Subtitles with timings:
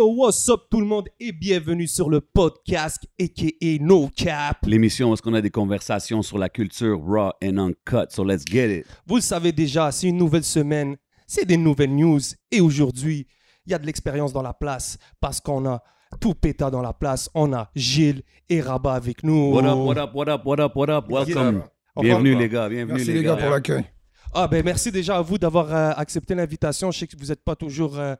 [0.00, 4.56] Yo, what's up tout le monde et bienvenue sur le podcast aka No Cap.
[4.64, 8.06] L'émission où est-ce qu'on a des conversations sur la culture raw and uncut.
[8.08, 8.86] So let's get it.
[9.06, 10.96] Vous le savez déjà, c'est une nouvelle semaine,
[11.26, 12.18] c'est des nouvelles news
[12.50, 13.26] et aujourd'hui,
[13.66, 15.82] il y a de l'expérience dans la place parce qu'on a
[16.18, 17.28] tout péta dans la place.
[17.34, 19.52] On a Gilles et Rabat avec nous.
[19.52, 21.04] What up, what up, what up, what up, what up?
[21.10, 21.64] Welcome.
[21.94, 23.84] On Bienvenue les gars, bienvenue Merci les, les gars pour l'accueil.
[24.32, 26.90] Ah ben merci déjà à vous d'avoir euh, accepté l'invitation.
[26.90, 28.14] Je sais que vous n'êtes pas toujours euh,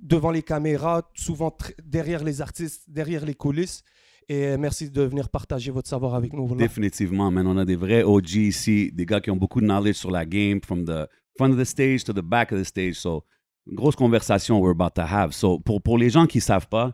[0.00, 3.82] devant les caméras, souvent derrière les artistes, derrière les coulisses.
[4.28, 6.46] Et merci de venir partager votre savoir avec nous.
[6.46, 6.62] voilà.
[6.62, 7.46] Définitivement, man.
[7.46, 10.26] On a des vrais OG ici, des gars qui ont beaucoup de knowledge sur la
[10.26, 12.94] game, from the front of the stage to the back of the stage.
[12.94, 13.24] So,
[13.68, 15.32] grosse conversation we're about to have.
[15.32, 16.92] So, pour, pour les gens qui ne savent pas,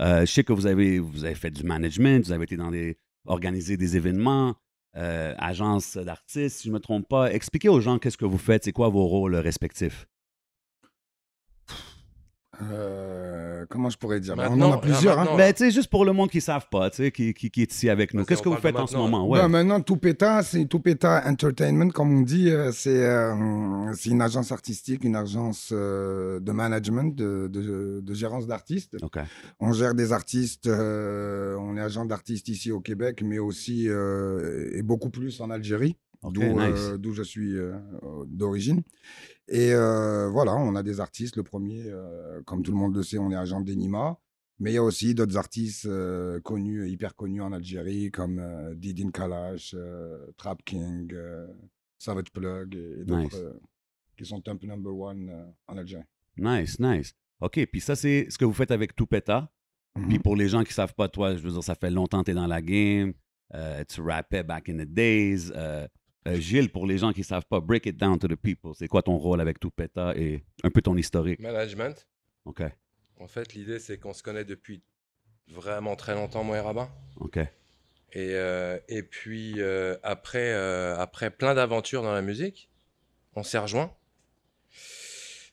[0.00, 2.70] euh, je sais que vous avez, vous avez fait du management, vous avez été dans
[2.70, 4.54] des, organisé des événements,
[4.96, 7.32] euh, agence d'artistes, si je ne me trompe pas.
[7.32, 10.06] Expliquez aux gens qu'est-ce que vous faites, c'est quoi vos rôles respectifs?
[12.72, 14.34] Euh, comment je pourrais dire?
[14.34, 15.18] On Maintenant, en a plusieurs.
[15.18, 15.28] hein.
[15.36, 17.50] Mais tu sais, juste pour le monde qui ne savent pas, tu sais, qui, qui,
[17.50, 19.28] qui est ici avec nous, qu'est-ce on que vous faites en ce moment?
[19.28, 19.40] Ouais.
[19.40, 22.50] Ben, maintenant, Toupeta, c'est Toupeta Entertainment, comme on dit.
[22.50, 28.14] euh, C'est euh, c'est une agence artistique, une agence euh, de management, de, de, de
[28.14, 28.96] gérance d'artistes.
[29.02, 29.18] OK.
[29.60, 34.70] On gère des artistes, euh, on est agent d'artistes ici au Québec, mais aussi euh,
[34.74, 36.90] et beaucoup plus en Algérie, OK, d'où nice.
[36.92, 37.54] euh, je suis
[38.26, 38.82] d'origine.
[39.48, 41.36] Et euh, voilà, on a des artistes.
[41.36, 44.18] Le premier, euh, comme tout le monde le sait, on est agent d'Enima.
[44.58, 48.42] Mais il y a aussi d'autres artistes euh, connus, hyper connus en Algérie, comme
[48.74, 49.76] Didin Kalash,
[50.38, 51.12] Trap King,
[51.98, 53.60] Savage Plug et, et d'autres Nice.
[54.16, 56.04] qui sont un peu number one en Algérie.
[56.38, 57.14] Nice, nice.
[57.40, 59.50] OK, puis ça, c'est ce que vous faites avec Toupeta.
[59.94, 60.22] Puis Mhm.
[60.22, 62.30] pour les gens qui savent pas, toi, je veux dire, ça fait longtemps que tu
[62.32, 63.12] es dans la game.
[63.88, 65.52] tu rappais back in the days.
[66.26, 68.72] Euh, Gilles, pour les gens qui savent pas, break it down to the people.
[68.74, 71.40] C'est quoi ton rôle avec Toupeta et un peu ton historique?
[71.40, 72.06] Management.
[72.44, 72.62] OK,
[73.18, 74.82] En fait, l'idée, c'est qu'on se connaît depuis
[75.48, 76.88] vraiment très longtemps, moi et Rabat.
[77.16, 77.36] OK.
[77.38, 77.48] Et,
[78.14, 80.52] euh, et puis, euh, après,
[80.94, 82.68] après plein d'aventures dans la musique,
[83.34, 83.92] on s'est rejoints.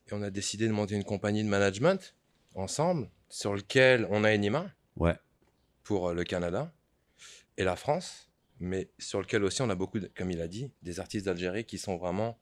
[0.07, 2.16] Et on a décidé de monter une compagnie de management
[2.56, 5.16] ensemble, sur lequel on a Enima Ouais,
[5.83, 6.72] pour le Canada
[7.57, 8.29] et la France,
[8.63, 11.66] mais sur lequel aussi on a beaucoup, de- comme il a dit, des artistes d'Algérie
[11.66, 12.38] qui sont vraiment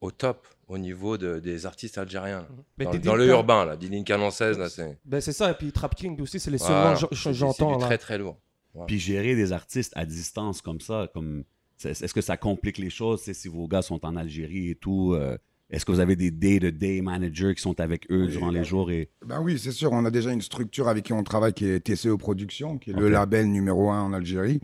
[0.00, 2.40] au top au niveau de- des artistes algériens.
[2.40, 2.84] là.
[2.86, 5.70] Dans, Diddy dans le urbain, là, Didine Calançaise, là, c'est Ben c'est ça, et puis
[5.70, 7.78] Trap King aussi, c'est les seuls voilà, c'est- c'est- c'est j'entends.
[7.78, 7.86] là.
[7.86, 8.38] très très lourd.
[8.86, 11.44] Puis gérer des artistes à distance comme ça, comme
[11.76, 15.12] c'est- est-ce que ça complique les choses si vos gars sont en Algérie et tout?
[15.14, 15.36] euh,
[15.72, 18.90] est-ce que vous avez des day-to-day managers qui sont avec eux Oui, durant les jours?
[18.90, 19.08] Et...
[19.26, 19.90] Ben oui, c'est sûr.
[19.92, 22.94] On a déjà une structure avec qui on travaille qui est TCE Productions, qui est
[22.94, 24.60] le label numéro un en Algérie,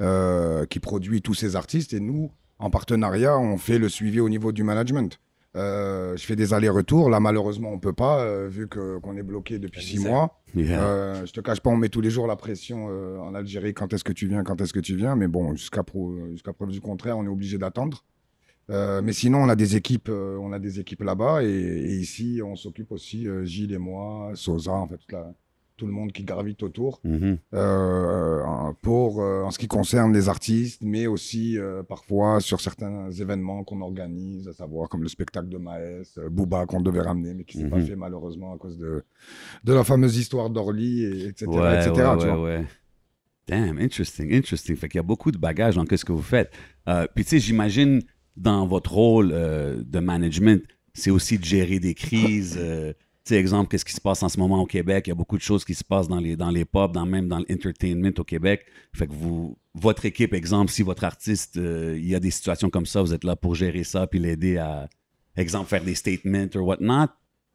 [0.00, 1.92] euh, qui produit tous ces artistes.
[1.94, 5.18] Et nous, en partenariat, on fait le suivi au niveau du management.
[5.54, 7.10] Euh, je fais des allers-retours.
[7.10, 10.42] Là, malheureusement, on peut pas, euh, vu que- qu'on est bloqué depuis La six mois.
[10.54, 10.82] Yeah.
[10.82, 13.74] Euh, je te cache pas, on met tous les jours la pression euh, en Algérie.
[13.74, 14.44] Quand est-ce que tu viens?
[14.44, 15.14] Quand est-ce que tu viens?
[15.14, 18.02] Mais bon, jusqu'à preuve du contraire, on est obligé d'attendre.
[18.70, 21.96] Euh, mais sinon, on a des équipes, euh, on a des équipes là-bas et, et
[21.96, 25.32] ici, on s'occupe aussi euh, Gilles et moi, Sosa, en fait, la-
[25.76, 27.38] tout le monde qui gravite autour Mhm.
[28.82, 31.56] pour en ce qui concerne les artistes, mais aussi
[31.88, 36.80] parfois sur certains événements qu'on organise, à savoir comme le spectacle de euh, Booba qu'on
[36.80, 37.86] devait ramener, mais qui s'est pas Mhm.
[37.86, 39.02] fait malheureusement à cause de
[39.64, 41.90] de la fameuse histoire d'Orly, et, etc., Ouais, etc.
[41.90, 42.66] ouais, tu ouais, vois.
[43.48, 44.76] Damn, interesting, interesting.
[44.76, 46.52] Fait qu'il y a beaucoup de bagages dans ce que vous faites.
[46.88, 48.00] Euh, puis tu sais, j'imagine
[48.36, 50.62] dans votre rôle euh, de management,
[50.94, 52.56] c'est aussi de gérer des crises.
[52.58, 52.92] euh,
[53.24, 55.06] tu sais, exemple, qu'est-ce qui se passe en ce moment au Québec?
[55.06, 57.06] Il y a beaucoup de choses qui se passent dans les, dans les pubs, dans,
[57.06, 58.64] même dans l'entertainment au Québec.
[58.92, 62.68] Fait que vous, votre équipe, exemple, si votre artiste, euh, il y a des situations
[62.68, 64.88] comme ça, vous êtes là pour gérer ça puis l'aider à,
[65.36, 67.04] exemple, faire des statements ou whatnot.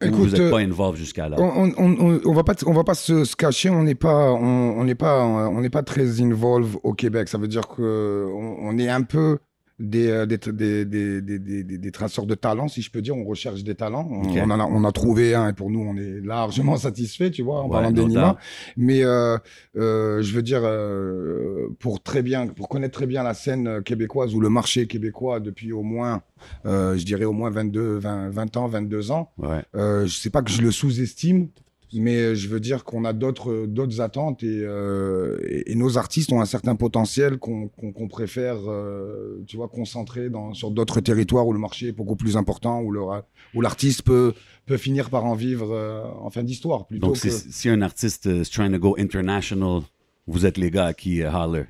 [0.02, 1.36] ou Écoute, vous n'êtes euh, pas involved jusqu'à là?
[1.38, 4.84] On, on, va pas, on va pas se, se cacher, on n'est pas, on, on
[4.84, 7.28] n'est pas, on n'est pas très involved au Québec.
[7.28, 9.38] Ça veut dire que on, on est un peu
[9.78, 13.00] des, euh, des, des, des, des, des, des- des traceurs de talents, si je peux
[13.00, 13.16] dire.
[13.16, 14.08] On recherche des talents.
[14.10, 17.42] On, en a, on a trouvé un et pour nous, on est largement satisfait, tu
[17.42, 18.36] vois, en Ouais, parlant d'Enima.
[18.76, 19.36] Mais euh,
[19.76, 24.34] euh, je veux dire, euh, pour très bien, pour connaître très bien la scène québécoise
[24.34, 26.22] ou le marché québécois depuis au moins,
[26.66, 29.30] euh, je dirais au moins 22, 20, 20 ans, 22 ans.
[29.38, 29.62] Ouais.
[29.76, 31.48] Euh, je sais pas que je le sous-estime,
[31.94, 36.32] mais je veux dire qu'on a d'autres d'autres attentes et, euh, et, et nos artistes
[36.32, 41.52] ont un certain potentiel qu'on préfère, euh, tu vois, concentrer dans, sur d'autres territoires où
[41.52, 44.34] le marché est beaucoup plus important, où le ra- où l'artiste peut
[44.66, 47.30] peut finir par en vivre euh, en fin d'histoire plutôt Donc, que.
[47.30, 49.80] si, un artiste is trying to go international,
[50.26, 51.64] vous êtes les gars qui euh, holler.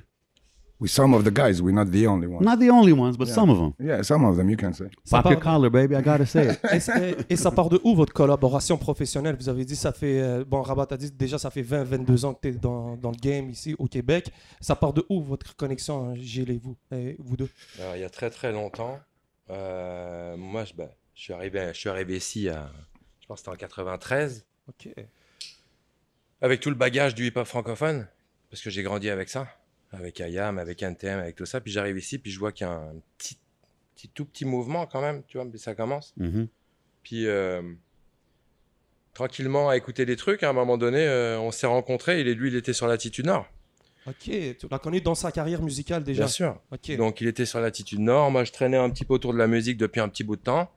[0.79, 2.41] With some of the guys, we're not the only ones.
[2.45, 3.33] Not the only ones, but Yeah.
[3.35, 3.73] some of them.
[3.85, 4.85] Yeah, some of them you can say.
[5.11, 6.59] Pop your collar, baby, I gotta say it.
[7.29, 9.35] Et, et ça part de où votre collaboration professionnelle?
[9.37, 10.21] Vous avez dit ça fait.
[10.21, 13.11] euh, bon, Rabat a dit déjà ça fait 20-22 ans que tu es dans, dans
[13.11, 14.31] le game ici au Québec.
[14.61, 17.49] Ça part de où votre connexion, hein, Gilles et vous, et vous deux?
[17.81, 18.97] Alors, il y a très très longtemps,
[19.49, 22.71] euh, moi je, bah, je, suis arrivé, je suis arrivé ici, à,
[23.19, 24.87] je pense que c'était en 93, Ok.
[26.41, 28.07] avec tout le bagage du hip-hop francophone,
[28.49, 29.47] parce que j'ai grandi avec ça,
[29.91, 31.61] avec IAM, avec NTM, avec tout ça.
[31.61, 33.37] Puis j'arrive ici, puis je vois qu'il y a un petit,
[33.95, 36.13] petit, tout petit mouvement quand même, tu vois, mais ça commence.
[36.17, 36.47] Mhm.
[37.03, 37.61] Puis euh,
[39.13, 42.33] tranquillement à écouter des trucs, à un moment donné, euh, on s'est rencontrés, il est,
[42.35, 43.47] lui il était sur l'attitude nord,
[44.07, 46.59] Ok, tu l'as connu dans sa carrière musicale déjà bien sûr.
[46.71, 46.95] Ok.
[46.95, 48.31] Donc il était sur l'attitude nord.
[48.31, 50.41] Moi, je traînais un petit peu autour de la musique depuis un petit bout de
[50.41, 50.71] temps.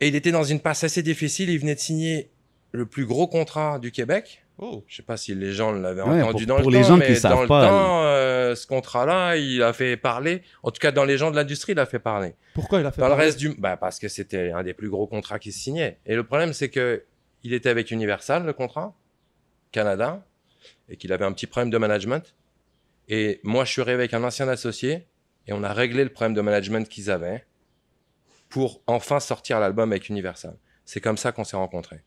[0.00, 1.50] Et il était dans une passe assez difficile.
[1.50, 2.30] Il venait de signer
[2.70, 4.41] le plus gros contrat du Québec.
[4.58, 4.84] Oh.
[4.86, 6.88] Je sais pas si les gens l'avaient Ouais, entendu pour- dans pour le les temps,
[6.90, 10.42] gens qui mais savent dans le pas, temps, euh, ce contrat-là, il a fait parler.
[10.62, 12.34] En tout cas, dans les gens de l'industrie, il a fait parler.
[12.54, 14.74] Pourquoi il a fait Dans le parler reste du, bah parce que c'était un des
[14.74, 15.98] plus gros contrats qui se signait.
[16.06, 17.04] Et le problème, c'est que
[17.42, 18.94] il était avec Universal, le contrat,
[19.72, 20.24] Canada,
[20.88, 22.34] et qu'il avait un petit problème de management.
[23.08, 25.06] Et moi, je suis arrivé avec un ancien associé,
[25.48, 27.44] et on a réglé le problème de management qu'ils avaient
[28.48, 30.56] pour enfin sortir l'album avec Universal.
[30.84, 32.02] C'est comme ça qu'on s'est rencontrés.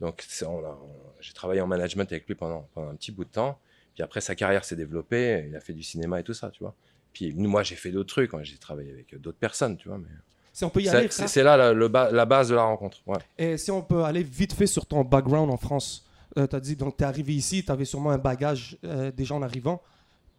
[0.00, 3.10] Donc, c'est- on a- on- j'ai travaillé en management avec lui pendant, pendant un petit
[3.12, 3.58] bout de temps.
[3.94, 5.46] Puis après, sa carrière s'est développée.
[5.48, 6.74] Il a fait du cinéma et tout ça, tu vois.
[7.12, 8.32] Puis moi, j'ai fait d'autres trucs.
[8.34, 8.40] hein.
[8.42, 9.98] J'ai travaillé avec euh, d'autres personnes, tu vois.
[9.98, 10.08] Mais...
[10.52, 12.98] Si on peut y aller, C'est là la, le ba- la base de la rencontre.
[13.06, 13.18] Ouais.
[13.38, 16.04] Et si on peut aller vite fait sur ton background en France.
[16.36, 19.34] tu as dit, donc tu es arrivé ici, tu avais sûrement un bagage euh, déjà
[19.34, 19.82] en arrivant.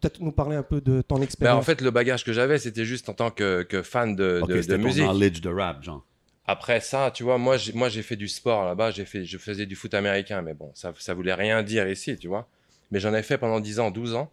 [0.00, 1.58] Peut-être nous parler un peu de ton Ben, expérience.
[1.58, 4.48] en fait, le bagage que j'avais, c'était juste en tant que, que fan de, Ok,
[4.48, 5.02] de- de c'était ton musique.
[5.04, 6.06] knowledge de rap, genre.
[6.46, 8.90] Après ça, tu vois, moi, j'ai, moi, j'ai fait du sport là-bas.
[8.90, 12.16] J'ai fait, je faisais du foot américain, mais bon, ça, ça voulait rien dire ici,
[12.16, 12.48] tu vois.
[12.90, 14.30] Mais j'en ai fait pendant 10 ans, 12 ans.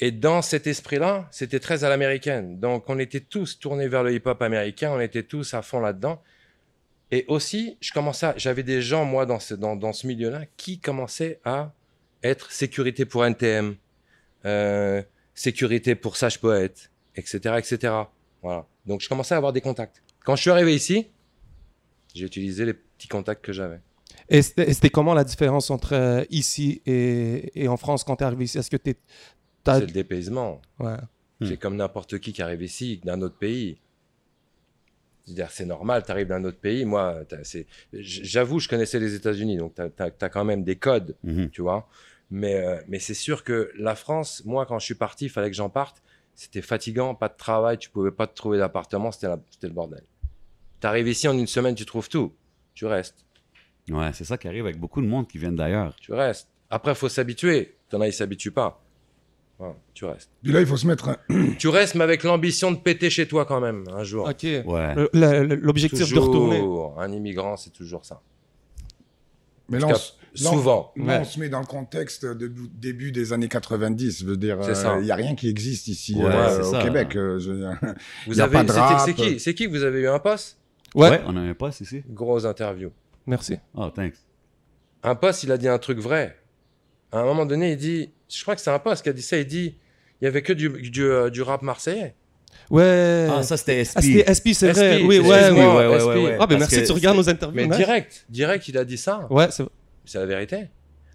[0.00, 2.58] Et dans cet esprit-là, c'était très à l'américaine.
[2.58, 4.92] Donc, on était tous tournés vers le hip-hop américain.
[4.92, 6.22] On était tous à fond là-dedans.
[7.10, 11.40] Et aussi, je commençais, j'avais des gens, moi, dans ce, dans ce milieu-là, qui commençaient
[11.44, 11.72] à
[12.22, 13.76] être sécurité pour NTM,
[14.44, 15.02] euh,
[15.34, 17.94] sécurité pour Sage Poète, etc., etc.
[18.42, 18.66] Voilà.
[18.86, 20.02] Donc, je commençais à avoir des contacts.
[20.24, 21.06] Quand je suis arrivé ici,
[22.14, 23.80] j'ai utilisé les petits contacts que j'avais.
[24.28, 28.26] Et c'était comment la différence entre euh, ici et, et en France quand tu es
[28.26, 28.58] arrivé ici?
[28.58, 28.94] Est-ce que tu
[29.66, 30.60] C'est le dépaysement.
[30.78, 30.96] Ouais.
[31.40, 31.46] Hmm.
[31.46, 33.78] C'est comme n'importe qui qui arrive ici, d'un autre pays.
[35.50, 36.84] C'est normal, tu arrives d'un autre pays.
[36.84, 37.20] Moi,
[37.92, 41.50] j'avoue, je connaissais les États-Unis, donc tu as, quand même des codes, Mhm.
[41.50, 41.88] tu vois.
[42.32, 45.50] Mais, euh, mais c'est sûr que la France, moi, quand je suis parti, il fallait
[45.50, 46.02] que j'en parte.
[46.34, 49.28] C'était fatigant, pas de travail, tu pouvais pas te trouver d'appartement, c'était
[49.62, 50.02] le bordel.
[50.80, 52.32] Tu arrives ici en une semaine, tu trouves tout.
[52.74, 53.24] Tu restes,
[53.90, 55.94] Ouais, c'est ça qui arrive avec beaucoup de monde qui viennent d'ailleurs.
[56.00, 56.48] tu restes.
[56.70, 57.76] Après, il faut s'habituer.
[57.88, 58.80] T'en as, ils s'habituent pas.
[59.92, 60.30] Tu restes.
[60.42, 61.08] Puis là, il faut se mettre.
[61.10, 64.26] un- Tu restes, mais avec l'ambition de péter chez toi quand même, un jour.
[64.28, 64.42] Ok.
[64.44, 64.94] Ouais.
[65.12, 66.62] L'objectif de retourner.
[66.98, 68.22] Un immigrant, c'est toujours ça.
[69.68, 69.88] Mais là,
[70.34, 70.92] souvent.
[70.96, 71.18] là, Ouais.
[71.20, 74.20] on se met dans le contexte de début des années 90.
[74.20, 74.96] Je veux dire, C'est ça.
[74.98, 76.82] il n'y a rien qui existe ici Ouais, euh, au ça.
[76.82, 77.14] Québec.
[77.16, 77.50] euh, je.
[78.26, 79.00] Vous Y a avez, pas de c'était- rap.
[79.04, 80.56] c'est qui, c'est qui que vous avez eu un poste?
[80.94, 81.10] Ouais.
[81.10, 82.02] Ouais, on a un poste ici.
[82.08, 82.90] Grosse interview.
[83.26, 83.58] Merci.
[83.74, 84.16] Oh, thanks.
[85.02, 86.36] Un poste, il a dit un truc vrai.
[87.12, 89.22] À un moment donné, il dit, je crois que c'est un poste qui a dit
[89.22, 89.76] ça, il dit,
[90.20, 92.14] il y avait que du, du, euh, du rap marseillais.
[92.68, 93.26] Ouais.
[93.30, 93.96] Ah, ça c'était SP.
[93.96, 94.98] Ah, c'était SP, c'est vrai.
[95.00, 95.66] SP, Oui, c'est ouais, SP, ouais.
[95.66, 95.96] ouais, ouais,
[96.38, 96.46] Ah, ouais.
[96.46, 97.56] ben merci, que tu regardes nos interviews.
[97.68, 99.26] Mais direct, direct, il a dit ça.
[99.30, 99.64] Ouais, c'est
[100.04, 100.66] C'est la vérité.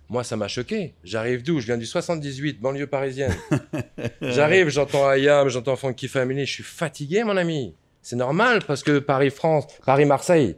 [0.07, 0.93] Moi, ça m'a choqué.
[1.03, 1.59] J'arrive d'où?
[1.59, 3.33] Je viens du 78, banlieue parisienne.
[4.21, 6.45] J'arrive, j'entends IAM, j'entends Funky Family.
[6.45, 7.73] Je suis fatigué, mon ami.
[8.05, 10.57] C'est normal parce que Paris-France, Paris-Marseille,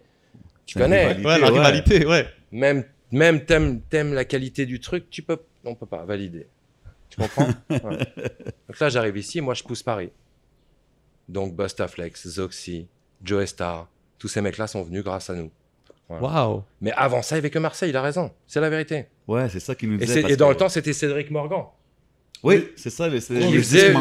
[0.65, 1.13] tu connais.
[1.13, 1.57] rivalité, Ouais, la ouais.
[1.59, 2.27] rivalité, ouais.
[2.51, 6.47] Même, même t'aimes, t'aimes la qualité du truc, tu peux, on peut pas valider.
[7.09, 7.79] Tu comprends Ouais.
[8.67, 10.09] Donc là, j'arrive ici, moi, je pousse Paris.
[11.29, 12.87] Donc Bustaflex, Zoxy,
[13.23, 13.87] Joe Star,
[14.19, 15.49] tous ces mecs-là sont venus grâce à nous.
[16.09, 16.63] Waouh.
[16.81, 18.29] Mais avant ça, il y avait que Marseille, il a raison.
[18.45, 19.05] C'est la vérité.
[19.25, 20.13] Ouais, c'est ça qui nous Et, disait.
[20.15, 21.63] c'est- parce et dans que- le temps, c'était Cédric Morgan.
[22.43, 23.09] Oui, c'est ça.
[23.21, 23.93] c'est- disque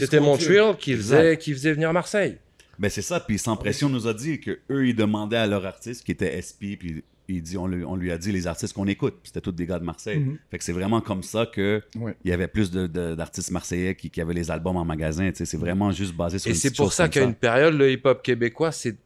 [0.00, 2.38] C'était Montreal qui faisait, qui faisait venir Marseille.
[2.78, 5.64] Ben c'est ça, puis sans pression nous a dit que eux ils demandaient à leur
[5.66, 8.72] artiste qui était SP, puis il dit on lui, on lui a dit les artistes
[8.74, 10.18] qu'on écoute, puis c'était tous des gars de Marseille.
[10.20, 10.38] Mhm.
[10.50, 12.14] Fait que c'est vraiment comme ça que Ouais.
[12.24, 15.30] il y avait plus de- de- d'artistes marseillais qui, qui avaient les albums en magasin.
[15.34, 18.70] C'est vraiment juste basé sur Et c'est pour ça qu'à une période, le hip-hop québécois,
[18.72, 18.96] c'est,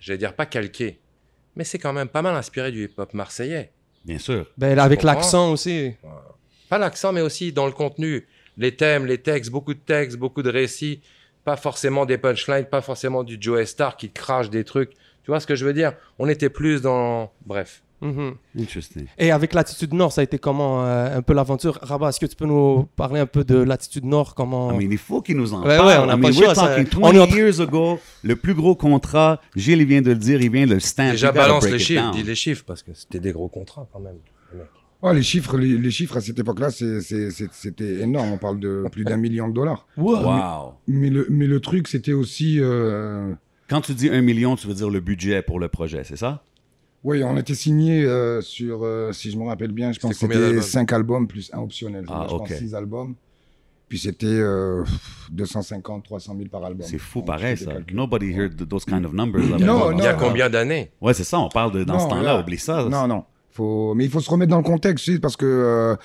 [0.00, 0.98] j'allais dire pas calqué,
[1.56, 3.70] mais c'est quand même pas mal inspiré du hip-hop marseillais.
[4.04, 4.46] Bien sûr.
[4.56, 5.92] Ben, avec l'accent aussi.
[6.68, 8.26] Pas l'accent, mais aussi dans le contenu.
[8.56, 11.00] Les thèmes, les textes, beaucoup de textes, beaucoup de récits.
[11.48, 14.90] Pas forcément des punchlines, pas forcément du Joe Star qui crache des trucs.
[15.24, 15.92] Tu vois ce que je veux dire?
[16.18, 17.30] On était plus dans...
[17.46, 17.82] Bref.
[18.02, 18.34] Mhm.
[18.60, 19.06] Interesting.
[19.18, 21.78] Et avec l'attitude Nord, ça a été comment euh, un peu l'aventure?
[21.82, 24.34] Rabat, est-ce que tu peux nous parler un peu de l'attitude Nord?
[24.34, 25.86] Comment I mean, il faut qu'il nous en Ouais, parle.
[25.88, 27.60] ouais, on n'a I pas mean, choix, ça- talking on 20 est en train- years
[27.60, 30.80] ago, le plus gros contrat, Gilles il vient de le dire, il vient de le
[30.80, 31.10] stamp.
[31.10, 34.00] Déjà, balance les it chiffres, dis les chiffres, parce que c'était des gros contrats quand
[34.00, 34.18] même.
[35.00, 38.32] Oh, les chiffres, les, les chiffres à cette époque-là, c'était énorme.
[38.32, 39.86] On parle de plus d'un million de dollars.
[39.96, 40.74] Wow.
[40.88, 42.58] Mais le, mais le truc, c'était aussi.
[42.60, 43.32] euh,
[43.68, 46.42] Quand tu dis un million, tu veux dire le budget pour le projet, c'est ça?
[47.04, 50.26] Oui, on était signé euh, sur, euh, si je me rappelle bien, je pense que
[50.26, 52.04] C'était 5 albums plus un optionnel.
[52.08, 53.14] Ah, je pense 6 albums.
[53.88, 54.82] Puis c'était euh,
[55.30, 56.84] 250, 300 000 par album.
[56.86, 57.72] C'est fou pareil, ça.
[57.92, 59.48] Nobody heard th- those kind of numbers.
[59.48, 59.56] là.
[59.96, 60.90] Il y a combien d'années?
[61.00, 62.84] Ouais, c'est ça, on parle de dans ce temps-là, là- oublie ça.
[62.90, 63.24] Non, non.
[63.58, 63.92] Faut...
[63.94, 65.96] Mais il faut se remettre dans le contexte, parce que euh,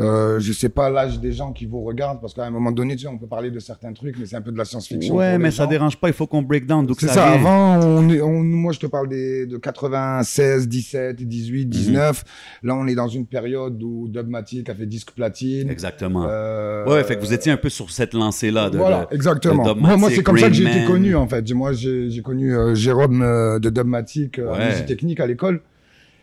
[0.00, 2.94] euh, je sais pas l'âge des gens qui vous regardent, parce qu'à un moment donné,
[2.96, 5.14] tu sais, on peut parler de certains trucs, mais c'est un peu de la science-fiction.
[5.16, 5.70] Ouais, mais ça gens.
[5.70, 8.78] dérange pas, il faut qu'on break down C'est ça, avant, on est, on- moi je
[8.80, 11.70] te parle des, de 96, 17, 18, Mhm.
[11.70, 12.24] 19.
[12.62, 15.68] Là, on est dans une période où Dubmatic a fait disque platine.
[15.70, 16.26] Exactement.
[16.28, 18.70] Euh, Ouais, fait que vous étiez un peu sur cette lancée-là.
[18.70, 19.64] De, voilà, de- exactement.
[19.64, 21.52] de Moi, moi c'est comme ça que j'ai été connu, en fait.
[21.52, 24.44] Moi, j'ai connu euh, Jérôme euh, de Dubmatic Ouais.
[24.48, 25.60] en musique technique à l'école.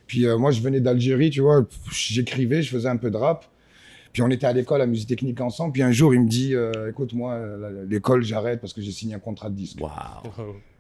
[0.07, 1.65] Puis euh, moi, je venais d'Algérie, tu vois.
[1.91, 3.45] J'écrivais, je faisais un peu de rap.
[4.15, 5.74] Puis on était à l'école à musique technique ensemble.
[5.74, 8.93] Puis un jour, il me dit, euh, écoute, moi, euh, l'école, j'arrête parce que j'ai
[8.93, 9.81] signé un contrat de disque.
[9.81, 9.89] Wow.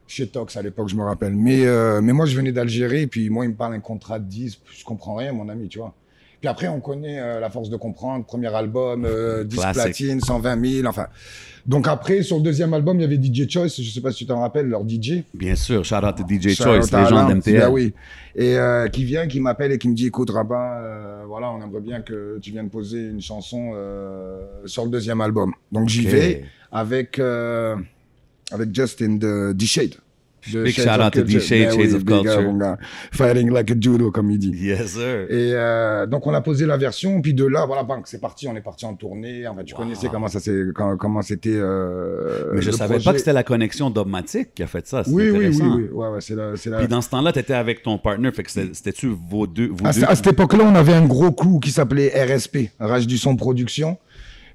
[0.07, 1.33] Chez Tox à l'époque, je me rappelle.
[1.35, 3.07] Mais, euh, mais moi, je venais d'Algérie.
[3.07, 4.61] Puis moi, il me parle un contrat de disque.
[4.71, 5.93] Je comprends rien, mon ami, tu vois.
[6.45, 9.81] Puis après, on connaît euh, La Force de Comprendre, premier album, euh, disque Classic.
[9.81, 11.07] platine, 120 000, enfin.
[11.65, 14.19] Donc après, sur le deuxième album, il y avait DJ Choice, je sais pas si
[14.19, 15.23] tu t'en rappelles, leur DJ.
[15.33, 17.61] Bien sûr, shout out to DJ Shout Choice, légende Alain, d'MTL.
[17.61, 17.95] bah oui.
[18.35, 21.63] Et euh, qui vient, qui m'appelle et qui me dit, écoute Rabat, euh, voilà, on
[21.63, 23.71] aimerait bien que tu viennes poser une chanson
[24.65, 25.51] sur le deuxième album.
[25.71, 27.19] Donc j'y vais avec,
[28.51, 29.95] avec Justin de D-Shade.
[30.51, 31.21] Big shout out to.
[31.23, 32.77] D-Shade, Ben Shades of Culture.
[33.11, 34.51] Fighting like a judo, comme il dit.
[34.55, 35.25] Yes, sir.
[35.29, 38.47] Et euh, donc on a posé la version, puis de là, voilà, bang, c'est parti,
[38.47, 39.47] on est parti en tournée.
[39.47, 39.81] En fait, tu Wow.
[39.81, 40.39] connaissais comment ça
[40.99, 41.49] comment, c'était.
[41.53, 43.05] Euh, Mais je savais projet.
[43.05, 45.03] pas que c'était la connexion Dogmatic qui a fait ça.
[45.07, 45.83] Oui, oui, oui, oui.
[45.91, 46.79] Ouais, ouais, c'est la, c'est la...
[46.79, 49.67] Puis dans ce temps-là, tu étais avec ton partner, fait que c'était- c'était-tu vos deux,
[49.71, 50.03] vous À, deux?
[50.03, 53.97] à cette époque-là, on avait un gros crew qui s'appelait RSP, Rage du son production.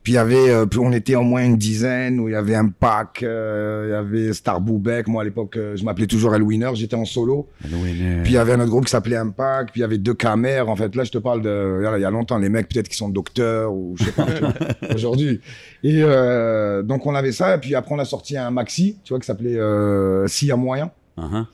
[0.03, 2.55] Puis il y avait, euh, on était au moins une dizaine, où il y avait
[2.55, 4.59] un pack, euh, il y avait Star.
[4.61, 7.49] Moi à l'époque, euh, je m'appelais toujours El Winner, j'étais en solo.
[7.71, 8.21] Winner.
[8.23, 10.15] Puis il y avait un autre groupe qui s'appelait Impact, puis il y avait deux
[10.15, 10.71] caméras.
[10.71, 12.97] En fait, là, je te parle de, il y a longtemps, les mecs peut-être qui
[12.97, 14.27] sont docteurs ou je sais pas,
[14.95, 15.41] aujourd'hui.
[15.85, 19.13] Et euh, donc on avait ça, et puis après on a sorti un maxi, tu
[19.13, 21.45] vois, qui s'appelait euh, y a moyen, Uh-huh.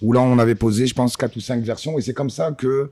[0.00, 1.98] où là on avait posé, je pense, quatre ou cinq versions.
[1.98, 2.90] Et c'est comme ça que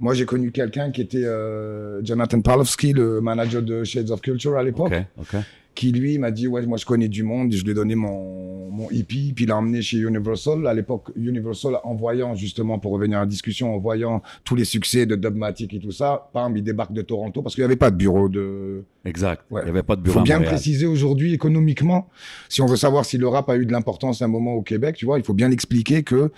[0.00, 4.56] moi j'ai connu quelqu'un qui était euh, Jonathan Palowski, le manager de Shades of Culture
[4.56, 5.40] à l'époque OK, OK.
[5.74, 8.70] qui lui m'a dit ouais moi je connais du monde je lui ai donné mon
[8.70, 12.92] mon hippie puis il l'a emmené chez Universal à l'époque Universal en voyant justement pour
[12.92, 16.56] revenir à la discussion en voyant tous les succès de Dubmatic et tout ça pam
[16.56, 19.42] il débarque de Toronto parce qu'il n'y avait pas de bureau de Exact.
[19.50, 19.62] Ouais.
[19.62, 22.08] Il n'y avait pas de il bureau faut bien préciser aujourd'hui économiquement
[22.48, 24.62] si on veut savoir si le rap a eu de l'importance à un moment au
[24.62, 26.30] Québec tu vois il faut bien expliquer que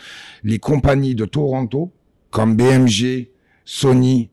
[0.45, 1.91] les compagnies de Toronto
[2.31, 3.30] comme BMG
[3.73, 4.31] Sony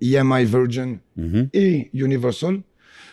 [0.00, 1.48] EMI Virgin Mhm.
[1.52, 2.60] et Universal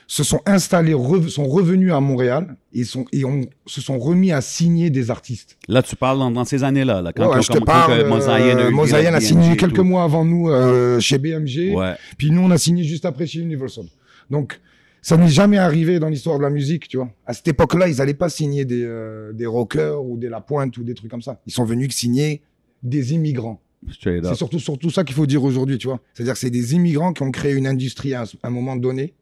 [0.05, 0.95] se sont installés,
[1.29, 5.57] sont revenus à Montréal et, sont, et ont, se sont remis à signer des artistes.
[5.67, 7.01] Là, tu parles dans, dans ces années-là.
[7.01, 10.23] Là, quand, Ouais, je te parle, Mosaïen a euh, Mosaïen a signé quelques mois avant
[10.23, 11.95] nous euh, chez BMG, Ouais.
[12.19, 13.85] puis nous on a signé juste après chez Universal.
[14.29, 14.59] Donc
[15.01, 17.09] ça n'est jamais arrivé dans l'histoire de la musique, tu vois.
[17.25, 20.77] À cette époque-là, ils n'allaient pas signer des, euh, des rockers ou des La Pointe
[20.77, 21.41] ou des trucs comme ça.
[21.47, 22.43] Ils sont venus signer
[22.83, 23.59] des immigrants.
[24.01, 25.99] C'est surtout, surtout ça qu'il faut dire aujourd'hui, tu vois.
[26.13, 29.13] C'est-à-dire que c'est des immigrants qui ont créé une industrie à un, moment donné,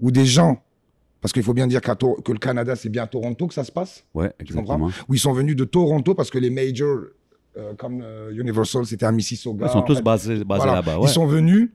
[0.00, 0.62] où des gens,
[1.20, 3.72] parce qu'il faut bien dire que le Canada, c'est bien à Toronto que ça se
[3.72, 5.04] passe, Ouais, tu comprends exactement.
[5.08, 6.98] Où ils sont venus de Toronto parce que les majors,
[7.56, 9.66] euh, comme euh, Universal, c'était à Mississauga.
[9.66, 10.02] Ils sont tous fait.
[10.02, 10.74] basés, basés Voilà.
[10.74, 10.98] là-bas.
[10.98, 11.06] Ouais.
[11.06, 11.70] Ils sont venus,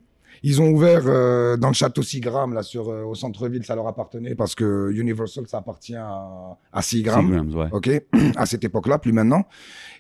[0.45, 3.87] ils ont ouvert euh, dans le château Seagram, là, sur, euh, au centre-ville, ça leur
[3.87, 7.27] appartenait parce que Universal, ça appartient à, à Seagram.
[7.27, 7.67] Seagrams, ouais.
[7.71, 7.89] OK
[8.35, 9.45] À cette époque-là, plus maintenant.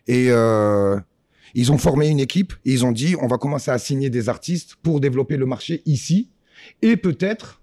[0.07, 0.99] Et euh,
[1.53, 4.29] ils ont formé une équipe et ils ont dit on va commencer à signer des
[4.29, 6.29] artistes pour développer le marché ici
[6.81, 7.61] et peut-être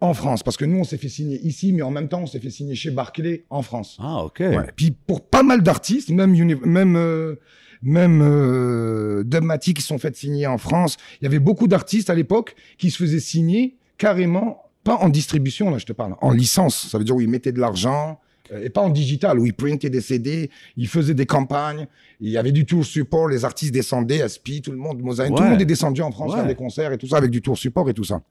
[0.00, 0.42] en France.
[0.42, 2.50] Parce que nous, on s'est fait signer ici, mais en même temps, on s'est fait
[2.50, 3.98] signer chez Barclay en France.
[4.00, 4.40] Ah, OK.
[4.40, 4.56] Ouais.
[4.76, 6.32] Puis pour pas mal d'artistes, même
[6.64, 7.36] même euh,
[7.82, 9.24] même euh,
[9.60, 12.90] qui se sont fait signer en France, il y avait beaucoup d'artistes à l'époque qui
[12.90, 16.88] se faisaient signer carrément pas en distribution là, je te parle, en licence.
[16.88, 18.27] Ça veut dire où ils mettaient de l'argent euh,
[18.62, 21.86] et pas en digital où ils printaient des CD, ils faisaient des campagnes,
[22.20, 25.42] il y avait du tour support, les artistes descendaient, Aspi, tout le monde, Mosaïne, tout
[25.42, 26.38] le monde est descendu en France Ouais.
[26.38, 28.22] faire des concerts et tout ça avec du tour support et tout ça.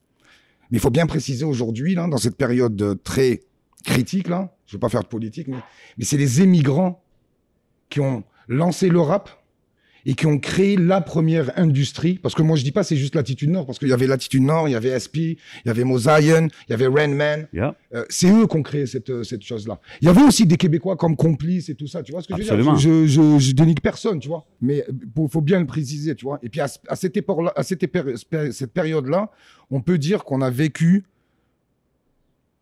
[0.71, 3.41] Mais il faut bien préciser aujourd'hui, là, dans cette période euh, très
[3.86, 5.57] critique, là, je veux pas faire de politique, mais,
[5.97, 7.01] mais c'est les émigrants
[7.89, 9.29] qui ont lancé le rap
[10.09, 12.15] et qui ont créé la première industrie.
[12.15, 14.41] Parce que moi, je dis pas c'est juste Latitude Nord, parce qu'il y avait Latitude
[14.41, 17.47] Nord, il y avait SP, il y avait Mosaïen, il y avait Rainman.
[17.53, 17.75] Yeah.
[17.93, 19.79] Euh, c'est eux qui ont créé cette, euh, cette chose-là.
[20.01, 22.33] Il y avait aussi des Québécois comme complices et tout ça, tu vois ce que
[22.35, 22.73] je veux Absolument.
[22.73, 24.45] dire Je, je, je dénigre personne, tu vois.
[24.61, 26.39] Mais il faut bien le préciser, tu vois.
[26.41, 27.17] Et puis à, ce- à cette
[27.55, 29.29] à cette période-là,
[29.69, 31.03] on peut dire qu'on a vécu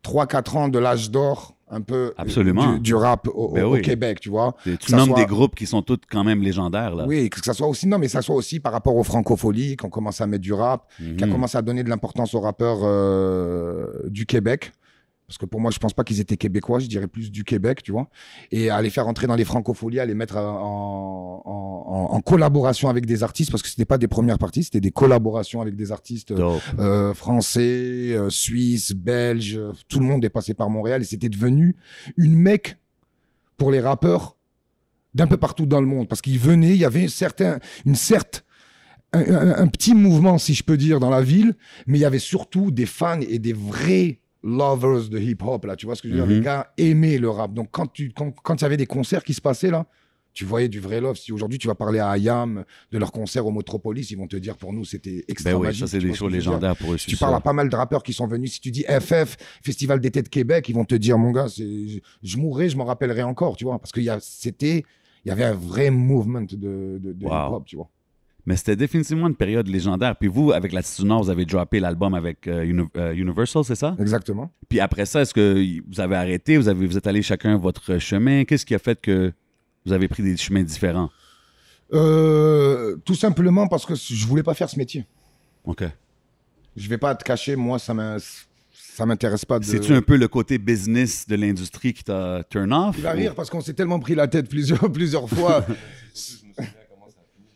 [0.04, 2.74] 3-4 ans de l'âge d'or un peu Absolument.
[2.74, 3.76] Du, du rap au, Ben au.
[3.78, 4.56] Québec, tu vois.
[4.64, 7.06] Tu Que nommes soit- des groupes qui sont tous quand même légendaires, là.
[7.08, 9.90] Oui, que ça soit aussi non, mais ça soit aussi par rapport aux francopholies, qu'on
[9.90, 11.32] commence à mettre du rap, qui a Mhm.
[11.34, 14.72] commencé à donner de l'importance aux rappeurs euh, du Québec.
[15.28, 17.82] Parce que pour moi, je pense pas qu'ils étaient québécois, je dirais plus du Québec,
[17.82, 18.10] tu vois.
[18.52, 21.52] Et à les faire entrer dans les francopholies, à les mettre en, en,
[22.12, 24.92] en- en collaboration avec des artistes, parce que c'était pas des premières parties, c'était des
[24.92, 26.38] collaborations avec des artistes euh,
[26.80, 27.62] euh, français,
[28.14, 31.76] euh, suisses, belges, euh, tout le monde est passé par Montréal et c'était devenu
[32.18, 32.78] une mecque
[33.58, 34.38] pour les rappeurs
[35.16, 37.96] d'un peu partout dans le monde parce qu'ils venaient, il y avait un certain, une
[37.96, 38.46] certes,
[39.14, 41.56] un, un- un petit mouvement si je peux dire dans la ville,
[41.88, 45.76] mais il y avait surtout des fans et des vrais lovers de hip hop là,
[45.76, 46.28] tu vois ce que je veux Mhm.
[46.28, 47.54] dire, les gars aimaient le rap.
[47.54, 49.86] Donc quand tu quand quand y avait des concerts qui se passaient là,
[50.34, 51.16] tu voyais du vrai love.
[51.16, 54.36] Si aujourd'hui tu vas parler à Ayam de leur concert au Metropolis, ils vont te
[54.36, 56.98] dire pour nous c'était extra Ben magique, ça, c'est des dire légendaires pour eux.
[56.98, 59.38] si tu parles à pas mal de rappeurs qui sont venus, si tu dis FF,
[59.64, 62.86] Festival d'été de Québec, ils vont te dire, mon gars, je, je mourrai, je m'en
[62.86, 64.84] rappellerai encore, tu vois, parce qu'il y a, c'était,
[65.24, 67.48] il y avait un vrai movement de, de, de Wow.
[67.48, 67.90] hip-hop, tu vois.
[68.48, 70.16] Mais c'était définitivement une période légendaire.
[70.16, 73.76] Puis vous, avec Latitude Nord, vous avez droppé l'album avec euh, Uni- euh, Universal, c'est
[73.76, 73.96] ça?
[74.00, 74.52] Exactement.
[74.70, 76.58] Puis après ça, est-ce que vous avez arrêté?
[76.58, 78.44] Vous, avez, vous êtes allé chacun votre chemin?
[78.46, 79.34] Qu'est-ce qui a fait que
[79.86, 81.10] vous avez pris des chemins différents?
[81.94, 85.06] Euh, tout simplement parce que je voulais pas faire ce métier.
[85.64, 85.84] OK.
[86.76, 87.94] Je vais pas te cacher, moi, ça
[88.72, 89.66] ça m'intéresse pas de.
[89.66, 92.96] C'est-tu un peu le côté business de l'industrie qui t'a turn off?
[92.98, 95.66] Il va rire parce qu'on s'est tellement pris la tête plusieurs, plusieurs fois.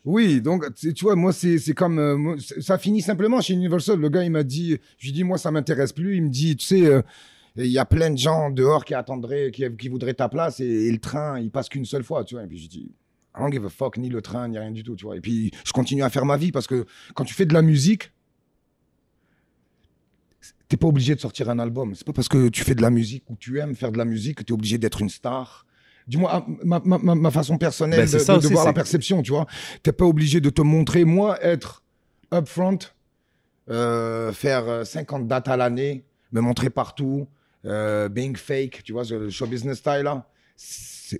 [0.05, 3.99] Oui, donc tu vois, moi c'est comme euh, ça finit simplement chez Universal.
[3.99, 6.15] Le gars il m'a dit, je lui dis moi ça m'intéresse plus.
[6.15, 7.01] Il me dit, tu sais, euh,
[7.57, 10.91] il y a plein de gens dehors qui attendraient, qui, voudraient ta place et, et
[10.91, 12.45] le train il passe qu'une seule fois, tu vois.
[12.45, 12.91] Et puis je dis,
[13.35, 15.17] I don't give a fuck ni le train ni rien du tout, tu vois.
[15.17, 17.61] Et puis je continue à faire ma vie parce que quand tu fais de la
[17.61, 18.11] musique.
[20.69, 21.95] T'es pas obligé de sortir un album.
[21.95, 24.05] C'est pas parce que tu fais de la musique ou tu aimes faire de la
[24.05, 25.65] musique que tu es obligé d'être une star.
[26.09, 28.53] Dis-moi, ah, ma, ma, ma, ma façon personnelle Ben, de, c'est ça de- de aussi,
[28.53, 29.45] voir la perception, tu vois.
[29.83, 31.05] T'es pas obligé de te montrer.
[31.05, 31.83] Moi, être
[32.33, 32.79] upfront,
[33.69, 37.27] euh, faire euh, 50 dates à l'année, me montrer partout,
[37.65, 40.25] euh, being fake, tu vois, le show business style là,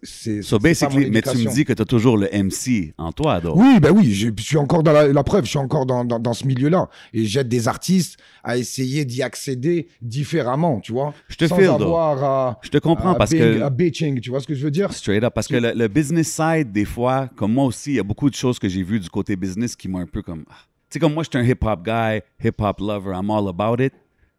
[0.04, 3.40] c'est So basically, mais tu me dis que tu as toujours le MC en toi,
[3.40, 3.56] donc.
[3.58, 6.06] Oui, ben oui, je, je suis encore dans la, la preuve, je suis encore dans,
[6.06, 6.90] dans, dans ce milieu-là.
[7.14, 11.14] Et j'aide des artistes à essayer d'y accéder différemment, tu vois.
[11.28, 14.30] Je te sans feel, avoir à, Je te comprends à parce que à bitching, tu
[14.30, 14.92] vois ce que je veux dire?
[14.94, 15.34] Straight up.
[15.34, 18.30] Parce que le, le business side, des fois, comme moi aussi, il y a beaucoup
[18.30, 20.46] de choses que j'ai vues du côté business qui m'ont un peu comme.
[20.50, 20.56] ah.
[20.90, 23.94] Tu sais, comme moi, je suis un hip-hop guy, hip-hop lover, I'm all about it.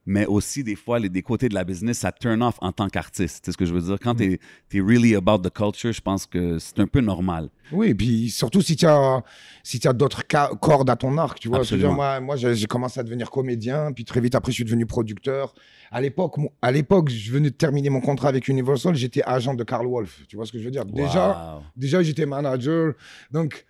[0.07, 2.89] Mais aussi, des fois, les, des côtés de la business, ça turn off en tant
[2.89, 3.45] qu'artiste.
[3.45, 3.99] Tu sais ce que je veux dire?
[4.03, 4.41] Quand t'es
[4.73, 7.51] es really about the culture, je pense que c'est un peu normal.
[7.71, 9.23] Oui, et puis surtout si tu as,
[9.63, 10.23] si tu as d'autres
[10.59, 11.59] cordes à ton arc, tu vois.
[11.59, 11.93] Absolument.
[11.93, 15.55] moi, moi j'ai commencé à devenir comédien, puis très vite après, je suis devenu producteur.
[15.93, 19.55] À l'époque, mo- à l'époque, je venais de terminer mon contrat avec Universal, j'étais agent
[19.55, 20.85] de Carl Wolf, tu vois ce que je veux dire?
[20.87, 21.63] Déjà, Wow.
[21.77, 22.95] déjà j'étais manager,
[23.31, 23.65] donc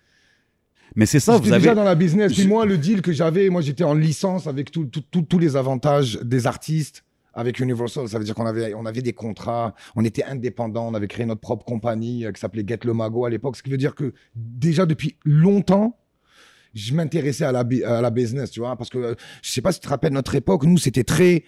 [0.96, 1.60] Mais c'est ça, vous avez.
[1.60, 2.32] déjà dans la business.
[2.32, 6.46] Puis moi, le deal que j'avais, moi, j'étais en licence avec tous les avantages des
[6.46, 8.08] artistes avec Universal.
[8.08, 11.24] Ça veut dire qu'on avait, on avait des contrats, on était indépendants, on avait créé
[11.26, 13.56] notre propre compagnie euh, qui s'appelait Get Le Mago à l'époque.
[13.56, 15.96] Ce qui veut dire que déjà depuis longtemps,
[16.74, 18.76] je m'intéressais à la, bi- à la business, tu vois.
[18.76, 21.44] Parce que euh, je sais pas si tu te rappelles notre époque, nous, c'était très.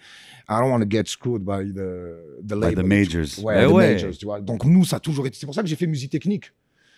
[0.49, 2.83] I don't want to get screwed by the, the By label.
[2.83, 3.43] the majors.
[3.43, 3.93] Ouais, the ouais.
[3.93, 4.39] majors, tu vois.
[4.41, 5.37] Donc nous, ça a toujours été.
[5.37, 6.51] C'est pour ça que j'ai fait musique technique.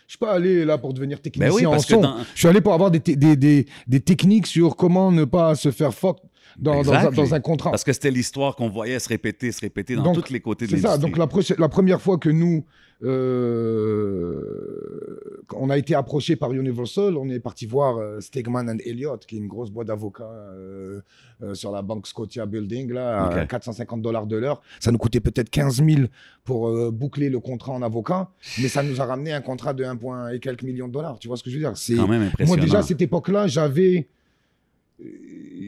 [0.08, 2.02] Je suis pas allé là pour devenir technicien oui, en son.
[2.34, 5.72] Je suis allé pour avoir des, des, des, des techniques sur comment ne pas se
[5.72, 6.20] faire fuck
[6.58, 7.16] dans, dans, un, Exactly.
[7.18, 7.72] dans un contrat.
[7.72, 10.66] Parce que c'était l'histoire qu'on voyait se répéter, se répéter dans Donc, tous les côtés
[10.66, 10.90] de C'est ça.
[10.98, 11.12] l'industrie.
[11.12, 12.66] Donc la, première fois que nous,
[14.26, 15.20] euh,
[15.54, 19.36] on a été approché par Universal, on est parti voir euh, Stegman and Elliott, qui
[19.36, 21.02] est une grosse boîte d'avocats euh,
[21.54, 23.48] sur la banque Scotia Building, là, à Ok.
[23.48, 24.62] 450 dollars de l'heure.
[24.80, 26.02] Ça nous coûtait peut-être 15 000
[26.44, 28.30] pour boucler le contrat en avocat,
[28.62, 31.20] mais ça nous a ramené un contrat de 1 point et quelques millions de dollars.
[31.20, 31.74] Tu vois ce que je veux dire?
[31.76, 34.08] C'est Moi, déjà, à cette époque-là, j'avais.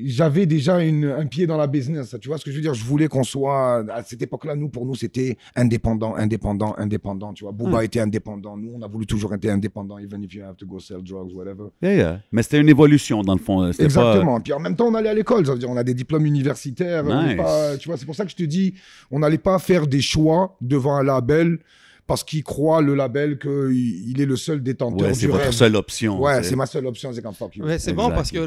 [0.06, 2.16] J'avais déjà une, un pied dans la business.
[2.22, 2.74] Tu vois ce que je veux dire?
[2.74, 3.84] Je voulais qu'on soit.
[3.92, 7.34] À cette époque-là, nous, pour nous, c'était indépendant, indépendant, indépendant.
[7.34, 7.84] Tu vois, Booba Hmm.
[7.84, 8.56] était indépendant.
[8.58, 11.34] Nous, on a voulu toujours être indépendant, even if you have to go sell drugs,
[11.34, 11.66] whatever.
[11.82, 12.22] Yeah, yeah.
[12.32, 13.70] Mais c'était une évolution, dans le fond.
[13.72, 14.40] C'était pas- Exactement.
[14.40, 15.46] Puis en même temps, on allait à l'école.
[15.46, 17.04] Ça veut dire, on a des diplômes universitaires.
[17.06, 17.38] on Nice.
[17.38, 18.74] pas- tu vois, c'est pour ça que je te dis,
[19.12, 21.60] on n'allait pas faire des choix devant un label
[22.08, 25.52] parce qu'il croit le label qu'il il est le seul détenteur Ouais, c'est votre rêve.
[25.52, 26.20] seule option.
[26.22, 27.66] Ouais, c'est ma seule option, c'est comme fuck you.
[27.66, 28.40] Ouais, c'est bon parce que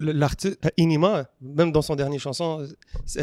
[0.00, 2.66] l'artiste Inima, même dans son dernier chanson,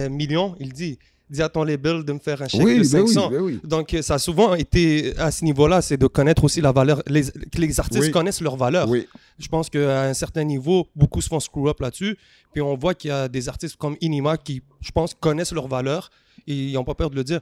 [0.10, 0.98] Million, il dit
[1.32, 3.30] dis à ton label de me faire un chèque Oui, de ben oui, 500.
[3.30, 3.60] ben oui.
[3.64, 7.22] Donc ça a souvent été à ce niveau-là, c'est de connaître aussi la valeur, les,
[7.22, 8.10] que les artistes Oui.
[8.12, 8.90] connaissent leur valeur.
[8.90, 9.08] Oui.
[9.38, 12.18] Je pense qu'à un certain niveau, beaucoup se font screw up là-dessus.
[12.52, 15.68] Puis on voit qu'il y a des artistes comme Inima qui, je pense, connaissent leur
[15.68, 16.10] valeur
[16.48, 17.42] et ils n'ont pas peur de le dire.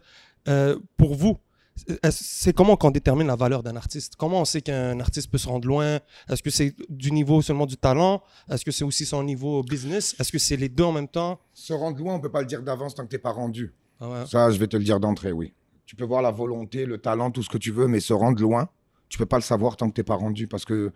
[0.50, 1.38] Euh, pour vous,
[2.12, 4.16] c'est comment qu'on détermine la valeur d'un artiste?
[4.16, 6.00] Comment on sait qu'un artiste peut se rendre loin?
[6.30, 8.22] Est-ce que c'est du niveau seulement du talent?
[8.50, 10.16] Est-ce que c'est aussi son niveau business?
[10.20, 11.40] Est-ce que c'est les deux en même temps?
[11.54, 13.74] Se rendre loin, on peut pas le dire d'avance tant que t'es pas rendu.
[14.00, 14.26] Ah ouais.
[14.28, 15.54] Ça, je vais te le dire d'entrée, oui.
[15.86, 18.42] Tu peux voir la volonté, le talent, tout ce que tu veux, mais se rendre
[18.42, 18.70] loin,
[19.10, 20.48] tu peux pas le savoir tant que t'es pas rendu.
[20.48, 20.92] Parce que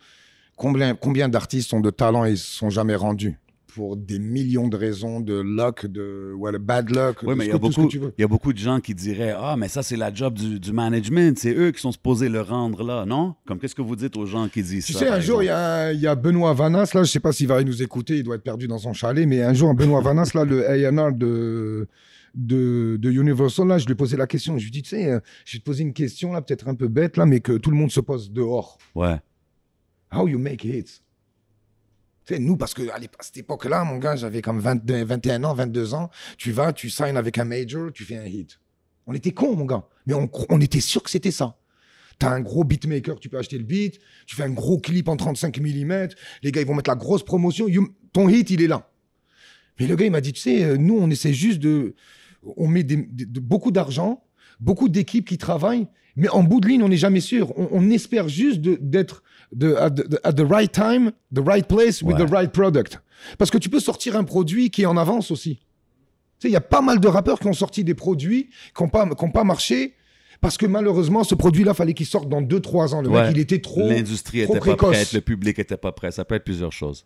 [0.58, 3.40] combien, combien d'artistes ont de talent et sont jamais rendus?
[3.74, 7.52] Pour des millions de raisons, de luck, de le bad luck, Oui, mais il y,
[7.52, 8.14] a beaucoup, tu veux.
[8.18, 10.60] il y a beaucoup de gens qui diraient Ah, mais ça, c'est la job du,
[10.60, 11.38] du management.
[11.38, 13.36] C'est eux qui sont supposés le rendre là, non?
[13.46, 15.44] Comme qu'est-ce que vous dites aux gens qui disent Tu ça sais, par un jour,
[15.44, 18.24] il y, a y Benoît Vanas, là, je sais pas s'il va nous écouter, il
[18.24, 21.88] doit être perdu dans son chalet, mais un jour, Benoît Vanas, là, le A&R de,
[22.36, 24.58] de, de Universal, là, je lui ai posé la question.
[24.58, 26.68] Je lui ai dit, tu sais, euh, je vais te poser une question, là, peut-être
[26.68, 28.78] un peu bête, là, mais que tout le monde se pose dehors.
[28.96, 29.18] Ouais.
[30.14, 31.02] How you make hits?
[32.40, 35.94] Nous, parce que à à cette époque-là, mon gars, j'avais comme 22, 21 ans, 22
[35.94, 38.60] ans, tu vas, tu signes avec un major, tu fais un hit.
[39.08, 41.58] On était cons, mon gars, mais on, on était sûr que c'était ça.
[42.20, 45.18] T'as un gros beatmaker, tu peux acheter le beat, tu fais un gros clip en
[45.18, 46.08] 35 mm,
[46.44, 47.66] les gars, ils vont mettre la grosse promotion,
[48.14, 48.88] ton hit, il est là.
[49.80, 51.96] Mais le gars, il m'a dit, tu sais, euh, nous, on essaie juste de...
[52.58, 54.24] On met de- beaucoup d'argent,
[54.60, 57.58] beaucoup d'équipes qui travaillent, mais en bout de ligne, on n'est jamais sûr.
[57.58, 62.02] On, on espère juste d'être de, at, the, at the right time, the right place,
[62.02, 62.26] with Ouais.
[62.26, 63.00] the right product.
[63.38, 65.56] Parce que tu peux sortir un produit qui est en avance aussi.
[66.40, 68.82] Tu sais, il y a pas mal de rappeurs qui ont sorti des produits qui
[68.84, 69.94] n'ont pas, qui ont pas marché
[70.40, 73.02] parce que malheureusement, ce produit-là, fallait qu'il sorte dans 2-3 ans.
[73.04, 73.24] Le Ouais.
[73.28, 73.88] mec, il était trop...
[73.88, 74.90] L'industrie était pas précoce.
[74.96, 76.12] prête, le public était pas prêt.
[76.12, 77.06] Ça peut être plusieurs choses.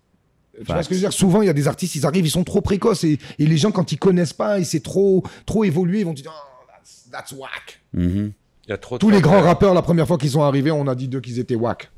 [0.57, 1.11] Tu vois ce que je veux dire?
[1.11, 3.03] Souvent, il y a des artistes, ils arrivent, ils sont trop précoces.
[3.03, 6.13] Et, et les gens, quand ils connaissent pas, et c'est trop, trop évolué, ils vont
[6.13, 7.81] dire oh, that's, that's whack.
[7.91, 8.31] Mhm.
[8.67, 10.71] Il y a trop de Tous les grands rappeurs, la première fois qu'ils sont arrivés,
[10.71, 11.91] on a dit d'eux qu'ils étaient whack.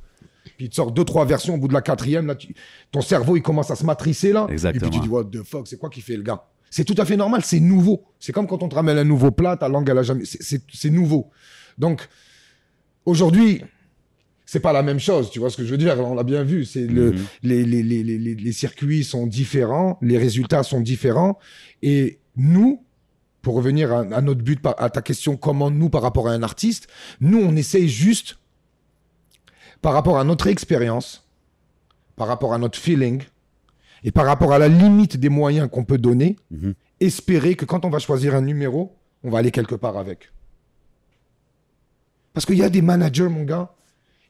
[0.57, 2.27] Puis te sortent deux, trois versions au bout de la quatrième.
[2.27, 2.53] Là, tu-
[2.91, 4.47] ton cerveau, il commence à se matricer là.
[4.49, 4.87] Exactement.
[4.87, 6.43] Et puis tu dis, what the fuck, c'est quoi qui fait le gars?
[6.69, 8.03] C'est tout à fait normal, c'est nouveau.
[8.19, 10.23] C'est comme quand on te ramène un nouveau plat, ta langue, elle a jamais.
[10.25, 11.29] c'est- nouveau.
[11.77, 12.07] Donc,
[13.05, 13.61] aujourd'hui,
[14.45, 15.29] c'est pas la même chose.
[15.29, 15.97] Tu vois ce que je veux dire?
[15.99, 16.65] On l'a bien vu.
[16.65, 17.17] C'est le, Mhm.
[17.43, 21.37] les, les, les, les, circuits sont différents, les résultats sont différents.
[21.81, 22.83] Et nous,
[23.41, 26.43] pour revenir à, à notre but, à ta question, comment nous, par rapport à un
[26.43, 26.87] artiste,
[27.21, 28.39] nous, on essaye juste,
[29.81, 31.27] par rapport à notre expérience,
[32.15, 33.23] par rapport à notre feeling,
[34.03, 36.73] et par rapport à la limite des moyens qu'on peut donner, Mhm.
[36.99, 40.31] espérer que quand on va choisir un numéro, on va aller quelque part avec.
[42.33, 43.71] Parce qu'il y a des managers, mon gars,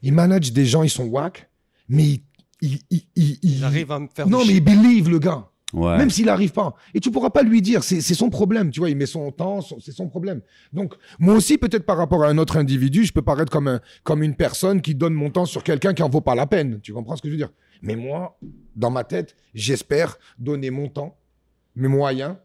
[0.02, 1.50] ils managent des gens, ils sont whack,
[1.90, 2.22] mais ils,
[2.62, 5.48] ils, ils, ils- ils- J'arrive à me faire Non, mais ils believe le gars.
[5.74, 6.76] Même s'il n'arrive pas.
[6.94, 9.60] Et tu pourras pas lui dire, c'est son problème, tu vois, il met son temps,
[9.62, 10.42] c'est son problème.
[10.72, 13.82] Donc, moi aussi, peut-être par rapport à un autre individu, je peux paraître comme, un,
[14.04, 16.80] comme une personne qui donne mon temps sur quelqu'un qui en vaut pas la peine.
[16.82, 17.52] Tu comprends ce que je veux dire?
[17.82, 18.38] Mais moi,
[18.76, 21.18] dans ma tête, j'espère donner mon temps,
[21.76, 22.36] mes moyens,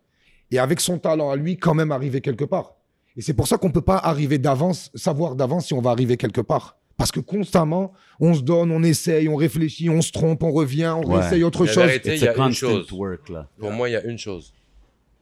[0.50, 2.74] et avec son talent à lui, quand même arriver quelque part.
[3.16, 6.16] Et c'est pour ça qu'on peut pas arriver d'avance, savoir d'avance si on va arriver
[6.16, 6.78] quelque part.
[7.02, 10.94] Parce que constamment, on se donne, on essaye, on réfléchit, on se trompe, on revient,
[10.96, 11.18] on Ouais.
[11.18, 11.82] réessaye autre La chose.
[12.04, 12.92] il y a une chose.
[12.92, 13.48] work, là.
[13.58, 14.54] Pour moi, il y a une chose.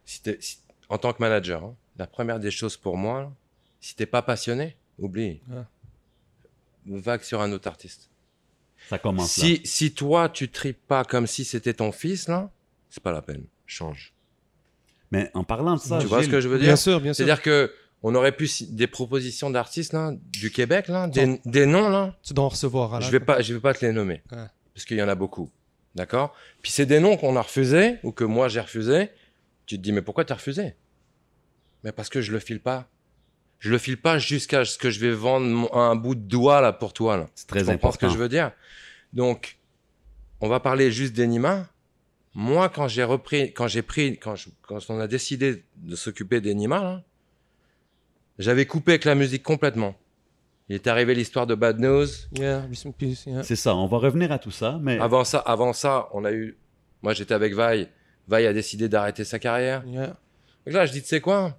[0.04, 0.58] Si t'es- si-
[0.90, 3.32] en tant que manager, hein, la première des choses pour moi, là,
[3.80, 5.40] si t'es pas passionné, oublie.
[5.48, 5.62] Ouais.
[7.00, 8.10] Vague sur un autre artiste.
[8.90, 9.48] Ça commence là.
[9.64, 12.50] Si, toi, tu tripes pas comme si c'était ton fils, là,
[12.90, 13.44] c'est pas la peine.
[13.64, 14.12] Change.
[15.12, 16.66] Mais en parlant de ça, tu vois ce que je veux dire?
[16.66, 17.24] Bien sûr, bien sûr.
[17.24, 21.88] C'est-à-dire que on aurait pu des propositions d'artistes là, du Québec là, des, des noms
[21.88, 22.16] là.
[22.22, 23.00] Tu dois en recevoir.
[23.00, 24.46] Je vais pas, je vais pas te les nommer Ouais.
[24.74, 25.50] parce qu'il y en a beaucoup,
[25.94, 26.34] d'accord?
[26.62, 29.10] Puis c'est des noms qu'on a refusés ou que moi j'ai refusé.
[29.66, 30.74] Tu te dis mais pourquoi t'as refusé?
[31.84, 32.88] Mais parce que je le file pas.
[33.58, 36.60] Je le file pas jusqu'à ce que je vais vendre mon- un bout de doigt
[36.62, 37.28] là pour toi là.
[37.34, 37.92] c'est très Tu comprends important.
[37.92, 38.52] ce que je veux dire?
[39.12, 39.58] Donc,
[40.40, 41.68] on va parler juste d'Enima.
[42.34, 46.40] Moi, quand j'ai repris, quand j'ai pris, quand, je- quand on a décidé de s'occuper
[46.40, 47.02] d'Enima, là,
[48.40, 49.94] j'avais coupé avec la musique complètement.
[50.68, 52.06] Il est arrivé l'histoire de Bad News.
[52.32, 52.66] Yeah,
[53.26, 53.42] yeah.
[53.42, 56.32] C'est ça, on va revenir à tout ça, mais Avant ça, avant ça, on a
[56.32, 56.56] eu.
[57.02, 57.88] Moi, j'étais avec Vaille.
[58.28, 59.84] Vaille a décidé d'arrêter sa carrière.
[59.86, 60.16] Yeah.
[60.64, 61.58] Donc là, je dis, tu sais quoi?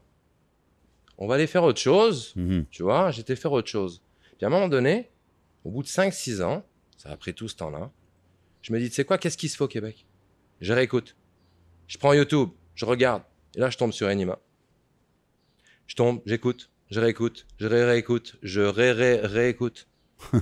[1.18, 2.34] On va aller faire autre chose.
[2.36, 2.66] Mhm.
[2.72, 4.02] Tu vois, j'étais faire autre chose.
[4.38, 5.12] Puis à un moment donné,
[5.64, 6.64] au bout de 5-6 ans,
[6.98, 7.92] ça a pris tout ce temps-là,
[8.62, 10.06] je me dis, tu sais quoi, qu'est-ce qui se fait au Québec?
[10.62, 11.16] Je réécoute.
[11.88, 13.24] Je prends YouTube, je regarde,
[13.56, 14.40] et là, je tombe sur Enima.
[15.88, 19.88] Je tombe, j'écoute, je réécoute, je ré réécoute, je ré ré réécoute.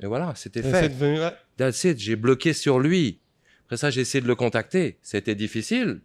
[0.00, 0.82] Et voilà, c'était fait.
[0.82, 1.32] c'est devenu- ouais.
[1.56, 3.20] That's it, j'ai bloqué sur lui.
[3.64, 4.98] Après ça, j'ai essayé de le contacter.
[5.02, 6.00] C'était difficile.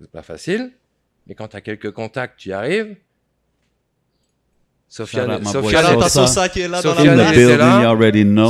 [0.00, 0.72] C'est pas facile.
[1.26, 2.96] Mais quand tu as quelques contacts, tu y arrives.
[4.88, 5.28] Sofiane,
[6.82, 7.80] Sofiane, était là.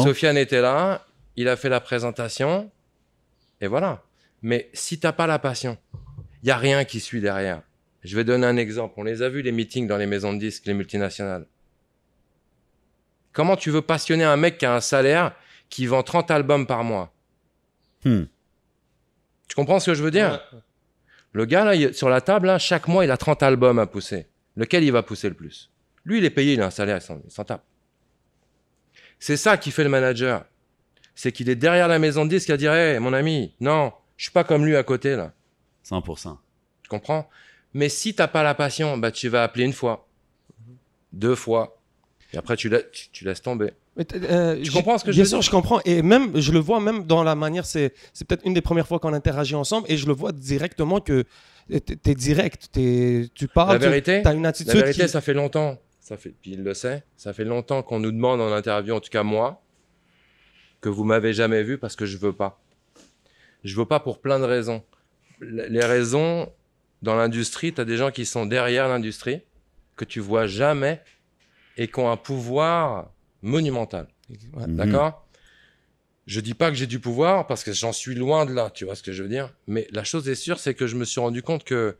[0.02, 1.06] Sofiane était là.
[1.36, 2.70] Il a fait la présentation.
[3.60, 4.02] Et voilà.
[4.42, 5.78] Mais si t'as pas la passion,
[6.42, 7.62] il y a rien qui suit derrière.
[8.04, 8.94] Je vais donner un exemple.
[8.98, 11.46] On les a vus, les meetings dans les maisons de disques, les multinationales.
[13.32, 15.34] Comment tu veux passionner un mec qui a un salaire
[15.68, 17.12] qui vend 30 albums par mois?
[18.04, 18.24] Hmm.
[19.48, 20.40] Tu comprends ce que je veux dire?
[20.52, 20.58] Ouais.
[21.32, 23.86] Le gars, là, il- sur la table, là, chaque mois, il a 30 albums à
[23.86, 24.26] pousser.
[24.56, 25.70] Lequel il va pousser le plus?
[26.04, 27.64] Lui, il est payé, il a un salaire, il s'en- il s'en tape.
[29.18, 30.44] C'est ça qui fait le manager.
[31.14, 34.24] C'est qu'il est derrière la maison de disques à dire Hey, mon ami, non, je
[34.24, 35.32] suis pas comme lui à côté, là.
[35.82, 36.38] 100%.
[36.82, 37.28] Tu comprends?
[37.74, 40.06] Mais si t'as pas la passion, bah, tu vas appeler une fois,
[41.12, 41.76] deux fois,
[42.32, 43.72] et après, tu, la- tu- tu laisses tomber.
[43.98, 45.80] Euh, Tu comprends ce que je Bien sûr, je comprends.
[45.84, 48.88] Et même, je le vois même dans la manière, c'est c'est peut-être une des premières
[48.88, 51.24] fois qu'on interagit ensemble, et je le vois directement que
[51.68, 51.76] tu
[52.10, 55.08] es direct, t'es- tu parles, La vérité, tu as une La attitude vérité, qui...
[55.08, 58.40] ça fait longtemps, ça fait, puis il le sait, ça fait longtemps qu'on nous demande
[58.40, 59.62] en interview, en tout cas moi,
[60.80, 62.60] que vous m'avez jamais vu parce que je veux pas.
[63.62, 64.82] Je veux pas pour plein de raisons.
[65.40, 66.52] Les raisons,
[67.04, 69.42] dans l'industrie, tu as des gens qui sont derrière l'industrie,
[69.94, 71.00] que tu vois jamais,
[71.76, 73.12] et qui ont un pouvoir
[73.42, 74.08] monumental.
[74.54, 74.66] Ouais.
[74.66, 74.76] Mhm.
[74.76, 75.28] D'accord?
[76.26, 78.86] Je dis pas que j'ai du pouvoir parce que j'en suis loin de là, tu
[78.86, 79.52] vois ce que je veux dire?
[79.66, 81.96] Mais la chose est sûre, c'est que je me suis rendu compte que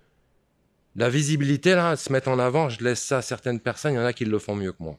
[0.96, 3.98] la visibilité, là, se mettre en avant, je laisse ça à certaines personnes, il y
[3.98, 4.98] en a qui le font mieux que moi.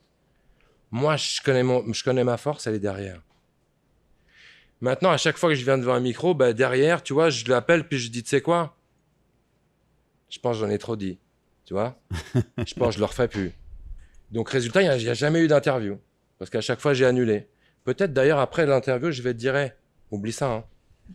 [0.91, 3.21] Moi, je connais, mon, je connais ma force, elle est derrière.
[4.81, 7.45] Maintenant, à chaque fois que je viens devant un micro, bah, derrière, tu vois, je
[7.47, 8.77] l'appelle puis je dis, tu sais quoi?
[10.35, 11.17] Je pense que j'en ai trop dit,
[11.63, 11.97] tu vois
[12.57, 13.53] Je pense que je le refais plus.
[14.31, 15.97] Donc, résultat, il n'y a, jamais eu d'interview.
[16.37, 17.47] Parce qu'à chaque fois, j'ai annulé.
[17.85, 19.71] Peut-être d'ailleurs, après l'interview, je vais te dire, Hey,
[20.11, 20.51] oublie ça.
[20.51, 20.63] Hein.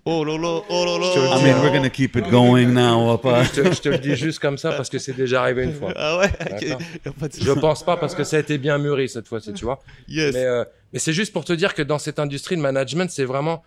[0.07, 1.05] Oh lolo, oh lolo.
[1.05, 2.97] Je te le I dis, mean, we're gonna keep it going now.
[2.99, 3.43] On va pas.
[3.43, 5.75] Je te, je te le dis juste comme ça parce que c'est déjà arrivé une
[5.75, 5.93] fois.
[5.97, 6.31] Ah ouais,
[7.39, 9.81] Je pense pas parce que ça a été bien mûri cette fois-ci, tu vois.
[10.09, 10.33] Yes.
[10.33, 13.25] Mais, euh, mais c'est juste pour te dire que dans cette industrie de management, c'est
[13.25, 13.63] vraiment.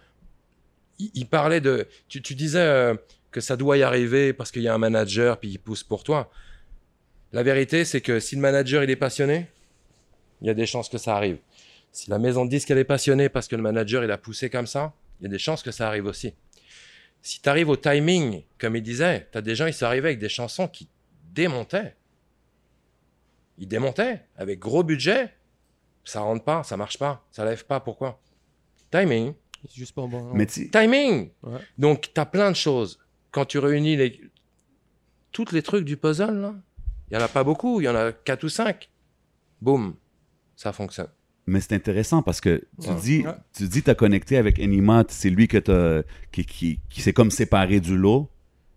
[0.97, 1.87] Il, il parlait de.
[2.07, 2.95] Tu, tu disais euh,
[3.33, 6.05] que ça doit y arriver parce qu'il y a un manager puis il pousse pour
[6.05, 6.31] toi.
[7.33, 9.47] La vérité, c'est que si le manager il est passionné,
[10.41, 11.39] il y a des chances que ça arrive.
[11.91, 14.49] Si la maison de disque elle est passionnée parce que le manager il a poussé
[14.49, 16.33] comme ça, il y a des chances que ça arrive aussi.
[17.21, 20.09] Si tu arrives au timing, comme il disait, tu as des gens, ils sont arrivés
[20.09, 20.89] avec des chansons qui
[21.31, 21.95] démontaient.
[23.57, 25.33] Ils démontaient avec gros budget.
[26.03, 27.79] Ça rentre pas, ça marche pas, ça lève pas.
[27.79, 28.19] Pourquoi?
[28.91, 29.33] Timing.
[29.61, 30.33] C'est juste pas bon.
[30.33, 31.29] Mais tu Timing.
[31.41, 31.59] Ouais.
[31.77, 32.99] Donc, tu as plein de choses.
[33.33, 34.21] Quand tu réunis les...
[35.33, 36.55] tous les trucs du puzzle, là,
[37.11, 38.89] il y en a pas beaucoup, il y en a quatre ou cinq.
[39.61, 39.95] Boum,
[40.55, 41.07] ça fonctionne.
[41.45, 42.95] Mais c'est intéressant parce que tu Ouais.
[43.01, 43.33] dis, Ouais.
[43.53, 47.31] tu dis, t'as connecté avec Anima, c'est lui que t'as, qui, qui, qui s'est comme
[47.31, 48.29] séparé du lot,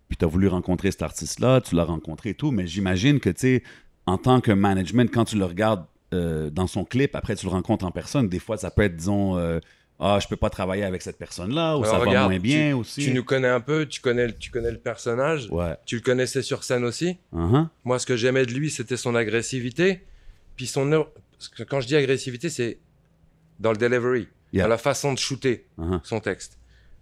[0.09, 3.39] puis t'as voulu rencontrer cet artiste-là, tu l'as rencontré et tout, mais j'imagine que, tu
[3.39, 3.63] sais,
[4.05, 7.51] en tant que management, quand tu le regardes euh, dans son clip, après tu le
[7.51, 9.59] rencontres en personne, des fois ça peut être, disons, euh,
[9.99, 12.75] ah, je peux pas travailler avec cette personne-là, ou Alors, ça va regarde, moins bien
[12.77, 13.03] aussi.
[13.03, 15.75] Tu nous connais un peu, tu connais, tu connais le personnage, Ouais.
[15.85, 17.17] tu le connaissais sur scène aussi.
[17.33, 17.67] Uh-huh.
[17.83, 20.03] Moi, ce que j'aimais de lui, c'était son agressivité.
[20.55, 21.07] Puis son.
[21.69, 22.79] quand je dis agressivité, c'est
[23.59, 24.63] dans le delivery, Yeah.
[24.63, 25.99] dans la façon de shooter Uh-huh.
[26.03, 26.57] son texte.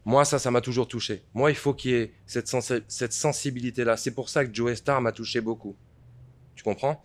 [0.06, 1.24] Moi, ça, ça m'a toujours touché.
[1.34, 3.98] Moi, il faut qu'il y ait cette, sensi- cette sensibilité-là.
[3.98, 5.76] C'est pour ça que Joe Star m'a touché beaucoup.
[6.56, 7.04] Tu comprends?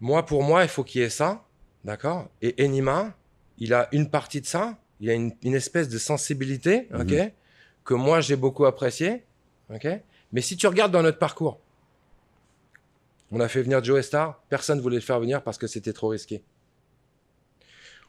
[0.00, 1.44] Moi, pour moi, il faut qu'il y ait ça.
[1.84, 2.28] D'accord?
[2.42, 3.14] Et Enima,
[3.58, 4.78] il a une partie de ça.
[5.00, 7.30] Il a une, une espèce de sensibilité, ok Mhm.
[7.84, 9.24] Que moi, j'ai beaucoup apprécié,
[9.72, 9.86] ok
[10.32, 11.58] Mais si tu regardes dans notre parcours,
[13.30, 16.08] on a fait venir Joe Star, personne voulait le faire venir parce que c'était trop
[16.08, 16.42] risqué.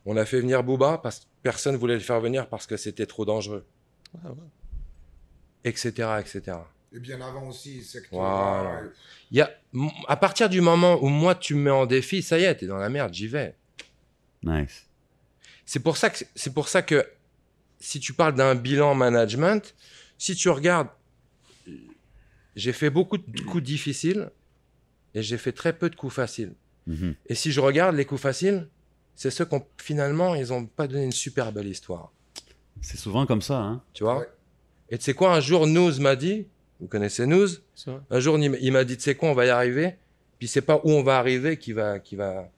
[0.06, 3.06] On a fait venir Booba parce que personne voulait le faire venir parce que c'était
[3.06, 3.66] trop dangereux,
[4.26, 4.36] Ah ouais.
[5.66, 6.58] etc., etc.
[6.92, 7.86] Et bien avant aussi.
[8.12, 8.82] Voilà.
[9.32, 9.52] Il y a,
[10.08, 12.66] à partir du moment où moi tu me mets en défi, ça y est, t'es
[12.68, 13.56] dans la merde, j'y vais.
[14.42, 14.88] Nice.
[15.72, 17.06] C'est pour ça que c'est pour ça que
[17.80, 19.76] si tu parles d'un bilan management,
[20.18, 20.88] si tu regardes,
[22.56, 24.32] j'ai fait beaucoup de coups difficiles
[25.14, 26.54] et j'ai fait très peu de coups faciles.
[26.88, 27.14] Mhm.
[27.28, 28.68] Et si je regarde les coups faciles,
[29.14, 32.12] c'est ceux qu'on finalement ils ont pas donné une super belle histoire.
[32.82, 33.84] C'est souvent comme ça, hein?
[33.94, 34.22] Tu vois?
[34.22, 34.30] Ouais.
[34.90, 36.48] Et tu sais quoi, un jour, Nouz m'a dit,
[36.80, 37.62] vous connaissez Nouz?
[38.10, 39.98] Un jour, il m'a- il m'a dit, tu sais quoi, on va y arriver,
[40.40, 42.50] puis c'est pas où on va arriver qui va, qui va,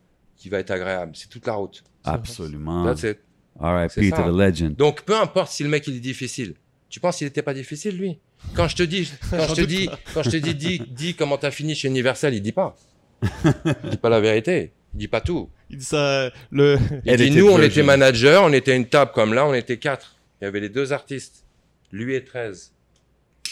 [0.41, 1.83] qui va être agréable, c'est toute la route.
[2.03, 2.83] Absolument.
[2.83, 3.19] That's it.
[3.59, 4.75] The legend.
[4.75, 6.55] Donc, peu importe si le mec il est difficile.
[6.89, 8.17] Tu penses qu'il était pas difficile, lui?
[8.55, 11.37] Quand je te dis, quand je te dis, quand je te dis, dis, dis comment
[11.37, 12.75] t'as fini chez Universal, il dit pas.
[13.21, 14.71] il dit pas la vérité.
[14.95, 15.47] Il dit pas tout.
[15.69, 16.31] Il dit ça.
[16.49, 16.79] Le...
[17.05, 20.15] Il dit, nous, on était manager, on était une table comme là, on était quatre.
[20.41, 21.45] Il y avait les deux artistes,
[21.91, 22.73] lui et 13.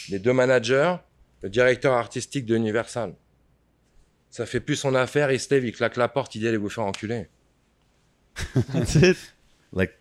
[0.10, 0.96] Les deux managers,
[1.44, 3.14] le directeur artistique de Universal.
[4.30, 6.58] Ça fait plus son affaire, il se lève, il claque la porte, il dit allez
[6.58, 7.28] vous faire enculer.
[9.74, 9.92] like,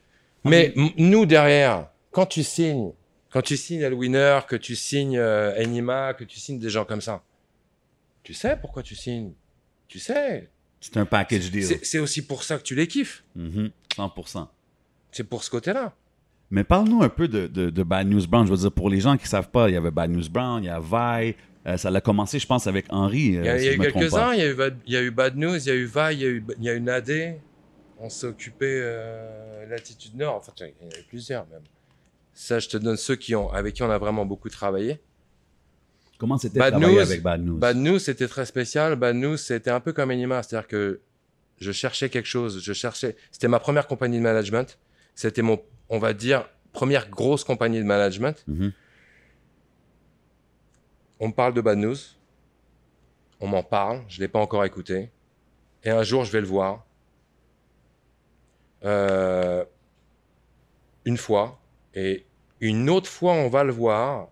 [0.44, 2.92] Mais nous, derrière, quand tu signes,
[3.30, 6.84] quand tu signes El Winner, que tu signes euh, Enima, que tu signes des gens
[6.84, 7.22] comme ça,
[8.22, 9.32] tu sais pourquoi tu signes.
[9.86, 10.50] Tu sais.
[10.80, 11.64] c'est un package deal.
[11.82, 13.24] C'est aussi pour ça que tu les kiffes.
[13.34, 14.46] Mhm, 100%.
[15.10, 15.94] C'est pour ce côté-là.
[16.50, 18.46] Mais parle-nous un peu de, de- de Bad News Brown.
[18.46, 20.28] Je veux dire, pour les gens qui ne savent pas, il y avait Bad News
[20.30, 21.34] Brown, il y a Vi.
[21.68, 23.36] Euh, ça a commencé, je pense, avec Henri.
[23.36, 24.78] euh, Il y a, si il y a eu quelques-uns, il y, a eu Bad-
[24.86, 26.44] il y a eu Bad News, il y a eu Vi, il y a eu,
[26.58, 27.40] il y a eu Nadé.
[27.98, 31.62] On s'est occupé euh, Latitude Nord, enfin, il y en a eu plusieurs même.
[32.32, 35.00] Ça, je te donne ceux qui ont, avec qui on a vraiment beaucoup travaillé.
[36.18, 37.58] Comment c'était travailler News, avec Bad News?
[37.58, 38.96] Bad News, c'était très spécial.
[38.96, 41.00] Bad News, c'était un peu comme Enima, c'est-à-dire que
[41.60, 42.62] je cherchais quelque chose.
[42.62, 43.16] Je cherchais.
[43.32, 44.78] C'était ma première compagnie de management.
[45.16, 48.44] C'était mon, on va dire, première grosse compagnie de management.
[48.46, 48.72] Mhm.
[51.20, 51.96] On me parle de Bad News.
[53.40, 54.02] On m'en parle.
[54.08, 55.10] Je l'ai pas encore écouté.
[55.84, 56.84] Et un jour, je vais le voir.
[58.84, 59.64] Euh,
[61.04, 61.58] une fois.
[61.94, 62.24] Et
[62.60, 64.28] une autre fois, on va le voir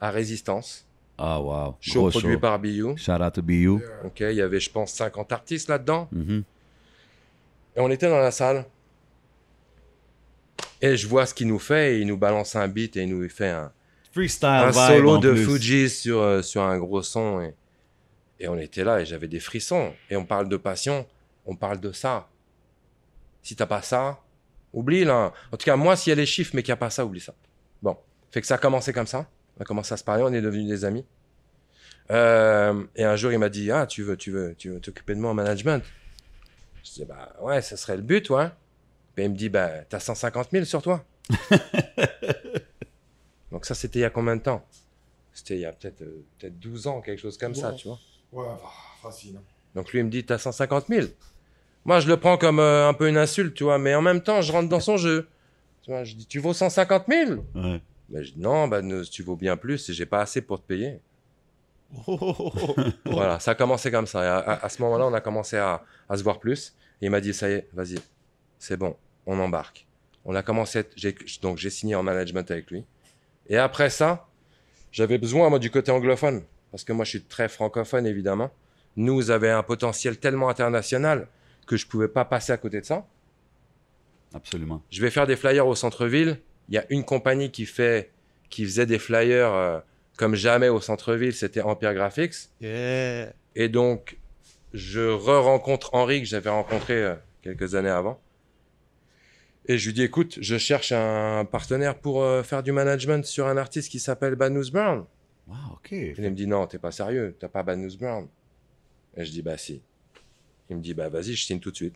[0.00, 0.86] à Résistance.
[1.18, 1.76] Ah, wow.
[1.80, 2.40] Show Gros produit show.
[2.40, 2.96] par BU.
[2.96, 3.80] Shout out to BU.
[4.04, 6.08] Ok, il y avait, je pense, 50 artistes là-dedans.
[6.12, 6.44] Mhm.
[7.76, 8.66] Et on était dans la salle.
[10.80, 11.94] Et je vois ce qu'il nous fait.
[11.94, 13.72] Et il nous balance un beat et il nous fait un,
[14.16, 15.44] Freestyle un vibe solo en de plus.
[15.44, 17.42] Fuji sur, euh, sur un gros son.
[17.42, 17.54] Et,
[18.40, 19.92] et on était là et j'avais des frissons.
[20.08, 21.06] Et on parle de passion.
[21.44, 22.26] On parle de ça.
[23.42, 24.18] Si t'as pas ça,
[24.72, 25.34] oublie là.
[25.52, 27.04] En tout cas, moi, s'il y a les chiffres mais qu'il n'y a pas ça,
[27.04, 27.34] oublie ça.
[27.82, 27.94] Bon.
[28.30, 29.28] Fait que ça a commencé comme ça.
[29.58, 30.22] On a commencé à se parler.
[30.22, 31.04] On est devenus des amis.
[32.10, 35.14] Euh, et un jour, il m'a dit, ah, tu veux, tu veux, tu veux t'occuper
[35.14, 35.84] de moi en management?
[36.82, 38.48] Je dis, bah, ouais, ça serait le but, ouais.
[39.14, 41.04] Puis il me dit, bah, t'as 150 000 sur toi.
[43.52, 44.66] Donc ça, c'était il y a combien de temps?
[45.32, 47.98] C'était il y a peut-être euh, peut-être 12 ans, quelque chose comme ça, tu vois.
[48.32, 48.60] Ouais, bah,
[49.02, 49.38] facile.
[49.74, 51.06] Donc lui, il me dit, t'as 150 000.
[51.84, 54.22] Moi, je le prends comme euh, un peu une insulte, tu vois, mais en même
[54.22, 55.28] temps, je rentre dans son jeu.
[55.82, 57.32] Tu vois, je dis, tu vaux 150 000?
[57.54, 57.80] Ouais.
[58.08, 60.60] Mais je dis, non, bah, nous, tu vaux bien plus et j'ai pas assez pour
[60.60, 61.00] te payer.
[62.08, 62.74] Oh, oh, oh, oh.
[63.04, 64.24] Voilà, ça a commencé comme ça.
[64.24, 66.74] Et à, à- à ce moment-là, on a commencé à, à se voir plus.
[67.00, 67.96] Et il m'a dit, ça y est, vas-y,
[68.58, 69.86] c'est bon, on embarque.
[70.24, 70.82] On a commencé, à
[71.42, 72.84] donc j'ai signé en management avec lui.
[73.48, 74.28] Et après ça,
[74.92, 76.42] j'avais besoin, moi, du côté anglophone.
[76.70, 78.50] Parce que moi, je suis très francophone, évidemment.
[78.96, 81.28] Nous avait un potentiel tellement international
[81.66, 83.06] que je pouvais pas passer à côté de ça.
[84.34, 84.82] Absolument.
[84.90, 86.38] Je vais faire des flyers au centre-ville.
[86.68, 88.10] Il y a une compagnie qui fait,
[88.50, 89.78] qui faisait des flyers euh,
[90.16, 91.34] comme jamais au centre-ville.
[91.34, 92.50] C'était Empire Graphics.
[92.60, 93.32] Yeah.
[93.54, 94.18] Et donc,
[94.72, 98.20] je re-rencontre Henri que j'avais rencontré euh, quelques années avant.
[99.68, 103.48] Et je lui dis, écoute, je cherche un partenaire pour euh, faire du management sur
[103.48, 105.04] un artiste qui s'appelle Bad News Brown.
[105.48, 105.92] Wow, OK.
[105.92, 108.28] Et il me dit, non, t'es pas sérieux, t'as pas Bad News Brown.
[109.16, 109.82] Et je dis, bah si.
[110.70, 111.94] Il me dit, bah vas-y, je signe tout de suite.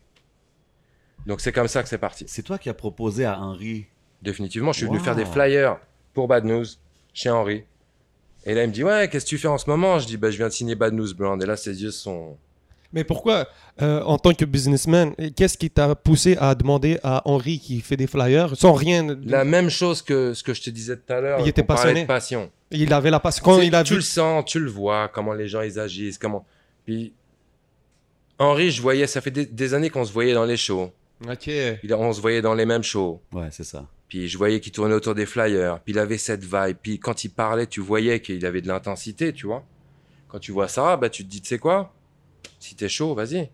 [1.27, 2.25] Donc c'est comme ça que c'est parti.
[2.27, 3.87] C'est toi qui as proposé à Henri.
[4.23, 5.79] Définitivement, je suis venu faire des flyers
[6.13, 6.65] pour Bad News
[7.15, 7.65] chez Henri.
[8.45, 9.99] Et là, il me dit, ouais, qu'est-ce que tu fais en ce moment?
[9.99, 11.41] Je dis, bah je viens de signer Bad News Brown.
[11.43, 12.37] Et là, ses yeux sont...
[12.93, 13.47] Mais pourquoi,
[13.83, 17.97] euh, en tant que businessman, qu'est-ce qui t'a poussé à demander à Henri qui fait
[17.97, 21.13] des flyers sans rien de- La même chose que ce que je te disais tout
[21.13, 21.39] à l'heure.
[21.41, 22.03] Il était passionné.
[22.03, 22.51] de passion.
[22.73, 23.43] Il avait la passion.
[23.45, 23.97] Quand C'est- il a tu vu.
[23.97, 26.45] le sens, tu le vois, comment les gens ils agissent, comment.
[26.85, 27.13] Puis
[28.39, 30.91] Henri, je voyais, ça fait des, des années qu'on se voyait dans les shows.
[31.29, 31.47] Ok.
[31.47, 33.21] Il- on se voyait dans les mêmes shows.
[33.33, 33.87] Ouais, c'est ça.
[34.09, 35.79] Puis je voyais qu'il tournait autour des flyers.
[35.81, 36.77] Puis il avait cette vibe.
[36.83, 39.63] Puis quand il parlait, tu voyais qu'il avait de l'intensité, tu vois.
[40.29, 41.93] Quand tu vois ça, bah tu te dis, tu sais quoi?
[42.61, 43.51] Si t'es chaud, vas-y.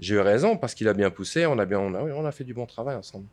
[0.00, 1.44] J'ai eu raison parce qu'il a bien poussé.
[1.44, 3.26] On a bien, on a, on fait du bon travail ensemble.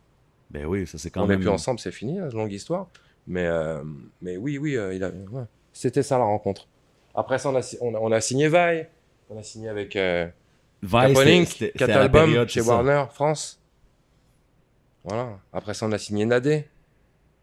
[0.50, 1.40] Ben oui, ça c'est quand on n'est même.
[1.40, 2.88] plus ensemble, c'est fini, la longue histoire.
[3.26, 3.82] Mais, euh,
[4.20, 5.44] mais oui, oui, euh, il a, ouais.
[5.72, 6.68] c'était ça la rencontre.
[7.14, 8.88] Après ça, on a, on a, on a signé Vaille.
[9.30, 10.26] On a signé avec euh,
[10.82, 12.74] Vice, Capolink, c'était- c'était 4 à la albums période, chez c'est ça.
[12.74, 13.60] Warner France.
[15.04, 15.38] Voilà.
[15.52, 16.68] Après ça, on a signé Nadé,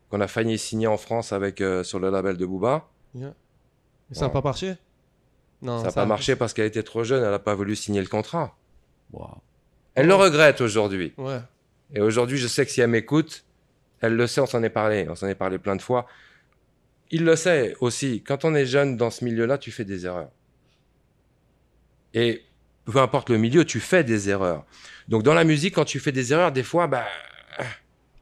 [0.10, 2.88] qu'on a failli signer en France avec, euh, sur le label de Booba.
[3.16, 3.34] Yeah.
[4.12, 4.76] Ça n'a pas marché?
[5.62, 5.80] Non.
[5.80, 8.08] ça n'a pas marché parce qu'elle était trop jeune, elle n'a pas voulu signer le
[8.08, 8.56] contrat.
[9.14, 9.38] Wow.
[9.96, 11.14] Elle le regrette aujourd'hui.
[11.18, 11.40] Ouais.
[11.94, 13.44] Et aujourd'hui, je sais que si elle m'écoute,
[14.00, 16.08] elle le sait, on s'en est parlé, on s'en est parlé plein de fois.
[17.12, 20.30] Il le sait aussi, quand on est jeune dans ce milieu-là, tu fais des erreurs.
[22.14, 22.44] Et
[22.86, 24.66] peu importe le milieu, tu fais des erreurs.
[25.08, 27.06] Donc dans la musique, quand tu fais des erreurs, des fois, bah,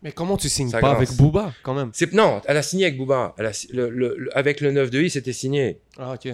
[0.02, 1.10] Mais comment tu signes Ça pas grince.
[1.10, 3.36] avec Booba quand même c'est non, elle a signé avec Booba.
[3.38, 5.80] Elle a, si- le, le- le- avec le 9 de I, c'était signé.
[5.98, 6.34] Ah ok.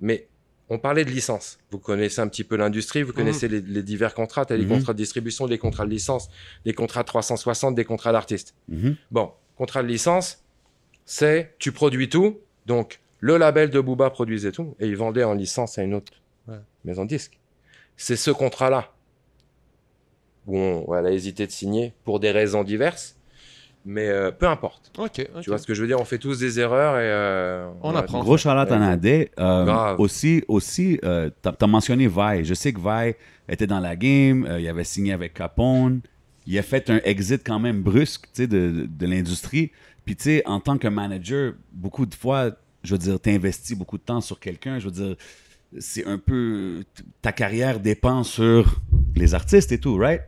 [0.00, 0.26] Mais
[0.70, 1.58] on parlait de licence.
[1.70, 4.68] Vous connaissez un petit peu l'industrie, vous connaissez les, les divers contrats, les Mhm.
[4.68, 6.28] contrats de distribution, les contrats de licence,
[6.64, 8.54] les contrats 360, des contrats d'artistes.
[8.68, 8.96] Mhm.
[9.10, 10.42] Bon, contrat de licence,
[11.04, 15.34] c'est tu produis tout, donc le label de Booba produisait tout, et il vendait en
[15.34, 16.12] licence à une autre
[16.48, 16.56] Ouais.
[16.84, 17.38] maison de disques.
[17.96, 18.92] C'est ce contrat-là
[20.46, 23.16] où on, a hésité de signer pour des raisons diverses,
[23.84, 24.90] mais euh, peu importe.
[24.98, 25.40] Ok, ok.
[25.42, 26.00] Tu vois ce que je veux dire?
[26.00, 28.20] On fait tous des erreurs et euh, On a- apprend.
[28.22, 29.30] Gros charlotte en Adé.
[29.38, 32.44] Euh, aussi, aussi euh, t'as as mentionné Vi.
[32.44, 33.14] Je sais que Vi
[33.48, 34.46] était dans la game.
[34.46, 36.00] euh, il avait signé avec Capone.
[36.46, 39.70] Il a fait un exit quand même brusque tu sais, de, de l'industrie.
[40.04, 42.50] Puis, tu sais, en tant que manager, beaucoup de fois,
[42.82, 44.78] je veux dire, t'investis beaucoup de temps sur quelqu'un.
[44.78, 45.16] Je veux dire,
[45.78, 46.84] c'est un peu.
[47.22, 48.80] Ta carrière dépend sur
[49.16, 50.20] les artistes et tout, right?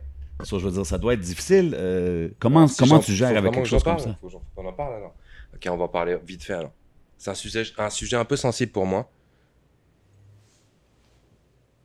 [0.43, 1.73] So, je veux dire, ça doit être difficile.
[1.77, 4.15] euh, comment Si comment tu gères avec quelque que chose comme ça?
[4.21, 5.15] faut qu'on en parle alors.
[5.55, 6.71] Ok, on va en parler vite fait alors.
[7.17, 9.09] C'est un sujet, un sujet un peu sensible pour moi.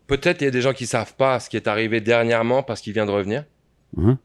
[0.07, 2.80] Peut-être il y a des gens qui savent pas ce qui est arrivé dernièrement parce
[2.82, 3.44] qu'il vient de revenir.
[3.96, 4.18] Hein?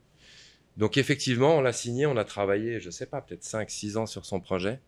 [0.75, 4.25] Donc effectivement, on l'a signé, on a travaillé, je sais pas, peut-être 5-6 ans sur
[4.25, 4.81] son projet.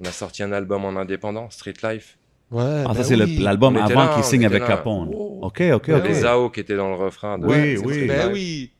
[0.00, 2.18] On a sorti un album en indépendant, Street Life.
[2.50, 3.36] Ouais, Ah, ben ça, c'est oui.
[3.38, 4.68] le- l'album avant qu'il signe avec là.
[4.68, 5.10] Capone.
[5.12, 5.40] Oh.
[5.42, 6.08] OK, OK, Ben OK.
[6.08, 7.38] Les AO qui étaient dans le refrain.
[7.38, 8.06] De Oui, c'est oui.
[8.06, 8.70] Ben oui.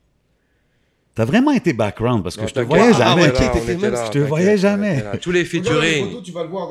[1.17, 3.23] T'as vraiment été background parce que Non, je te voyais Ah, jamais.
[3.25, 5.03] je te voyais jamais.
[5.21, 6.14] Tous les featuring.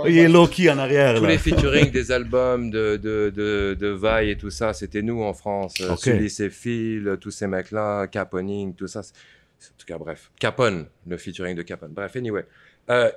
[0.06, 1.16] Il est low-key en arrière.
[1.16, 1.30] Tous Là.
[1.30, 5.34] les featuring des albums de, de, de, de Vaille et tout ça, c'était nous en
[5.34, 5.74] France.
[5.82, 6.00] Euh, Ok.
[6.00, 9.02] Sully et Phil, tous ces mecs-là, Caponing, tout ça.
[9.02, 10.30] c'est- En tout cas, bref.
[10.40, 11.92] Capone, le featuring de Capone.
[11.92, 12.46] Bref, anyway.
[12.92, 13.10] Euh,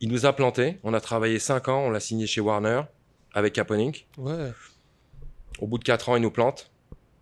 [0.00, 0.78] il nous a planté.
[0.82, 1.84] On a travaillé 5 ans.
[1.86, 2.80] On l'a signé chez Warner
[3.34, 3.94] avec Caponing.
[4.16, 4.52] Ouais.
[5.60, 6.70] Au bout de 4 ans, il nous plante.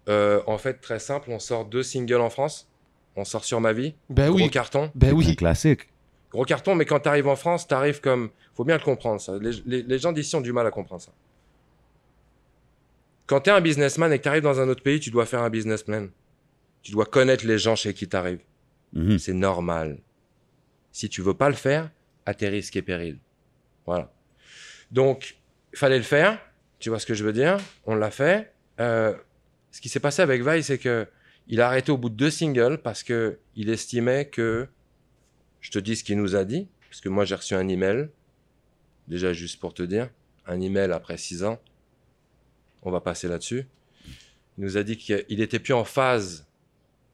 [0.08, 1.30] Euh, en fait, très simple.
[1.30, 2.68] On sort deux singles en France.
[3.16, 3.94] On sort sur ma vie.
[4.08, 4.50] Ben Gros oui.
[4.50, 4.90] carton.
[4.94, 5.36] Ben Un oui.
[5.36, 5.88] classique.
[6.30, 8.30] Gros carton, mais quand tu arrives en France, tu arrives comme.
[8.54, 9.36] faut bien le comprendre, ça.
[9.38, 11.12] Les, les- les gens d'ici ont du mal à comprendre ça.
[13.26, 15.26] Quand tu es un businessman et que tu arrives dans un autre pays, tu dois
[15.26, 16.08] faire un business plan.
[16.82, 18.42] Tu dois connaître les gens chez qui tu arrives.
[18.92, 19.18] Mhm.
[19.18, 19.98] C'est normal.
[20.90, 21.90] Si tu veux pas le faire,
[22.26, 23.18] à tes risques et périls.
[23.86, 24.12] Voilà.
[24.90, 25.36] Donc,
[25.74, 26.40] fallait le faire.
[26.78, 28.52] Tu vois ce que je veux dire On l'a fait.
[28.80, 29.14] Euh,
[29.70, 31.06] ce qui s'est passé avec Vaille, c'est que
[31.48, 34.68] il a arrêté au bout de deux singles parce que il estimait que,
[35.60, 38.10] je te dis ce qu'il nous a dit, parce que moi j'ai reçu un email,
[39.08, 40.10] déjà juste pour te dire,
[40.46, 41.60] un email après six ans.
[42.82, 43.66] On va passer là-dessus.
[44.58, 46.46] Il nous a dit qu'il était plus en phase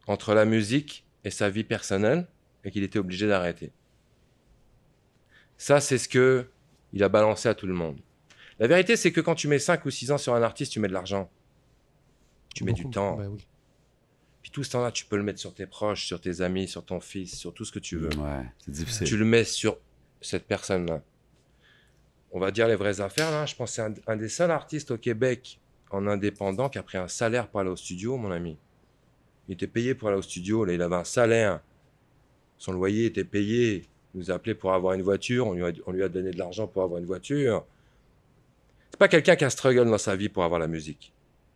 [0.06, 2.26] entre la musique et sa vie personnelle
[2.64, 3.70] et qu'il était obligé d'arrêter.
[5.59, 6.46] Ça, c'est ce que
[6.92, 8.00] il a balancé à tout le monde.
[8.59, 10.80] La vérité, c'est que quand tu mets 5 ou 6 ans sur un artiste, tu
[10.80, 11.30] mets de l'argent.
[12.54, 13.18] Tu mets du temps.
[13.18, 13.46] Oui.
[14.42, 16.84] Puis tout ce temps-là, tu peux le mettre sur tes proches, sur tes amis, sur
[16.84, 18.11] ton fils, sur tout ce que tu veux.
[18.16, 19.06] Ouais, c'est difficile.
[19.06, 19.78] Tu le mets sur
[20.20, 21.02] cette personne-là.
[22.32, 23.46] On va dire les vraies affaires, là.
[23.46, 26.82] Je pense que c'est un, un des seuls artistes au Québec en indépendant qui a
[26.82, 28.59] pris un salaire pour aller au studio, mon ami.
[29.48, 31.61] Il était payé pour aller au studio, là, il avait un salaire.
[32.59, 33.86] Son loyer était payé.
[34.14, 36.30] Il nous a appelé pour avoir une voiture, on lui a, on lui a donné
[36.30, 37.64] de l'argent pour avoir une voiture.
[38.91, 41.12] C'est pas quelqu'un qui a struggle dans sa vie pour avoir la musique.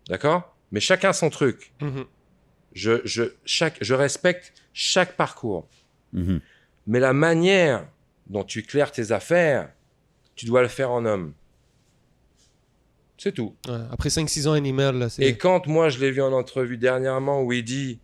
[0.09, 0.55] D'accord?
[0.71, 1.73] Mais chacun son truc.
[1.81, 2.05] Mhm.
[2.75, 5.69] Je, je, chaque, je respecte chaque parcours.
[6.13, 6.41] Mhm.
[6.87, 7.87] Mais la manière
[8.27, 9.71] dont tu claires tes affaires,
[10.35, 11.35] tu dois le faire en homme.
[13.19, 13.55] C'est tout.
[13.69, 13.75] Ouais.
[13.93, 15.23] Après 5-6 ans, un email, là, c'est.
[15.23, 18.01] Et quand moi je l'ai vu en entrevue dernièrement où il dit,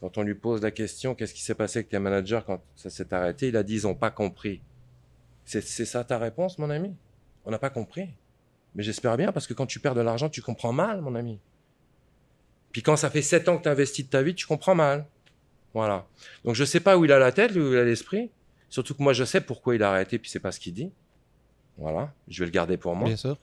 [0.00, 2.88] quand on lui pose la question, qu'est-ce qui s'est passé avec tes managers quand ça
[2.88, 4.60] s'est arrêté, il a dit, ils n'ont pas compris.
[5.44, 6.94] C'est c'est ça ta réponse, mon ami?
[7.46, 8.10] On n'a pas compris.
[8.74, 11.40] Mais j'espère bien, parce que quand tu perds de l'argent, tu comprends mal, mon ami.
[12.72, 15.06] Puis quand ça fait 7 ans que tu investis de ta vie, tu comprends mal.
[15.74, 16.06] Voilà.
[16.44, 18.30] Donc je sais pas où il a la tête, où il a l'esprit.
[18.68, 20.92] Surtout que moi, je sais pourquoi il a arrêté, puis c'est pas ce qu'il dit.
[21.78, 22.12] Voilà.
[22.28, 23.08] Je vais le garder pour moi.
[23.08, 23.38] Bien sûr.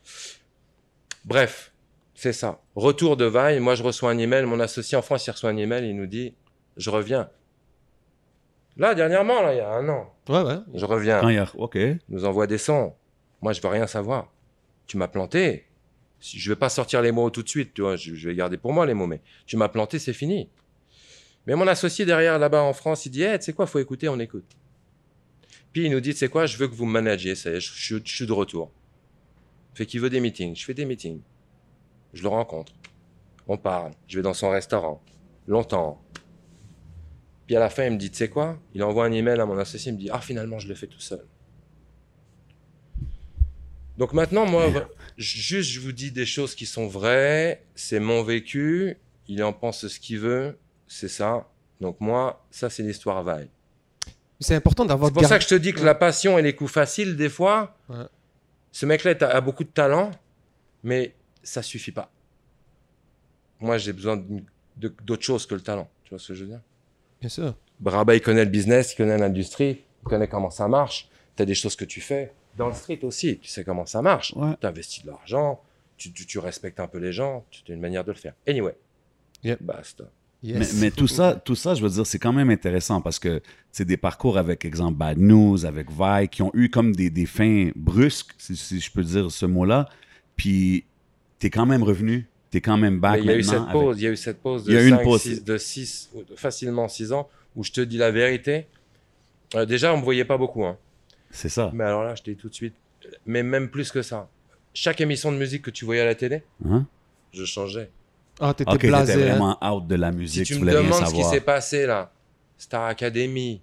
[1.26, 1.73] Bref,
[2.13, 2.59] c'est ça.
[2.76, 3.59] Retour de Vaille.
[3.59, 4.45] Moi, je reçois un email.
[4.45, 5.89] Mon associé en France, il reçoit un email.
[5.89, 6.36] Il nous dit
[6.78, 7.30] Je reviens.
[8.78, 10.57] Là, dernièrement, là, il y a un an, Ouais, ouais.
[10.73, 11.21] je reviens.
[11.21, 11.47] Quand il y a...
[11.55, 11.76] OK.
[11.76, 12.93] Il nous envoie des sons.
[13.41, 14.32] Moi, je veux rien savoir.
[14.88, 15.66] Tu m'as planté.
[16.20, 17.96] Je vais pas sortir les mots tout de suite, tu vois.
[17.96, 20.50] Je, vais garder pour moi les mots, mais tu m'as planté, c'est fini.
[21.46, 24.10] Mais mon associé derrière, là-bas en France, il dit Hey, tu sais quoi, faut écouter,
[24.10, 24.58] on écoute.
[25.72, 28.26] Puis il nous dit sais quoi, je veux que vous me managiez, ça je suis
[28.26, 28.72] de retour.
[29.74, 30.56] Fait qu'il veut des meetings.
[30.56, 31.22] Je fais des meetings.
[32.14, 32.72] Je le rencontre.
[33.48, 33.92] On parle.
[34.08, 35.04] Je vais dans son restaurant.
[35.48, 36.02] Longtemps.
[37.46, 39.46] Puis à la fin, il me dit, tu sais quoi Il envoie un email à
[39.46, 41.26] mon associé, il me dit, ah finalement, je le fais tout seul.
[43.98, 44.72] Donc maintenant, moi,
[45.18, 47.64] juste, je vous dis des choses qui sont vraies.
[47.76, 48.98] C'est mon vécu.
[49.28, 50.58] Il en pense ce qu'il veut.
[50.88, 51.48] C'est ça.
[51.82, 53.50] Donc moi, ça, c'est l'histoire vaille.
[54.39, 56.54] C'est important d'avoir C'est pour ça que je te dis que la passion et les
[56.54, 58.06] coups faciles, des fois, Ouais.
[58.72, 60.12] ce mec-là a beaucoup de talent,
[60.84, 62.12] Mais ça suffit pas.
[63.60, 64.24] Moi, j'ai besoin
[64.78, 65.89] d'autre chose que le talent.
[66.04, 66.62] Tu vois ce que je veux dire?
[67.20, 67.56] Bien sûr.
[67.80, 71.10] Braba, il connaît le business, il connaît l'industrie, il connaît comment ça marche.
[71.36, 72.34] Tu as des choses que tu fais.
[72.58, 74.34] Dans le street aussi, tu sais comment ça marche.
[74.36, 74.53] Ouais.
[74.60, 75.62] Tu investis de l'argent,
[75.97, 78.34] tu, tu- tu respectes un peu les gens, tu as une manière de le faire.
[78.47, 78.76] Anyway.
[79.43, 79.62] Yep.
[79.62, 80.06] Basta.
[80.43, 80.74] Yes.
[80.76, 83.41] Mais, mais tout ça, tout ça, je veux dire, c'est quand même intéressant parce que
[83.72, 87.26] c'est des parcours avec, exemple, Bad News, avec Vi, qui ont eu comme des, des
[87.26, 89.89] fins brusques, si, si je peux dire ce mot-là.
[90.36, 90.86] Puis,
[91.39, 93.62] t'es quand même revenu, t'es quand même back Mais il y a eu maintenant cette
[93.62, 95.03] avec- pause, il y a eu cette pause de Il y a eu une 5,
[95.03, 95.22] pause.
[95.22, 98.68] 6, de 6, facilement 6 ans, où je te dis la vérité.
[99.56, 100.64] Euh, déjà, on me voyait pas beaucoup.
[100.66, 100.78] Hein.
[101.32, 101.69] C'est ça.
[101.73, 102.76] Mais alors là, je te dis tout de suite,
[103.26, 104.30] mais même plus que ça.
[104.73, 106.86] Chaque émission de musique que tu voyais à la télé, Hein?
[107.34, 107.89] je changeais.
[108.39, 109.13] Ah, t'étais Ok, t'étais blasé.
[109.13, 109.36] hein.
[109.38, 111.86] vraiment out de la Si musique, tu tu me rien demandes ce qui s'est passé
[111.86, 112.11] là,
[112.57, 113.61] Star Academy,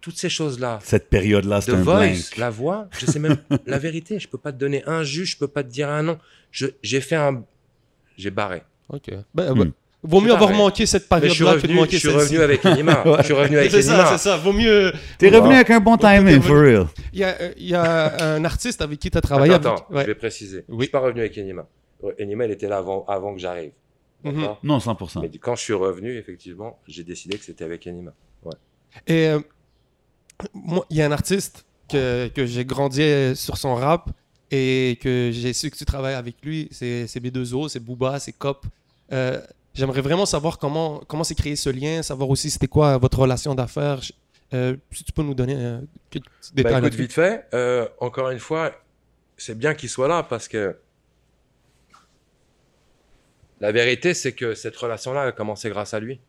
[0.00, 2.36] toutes ces choses-là, Cette période-là, The c'était un Voice, blank.
[2.38, 3.36] la voix, je sais même
[3.66, 4.18] la vérité.
[4.18, 6.18] Je peux pas te donner un juge, je peux pas te dire un nom.
[6.50, 7.44] Je- J'ai fait un,
[8.16, 8.62] j'ai barré.
[8.88, 9.10] Ok.
[9.34, 9.58] Ben, Hmm.
[9.58, 9.72] ben,
[10.04, 12.08] Vaut mieux avoir manqué cette Mais je suis période-là que de revenu, manquer je suis
[12.08, 13.06] revenu avec Enima.
[13.06, 13.16] Ouais.
[13.18, 14.36] Je suis revenu avec C'est ça, c'est ça.
[14.36, 14.92] Vaut mieux.
[15.18, 16.86] T'es revenu avec un bon timing, for real.
[17.12, 19.54] Il y a, il y a un artiste avec qui tu as travaillé.
[19.54, 20.02] Attends, avec- attends, Ouais.
[20.02, 20.64] je vais préciser.
[20.68, 20.76] Oui.
[20.78, 21.66] Je suis pas revenu avec Enima.
[22.20, 23.70] Enima, il était là avant, avant que j'arrive.
[24.24, 24.48] Mhm.
[24.64, 25.20] Non, 100%.
[25.22, 28.12] Mais quand je suis revenu, effectivement, j'ai décidé que c'était avec Enima.
[29.06, 29.38] Et euh,
[30.52, 33.02] moi, il y a un artiste que, que j'ai grandi
[33.36, 34.10] sur son rap
[34.50, 36.68] et que j'ai su que tu travailles avec lui.
[36.72, 38.66] C'est c'est B2O, c'est Booba, c'est Cop.
[39.12, 39.40] Euh,
[39.74, 43.54] J'aimerais vraiment savoir comment comment s'est créé ce lien, savoir aussi c'était quoi votre relation
[43.54, 44.00] d'affaires.
[44.52, 47.88] Euh, si tu peux nous donner euh, quelques petits détails Bah, écoute, vite fait, euh,
[48.00, 48.72] encore une fois,
[49.38, 50.76] c'est bien qu'il soit là parce que
[53.60, 56.20] la vérité, c'est que cette relation-là a commencé grâce à lui,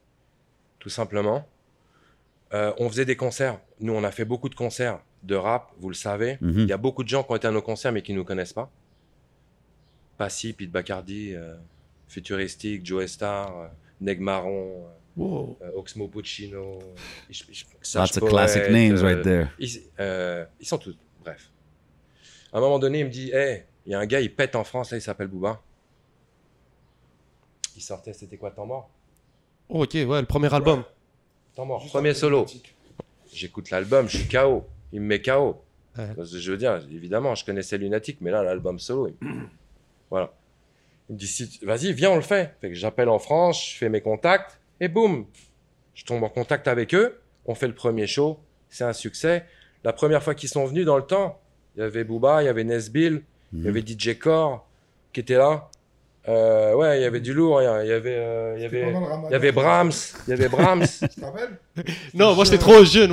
[0.79, 1.45] tout simplement.
[2.53, 3.59] Euh, on faisait des concerts.
[3.79, 6.37] Nous, on a fait beaucoup de concerts de rap, vous le savez.
[6.39, 6.59] Mhm.
[6.59, 8.19] Il y a beaucoup de gens qui ont été à nos concerts mais qui ne
[8.19, 8.71] nous connaissent pas.
[10.17, 11.33] Passy, Pete Bacardi,
[12.13, 13.67] euh, Futuristic, Joe Star, euh,
[14.01, 14.85] Neg Marron,
[15.15, 15.57] Wow.
[15.61, 17.35] euh, Oxmo Puccino, euh,
[17.95, 19.47] Lots of classic names euh, right there.
[19.59, 20.97] ils, euh, ils sont tous.
[21.23, 21.51] Bref.
[22.51, 24.55] À un moment donné, il me dit Hey, il y a un gars, il pète
[24.55, 25.61] en France, là, il s'appelle Booba.
[27.75, 28.89] Il sortait, c'était quoi, Temps mort?
[29.69, 30.83] Oh, ok, ouais, le premier album.
[31.55, 32.45] Temps mort, premier solo.
[33.31, 34.65] J'écoute l'album, je suis KO.
[34.91, 35.61] Il me met KO.
[35.97, 36.09] Ouais.
[36.23, 39.27] Je veux dire, évidemment, je connaissais Lunatic, mais là, l'album solo, il...
[40.09, 40.33] voilà.
[41.13, 42.55] Il me dit Si tu- Vas-y, viens, on le fait.
[42.59, 45.27] Fait que j'appelle en France, je fais mes contacts, et boum
[45.93, 47.19] Je tombe en contact avec eux.
[47.45, 48.39] On fait le premier show.
[48.69, 49.45] C'est un succès.
[49.83, 51.39] La première fois qu'ils sont venus dans le temps,
[51.75, 53.67] il y avait Booba, il y avait Nesbill, il y Mhm.
[53.67, 54.65] avait DJ Core
[55.11, 55.69] qui était là.
[56.27, 57.61] Euh, ouais, il y avait du lourd.
[57.61, 58.89] Il y avait, euh, il y avait,
[59.27, 59.91] il y avait Brahms.
[60.27, 60.81] Il y avait Brahms.
[61.01, 61.59] Tu te rappelles?
[62.13, 63.11] Non, moi j'étais trop jeune.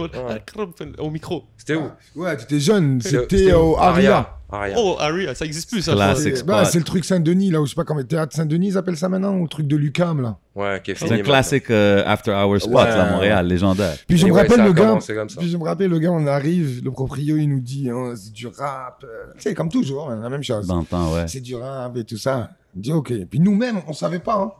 [0.99, 1.45] Au micro.
[1.57, 1.91] C'était où?
[2.17, 3.01] Ouais, tu étais jeune.
[3.01, 4.37] C'était au Aria.
[4.53, 4.75] Aria.
[4.79, 5.93] Oh, Harry, ça existe plus ça.
[6.17, 8.03] C'est bah, c'est le truc Saint-Denis, là, où je sais pas comment.
[8.03, 10.39] Théâtre Saint-Denis, ils appellent ça maintenant, ou le truc de Lucam, là?
[10.57, 13.95] Ouais, qui est C'est un classique euh, After Hour Spot, Ouais, là, à Montréal, légendaire.
[14.09, 14.99] Puis je me rappelle le gars.
[15.39, 18.33] Puis je me rappelle le gars, on arrive, le proprio, il nous dit, hein, c'est
[18.33, 19.05] du rap.
[19.05, 20.69] euh, C'est comme toujours, hein, la même chose.
[20.69, 21.29] Ouais.
[21.29, 22.51] C'est du rap et tout ça.
[22.75, 23.13] Il dit ok.
[23.31, 24.35] Puis nous-mêmes, on savait pas.
[24.37, 24.53] Hein.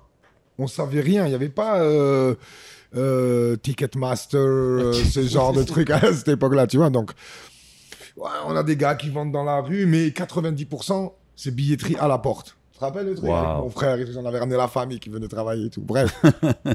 [0.61, 1.25] On savait rien.
[1.25, 2.35] Il n'y avait pas euh,
[2.95, 6.91] euh, Ticketmaster, euh, ce genre de truc à cette époque-là, tu vois.
[6.91, 7.13] Donc,
[8.19, 12.07] ouais, on a des gars qui vendent dans la rue, mais 90%, c'est billetterie à
[12.09, 12.57] la porte.
[12.73, 13.37] Tu te rappelles le truc Wow.
[13.37, 15.83] avec Mon frère, on avait ramené la famille qui venait travailler et tout.
[15.83, 16.23] Bref.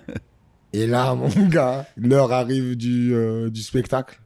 [0.73, 3.13] et là, mon gars, l'heure arrive du,
[3.51, 4.19] du spectacle.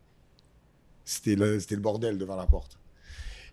[1.03, 2.78] C'était le, c'était le bordel devant la porte.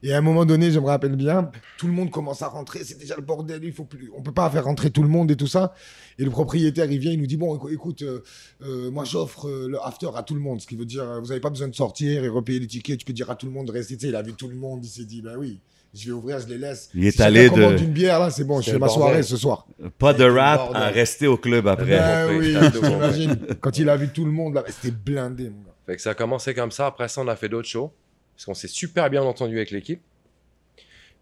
[0.09, 2.85] Et à un moment donné, je me rappelle bien, tout le monde commence à rentrer,
[2.85, 5.31] c'est déjà le bordel, il faut plus, on peut pas faire rentrer tout le monde
[5.33, 5.75] et tout ça.
[6.19, 8.23] Et le propriétaire, il vient, il nous dit bon, écou- écoute, euh,
[8.63, 11.19] euh, moi j'offre euh, le after à tout le monde, ce qui veut dire, euh,
[11.21, 13.47] vous avez pas besoin de sortir et repayer les tickets, tu peux dire à tout
[13.47, 13.97] le monde de rester.
[13.97, 15.59] Tu sais, il a vu tout le monde, il s'est dit ben oui,
[15.93, 16.89] je vais ouvrir, je les laisse.
[16.95, 19.37] Il est Si allé de- une bière là, c'est bon, je fais ma soirée ce
[19.37, 19.67] soir.
[19.99, 21.99] Pas de rap à rester au club après.
[21.99, 23.39] Ben oui, j'imagine.
[23.61, 25.75] Quand il a vu tout le monde là, c'était blindé, mon gars.
[25.85, 26.87] Fait que ça a commencé comme ça.
[26.87, 27.91] Après ça, on a fait d'autres shows.
[28.37, 30.03] Parce qu'on s'est super bien entendu avec l'équipe.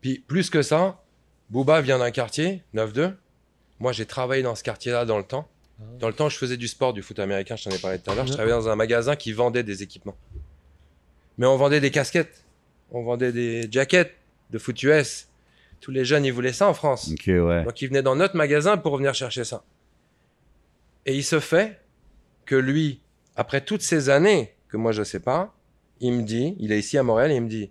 [0.01, 1.03] Puis plus que ça,
[1.51, 3.15] Booba vient d'un quartier, 9-2.
[3.79, 5.49] Moi, j'ai travaillé dans ce quartier-là dans le temps.
[5.99, 8.11] Dans le temps, je faisais du sport, du foot américain, je t'en ai parlé tout
[8.11, 8.27] à l'heure.
[8.27, 10.17] Je travaillais dans un magasin qui vendait des équipements.
[11.39, 12.45] Mais on vendait des casquettes.
[12.91, 14.15] On vendait des jackets
[14.51, 15.29] de foot US.
[15.81, 17.13] Tous les jeunes, ils voulaient ça en France.
[17.27, 17.65] Ouais.
[17.65, 19.65] Donc il venait dans notre magasin pour venir chercher ça.
[21.07, 21.81] Et il se fait
[22.47, 23.01] que lui,
[23.37, 25.54] après toutes ces années que moi je sais pas,
[26.01, 27.71] il me dit, il est ici à Montréal et il me dit,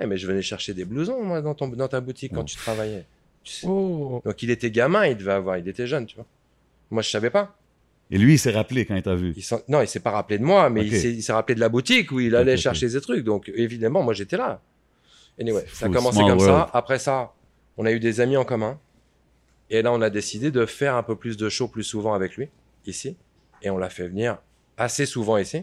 [0.00, 2.56] Eh, mais je venais chercher des blousons moi dans, ton, dans ta boutique quand tu
[2.56, 3.04] travaillais.
[3.42, 3.66] Tu sais.
[3.68, 4.20] Oh.
[4.24, 6.26] Donc il était gamin, il devait avoir, il était jeune, tu vois.
[6.90, 7.56] Moi je savais pas.
[8.10, 9.34] Et lui, il s'est rappelé quand il t'a vu?
[9.36, 12.12] Il non, il s'est pas rappelé de moi, mais il s'est- rappelé de la boutique
[12.12, 13.24] où il allait chercher ses trucs.
[13.24, 14.60] Donc évidemment, moi j'étais là.
[15.40, 16.44] Anyway, ça a commencé comme world.
[16.44, 16.70] ça.
[16.72, 17.32] Après ça,
[17.76, 18.78] on a eu des amis en commun.
[19.70, 22.36] Et là, on a décidé de faire un peu plus de shows plus souvent avec
[22.36, 22.48] lui,
[22.86, 23.16] ici.
[23.62, 24.38] Et on l'a fait venir
[24.76, 25.62] assez souvent ici.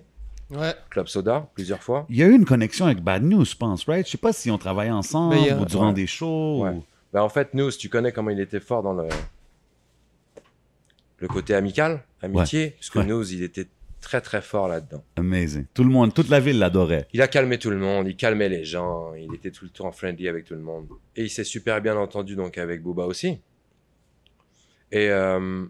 [0.51, 0.73] Ouais.
[0.89, 2.05] Club Soda, plusieurs fois.
[2.09, 4.05] Il y a eu une connexion avec Bad News, je pense, right?
[4.05, 5.93] Je sais pas si on travaillait ensemble a- ou durant Ouais.
[5.93, 6.63] des shows.
[6.63, 6.69] Ouais.
[6.71, 9.07] ou- Bah, en fait, nous, tu connais comment il était fort dans le,
[11.19, 13.05] le côté amical, amitié, parce que Ouais.
[13.05, 13.67] nous, il était
[14.01, 15.03] très très fort là-dedans.
[15.15, 15.65] Amazing.
[15.73, 17.07] Tout le monde, toute la ville l'adorait.
[17.13, 19.91] Il a calmé tout le monde, il calmait les gens, il était tout le temps
[19.91, 20.87] friendly avec tout le monde.
[21.15, 23.39] Et il s'est super bien entendu donc avec Booba aussi.
[24.91, 25.65] Et euh,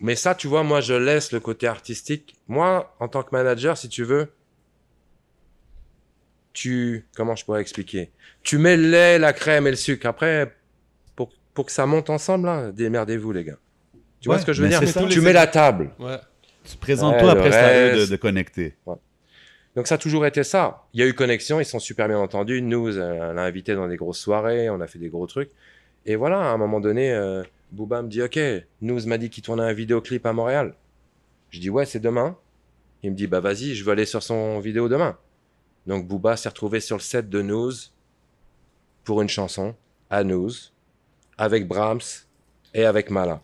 [0.00, 2.36] mais ça, tu vois, moi je laisse le côté artistique.
[2.48, 4.32] Moi, en tant que manager, si tu veux,
[6.52, 8.10] tu comment je pourrais expliquer?
[8.42, 10.06] Tu mets le lait, la crème et le sucre.
[10.06, 10.54] Après,
[11.16, 13.58] pour, pour que ça monte ensemble, là, démerdez-vous les gars.
[14.20, 14.86] Tu vois ce que je veux dire?
[14.86, 15.06] ça.
[15.06, 15.90] Tu mets la table.
[15.98, 16.18] Ouais.
[16.64, 18.10] Tu présentes-toi Ouais, après, eux de, reste.
[18.10, 18.74] de connecter.
[19.76, 20.86] Donc ça a toujours été ça.
[20.92, 22.60] Il y a eu connexion, ils sont super bien entendus.
[22.62, 25.50] Nous, euh, on l'a invité dans des grosses soirées, on a fait des gros trucs.
[26.04, 28.38] Et voilà, à un moment donné, euh, Booba me dit, OK,
[28.80, 30.74] Nous m'a dit qu'il tournait un vidéoclip à Montréal.
[31.50, 32.36] Je dis, ouais, c'est demain.
[33.02, 35.16] Il me dit, bah vas-y, je veux aller sur son vidéo demain.
[35.86, 37.72] Donc Booba s'est retrouvé sur le set de News
[39.04, 39.74] pour une chanson,
[40.10, 40.50] à News,
[41.38, 42.26] avec Brahms
[42.74, 43.40] et avec Mala.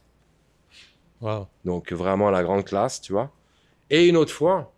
[1.21, 1.47] Wow.
[1.65, 3.33] Donc vraiment la grande classe, tu vois.
[3.89, 4.73] Et une autre fois,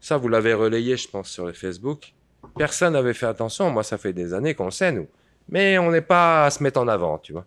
[0.00, 2.14] ça vous l'avez relayé, je pense, sur le Facebook.
[2.56, 3.70] Personne n'avait fait attention.
[3.70, 5.08] Moi, ça fait des années qu'on le sait, nous.
[5.48, 7.44] Mais on n'est pas à se mettre en avant, tu vois.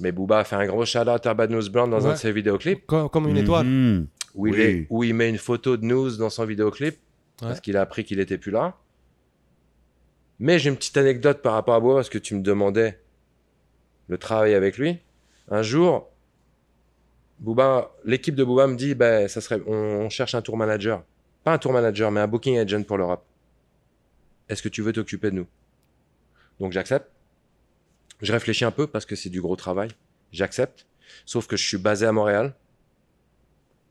[0.00, 2.32] Mais Booba a fait un gros shout-out à Bad News Brown dans un de ses
[2.32, 3.66] vidéoclips Comme, comme une étoile.
[3.66, 4.06] Mhm.
[4.34, 4.60] où, il Oui.
[4.60, 6.96] est- où il met une photo de News dans son vidéoclip
[7.38, 8.76] parce qu'il a appris qu'il était plus là.
[10.38, 12.98] Mais j'ai une petite anecdote par rapport à Booba parce que tu me demandais
[14.08, 14.98] le travail avec lui.
[15.50, 16.08] Un jour,
[17.40, 21.02] Booba, l'équipe de Booba me dit, ben, ça serait, on, on cherche un tour manager,
[21.44, 23.24] pas un tour manager, mais un booking agent pour l'Europe.
[24.48, 25.46] Est-ce que tu veux t'occuper de nous?
[26.58, 27.10] Donc j'accepte.
[28.22, 29.90] Je réfléchis un peu parce que c'est du gros travail.
[30.32, 30.86] J'accepte.
[31.26, 32.54] Sauf que je suis basé à Montréal.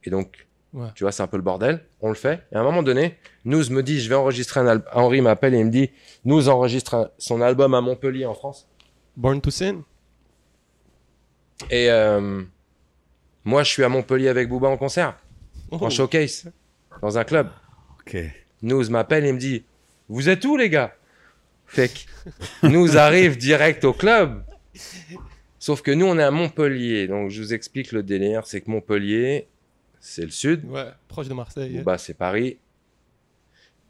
[0.03, 0.87] Et donc, Ouais.
[0.95, 1.83] tu vois, c'est un peu le bordel.
[1.99, 2.43] On le fait.
[2.51, 4.87] Et à un moment donné, Nous me dit, je vais enregistrer un album.
[4.93, 5.89] Henri m'appelle et il me dit,
[6.25, 8.67] Nous enregistre un- son album à Montpellier en France.
[9.17, 9.83] Born to Sin?
[11.69, 12.43] Et euh,
[13.43, 15.17] moi, je suis à Montpellier avec Booba en concert,
[15.71, 15.77] Oh.
[15.81, 16.51] en showcase,
[17.01, 17.49] dans un club.
[18.01, 18.17] OK.
[18.61, 19.65] Nous m'appelle et me dit
[20.07, 20.93] Vous êtes où, les gars?
[21.69, 24.43] Fait que nous arrive direct au club.
[25.59, 27.07] Sauf que nous, on est à Montpellier.
[27.07, 29.47] Donc, je vous explique le délire c'est que Montpellier,
[29.99, 30.65] c'est le sud.
[30.65, 31.77] Ouais, proche de Marseille.
[31.77, 32.57] Booba, c'est Paris.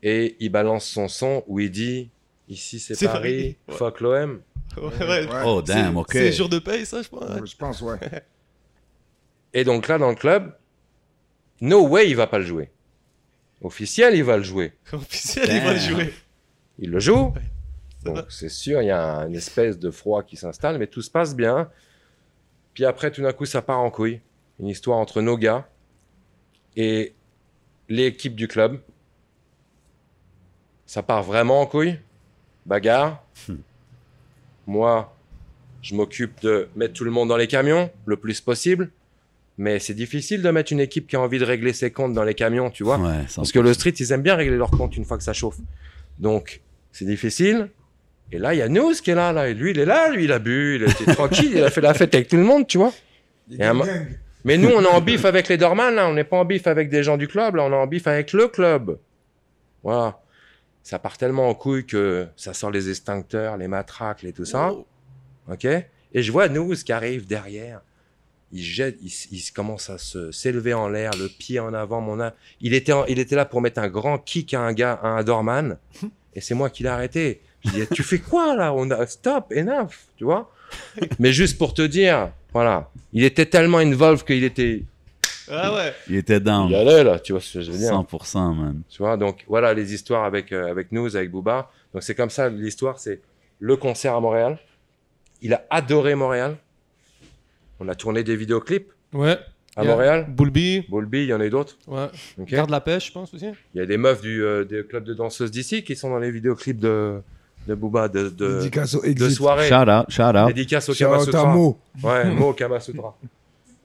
[0.03, 2.09] Et il balance son son où il dit
[2.47, 3.75] Ici, c'est Paris, Paris, ouais.
[3.75, 4.41] fuck l'OM.
[4.77, 5.27] Ouais, ouais.
[5.45, 6.11] Oh, damn, OK.
[6.11, 7.49] C'est jour de paye, ça, je pense.
[7.49, 7.97] Je pense, ouais.
[9.53, 10.55] Et donc là, dans le club,
[11.61, 12.71] no way, il va pas le jouer.
[13.61, 14.73] Officiel, il va le jouer.
[14.93, 16.13] Officiel, il va le jouer.
[16.79, 17.33] Il le joue.
[18.05, 21.11] Donc c'est sûr, il y a une espèce de froid qui s'installe, mais tout se
[21.11, 21.69] passe bien.
[22.73, 24.21] Puis après, tout d'un coup, ça part en couille.
[24.59, 25.67] Une histoire entre nos gars
[26.75, 27.13] et
[27.87, 28.79] l'équipe du club.
[30.85, 31.99] Ça part vraiment en couille.
[32.65, 33.23] Bagarre.
[34.67, 35.15] Moi,
[35.81, 38.91] je m'occupe de mettre tout le monde dans les camions le plus possible.
[39.57, 42.23] Mais c'est difficile de mettre une équipe qui a envie de régler ses comptes dans
[42.23, 42.97] les camions, tu vois.
[42.97, 45.33] Ouais, Parce que le street, ils aiment bien régler leurs comptes une fois que ça
[45.33, 45.57] chauffe.
[46.17, 46.61] Donc,
[46.93, 47.69] c'est difficile.
[48.31, 49.49] Et là, il y a News qui est là, là.
[49.49, 51.81] Et lui, il est là, lui, il a bu, il était tranquille, il a fait
[51.81, 52.93] la fête avec tout le monde, tu vois.
[53.57, 53.85] Et un mo-
[54.45, 56.07] Mais nous, on est en bif avec les Dorman, là.
[56.07, 57.63] On n'est pas en bif avec des gens du club, là.
[57.63, 58.97] On est en bif avec le club.
[59.83, 60.19] Voilà.
[60.83, 64.71] Ça part tellement en couille que ça sort les extincteurs, les matraques, et tout ça.
[65.51, 67.81] OK Et je vois News qui arrive derrière.
[68.51, 68.97] Il jette,
[69.31, 72.01] il, commence à se s'élever en l'air, le pied en avant.
[72.01, 74.73] Mon a- il était, en- il était là pour mettre un grand kick à un
[74.73, 75.77] gars, à un doorman,
[76.35, 77.41] et c'est moi qui l'ai arrêté.
[77.65, 78.73] Je dis, tu fais quoi là?
[78.73, 80.51] On a stop, enough, tu vois?
[81.19, 84.83] Mais juste pour te dire, voilà, il était tellement involved qu'il était,
[85.51, 85.93] Ah ouais.
[86.07, 86.69] Il était down.
[86.69, 87.91] il allait là, tu vois ce que je veux dire?
[87.91, 88.81] 100%, man.
[88.89, 91.71] tu vois, donc voilà les histoires avec, euh, avec nous, avec Booba.
[91.93, 93.19] Donc c'est comme ça, l'histoire, c'est
[93.59, 94.57] le concert à Montréal.
[95.41, 96.57] Il a adoré Montréal.
[97.79, 99.37] On a tourné des vidéoclips Ouais.
[99.75, 100.25] à Montréal.
[100.29, 100.85] Bulby.
[100.89, 101.77] Bolby, il y en a eu d'autres.
[101.87, 102.07] Ouais.
[102.37, 103.47] ok Garde la pêche, je pense aussi.
[103.73, 106.19] Il y a des meufs du euh, des clubs de danseuses d'ici qui sont dans
[106.19, 107.21] les vidéoclips de,
[107.69, 109.31] de Booba, de, de, Dédicace au de exit.
[109.37, 109.67] soirée.
[109.69, 110.47] Shout out, shout out.
[110.47, 111.45] Dédicace au Shout out à Kamasutra.
[111.53, 111.77] Mo.
[112.03, 113.15] Ouais, mot Kamasutra.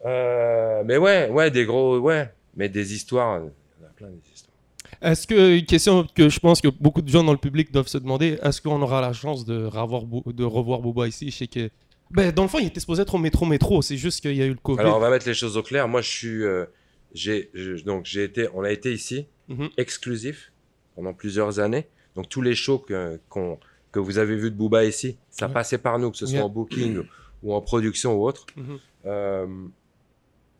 [0.06, 2.30] Euh, mais ouais, ouais, des gros, ouais.
[2.56, 3.44] Mais des histoires, il
[3.82, 4.52] y en a plein des histoires.
[5.00, 7.86] Est-ce que, une question que je pense que beaucoup de gens dans le public doivent
[7.88, 11.30] se demander, est-ce qu'on aura la chance de revoir, Bo- de revoir Boba ici?
[11.30, 11.70] Je sais que.
[12.10, 14.42] Ben, dans le fond, il était supposé être au métro métro, c'est juste qu'il y
[14.42, 14.80] a eu le Covid.
[14.80, 15.88] Alors, on va mettre les choses au clair.
[15.88, 16.44] Moi, je suis.
[16.44, 16.66] euh,
[17.14, 18.46] j'ai, je- donc, j'ai été.
[18.54, 19.70] On a été ici, Mhm.
[19.78, 20.52] exclusif,
[20.96, 21.86] pendant plusieurs années.
[22.14, 23.58] Donc, tous les shows que- qu'on,
[23.94, 25.52] que vous avez vu de Booba ici, ça Ouais.
[25.52, 26.44] passait par nous, que ce soit Yeah.
[26.44, 27.02] en booking
[27.42, 28.44] ou en production ou autre.
[28.56, 28.78] Mhm.
[29.06, 29.66] Euh,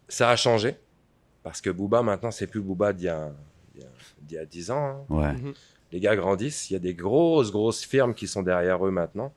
[0.08, 0.76] ça a changé
[1.42, 3.32] parce que Booba maintenant c'est plus Booba d'il y a,
[3.74, 3.88] d'il y a-
[4.22, 5.04] d'il y a 10 ans.
[5.10, 5.14] hein.
[5.14, 5.32] Ouais.
[5.32, 5.54] Mhm.
[5.92, 9.32] Les gars grandissent, il y a des grosses grosses firmes qui sont derrière eux maintenant.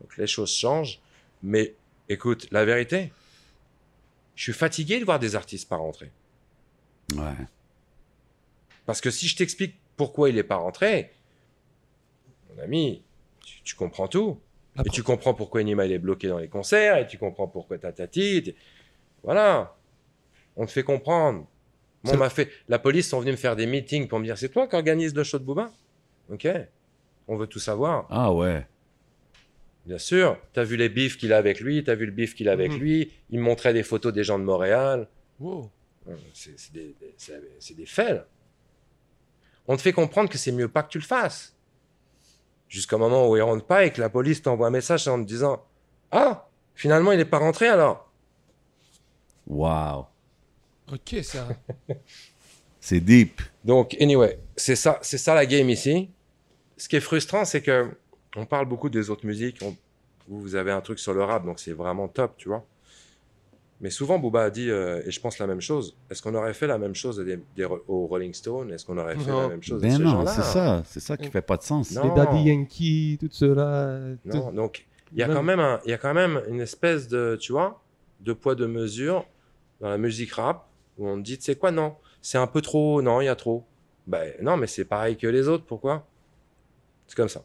[0.00, 1.00] Donc les choses changent.
[1.42, 1.74] Mais
[2.08, 3.12] écoute, la vérité,
[4.36, 6.10] je suis fatigué de voir des artistes pas rentrer.
[7.14, 7.46] Ouais.
[8.86, 11.12] Parce que si je t'explique pourquoi il n'est pas rentré,
[12.56, 13.02] mon ami,
[13.56, 14.38] tu, tu comprends tout.
[14.84, 17.76] Et tu comprends pourquoi Nima il est bloqué dans les concerts, et tu comprends pourquoi
[17.78, 18.54] Tatati.
[19.22, 19.76] Voilà.
[20.56, 21.46] On te fait comprendre.
[22.02, 22.48] Moi, on m'a fait...
[22.68, 25.14] La police sont venus me faire des meetings pour me dire c'est toi qui organise
[25.14, 25.70] le show de Booba?
[26.32, 26.48] Ok.
[27.28, 28.06] On veut tout savoir.
[28.10, 28.66] Ah ouais.
[29.86, 30.38] Bien sûr.
[30.52, 32.72] T'as vu les bifs qu'il a avec lui, t'as vu le bif qu'il a avec
[32.72, 32.78] Mhm.
[32.78, 33.12] lui.
[33.30, 35.08] Il me montrait des photos des gens de Montréal.
[35.40, 35.70] Wow.
[36.08, 38.10] Euh, C'est des, des- des faits.
[38.14, 38.26] là.
[39.66, 41.54] On te fait comprendre que c'est mieux pas que tu le fasses.
[42.70, 45.26] Jusqu'au moment où il rentre pas et que la police t'envoie un message en te
[45.26, 45.62] disant
[46.12, 48.08] Ah, finalement, il n'est pas rentré alors.
[49.46, 50.06] Wow.
[50.92, 51.48] Ok, ça.
[52.80, 53.42] C'est deep.
[53.64, 56.08] Donc, anyway, c'est ça, c'est ça la game ici.
[56.78, 57.90] Ce qui est frustrant, c'est que
[58.36, 59.58] on parle beaucoup des autres musiques.
[59.62, 59.76] on-
[60.28, 62.64] vous, vous avez un truc sur le rap, donc c'est vraiment top, tu vois.
[63.82, 65.96] Mais souvent, Booba a dit, euh, et je pense la même chose.
[66.10, 68.70] Est-ce qu'on aurait fait la même chose des, des- aux Rolling Stones?
[68.72, 69.40] Est-ce qu'on aurait fait Non.
[69.42, 70.82] la même chose à Ben non, c'est ça.
[70.86, 71.90] C'est ça qui fait pas de sens.
[71.92, 72.02] Non.
[72.04, 73.98] Les Daddy Yankee, tout cela.
[74.26, 76.60] Non, donc il y a Même- quand même un- il y a quand même une
[76.60, 77.80] espèce de, tu vois,
[78.20, 79.24] de poids de mesure
[79.80, 80.66] dans la musique rap
[80.98, 83.34] où on dit, tu sais quoi, non, c'est un peu trop, non, il y a
[83.36, 83.64] trop.
[84.06, 86.06] Ben non, mais c'est pareil que les autres, pourquoi?
[87.06, 87.42] C'est comme ça.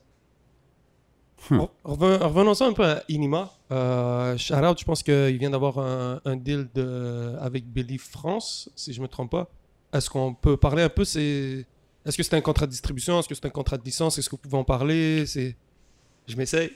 [1.49, 3.51] Re- reven- Revenons un peu à Inima.
[3.71, 9.01] Euh, je pense qu'il vient d'avoir un, un deal de, avec Believe France, si je
[9.01, 9.49] me trompe pas.
[9.93, 11.03] Est-ce qu'on peut parler un peu.
[11.03, 13.19] Est-ce que c'est un contrat de distribution?
[13.19, 14.17] Est-ce que c'est un contrat de licence?
[14.17, 15.25] Est-ce que vous pouvez en parler?
[15.25, 16.71] Je m'essaye.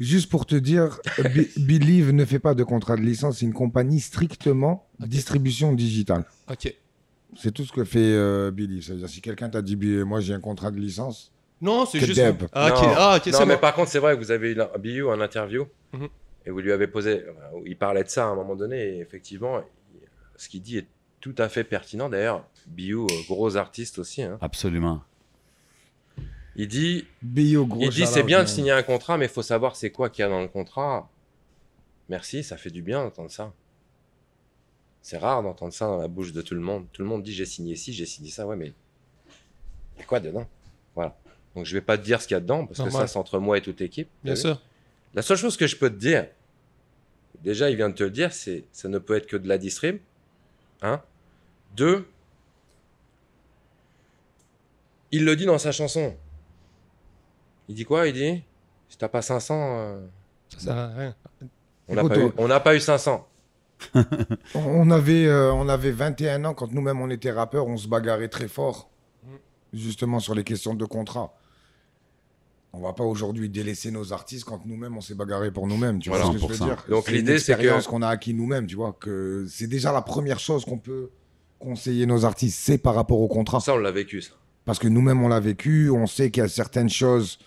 [0.00, 3.52] Juste pour te dire, Be- Believe ne fait pas de contrat de licence, c'est une
[3.52, 5.06] compagnie strictement Ok.
[5.08, 6.24] distribution digitale.
[6.50, 6.74] Ok.
[7.36, 8.82] C'est tout ce que fait euh, Believe.
[8.84, 11.32] C'est-à-dire, si quelqu'un t'a dit, moi j'ai un contrat de licence,
[11.64, 12.20] Non, c'est Que juste.
[12.20, 12.42] Deb.
[12.52, 12.92] Ah, ok, Non.
[12.96, 13.60] ah, ok, non, c'est mais bon.
[13.60, 16.08] par contre, c'est vrai que vous avez eu la- BU en interview Mhm.
[16.46, 17.24] et vous lui avez posé,
[17.64, 19.62] il parlait de ça à un moment donné et effectivement,
[20.36, 20.86] ce qu'il dit est
[21.20, 22.08] tout à fait pertinent.
[22.10, 24.36] D'ailleurs, BU, euh, gros artiste aussi, hein.
[24.40, 25.02] Absolument.
[26.56, 28.46] il dit Bio gros Il dit c'est bien de man.
[28.46, 31.10] signer un contrat, mais il faut savoir c'est quoi qu'il y a dans le contrat.
[32.08, 33.52] Merci, ça fait du bien d'entendre ça.
[35.02, 36.86] C'est rare d'entendre ça dans la bouche de tout le monde.
[36.92, 38.72] Tout le monde dit j'ai signé ci, j'ai signé ça, ouais, mais
[39.96, 40.46] il y a quoi dedans?
[40.94, 41.16] Voilà.
[41.54, 43.18] Donc je vais pas te dire ce qu'il y a dedans, parce que ça c'est
[43.18, 44.08] entre moi et toute l'équipe.
[44.24, 44.60] Bien vu sûr.
[45.14, 46.26] La seule chose que je peux te dire,
[47.42, 49.58] déjà il vient de te le dire, c'est ça ne peut être que de la
[49.58, 49.98] distrib.
[50.82, 51.00] Un.
[51.76, 52.06] Deux.
[55.12, 56.14] Il le dit dans sa chanson.
[57.68, 58.42] Il dit quoi Il dit?
[58.88, 60.06] Si t'as pas 500, euh,
[60.48, 61.14] Ça sert à rien.
[61.88, 63.26] on n'a pas, eu- on- on n'a pas eu 500.
[64.54, 68.28] On avait, euh, on avait 21 ans quand nous-mêmes on était rappeurs, on se bagarrait
[68.28, 68.88] très fort,
[69.74, 71.34] justement sur les questions de contrat.
[72.76, 75.98] On va pas aujourd'hui délaisser nos artistes quand nous-mêmes on s'est bagarré pour nous-mêmes.
[76.00, 76.32] Tu vois Voilà.
[76.38, 76.64] ce que je veux 100%.
[76.66, 80.02] dire Donc, l'idée, c'est que- qu'on a acquis nous-mêmes, tu vois, que c'est déjà la
[80.02, 81.10] première chose qu'on peut
[81.58, 83.60] conseiller nos artistes, c'est par rapport au contrat.
[83.60, 84.32] Ça, on l'a vécu, ça.
[84.64, 87.38] Parce que nous-mêmes, on l'a vécu, on sait qu'il y a certaines choses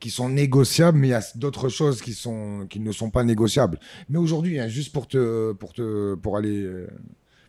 [0.00, 3.22] qui sont négociables, mais il y a d'autres choses qui, sont, qui ne sont pas
[3.24, 3.78] négociables.
[4.08, 6.62] Mais aujourd'hui, hein, juste pour, te, pour, te, pour aller...
[6.62, 6.88] euh,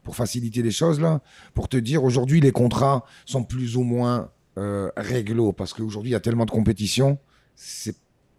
[0.04, 1.22] pour faciliter les choses, là,
[1.56, 6.14] pour te dire, aujourd'hui, les contrats sont plus ou moins euh, réglo, parce qu'aujourd'hui, il
[6.14, 7.18] y a tellement de compétition,
[7.56, 7.96] c'est...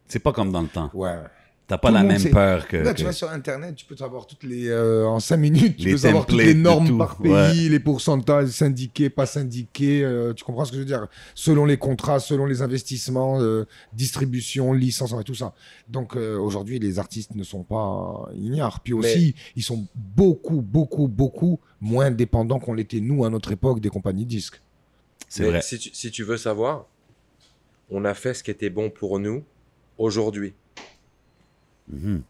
[0.08, 0.90] C'est pas comme dans le temps.
[0.94, 1.16] Ouais.
[1.66, 2.30] T'as pas Tout la même sait.
[2.30, 2.76] peur que.
[2.76, 4.68] Là, que- tu vas sur Internet, tu peux savoir toutes les...
[4.68, 7.52] euh, en cinq minutes, tu Les peux savoir toutes les normes tout, par pays, ouais.
[7.68, 11.08] les pourcentages syndiqués, pas syndiqués, euh, tu comprends ce que je veux dire?
[11.34, 15.54] Selon les contrats, selon les investissements, euh, distribution, licence, et tout ça.
[15.88, 18.78] Donc euh, aujourd'hui, les artistes ne sont pas ignares.
[18.78, 23.80] Puis aussi, ils sont beaucoup, beaucoup, beaucoup moins dépendants qu'on l'était nous à notre époque
[23.80, 24.62] des compagnies disques.
[25.29, 25.62] C'est Mais vrai.
[25.62, 26.87] Si tu, si tu veux savoir,
[27.91, 29.45] on a fait ce qui était bon pour nous
[29.99, 30.55] aujourd'hui.
[31.89, 32.22] Mhm.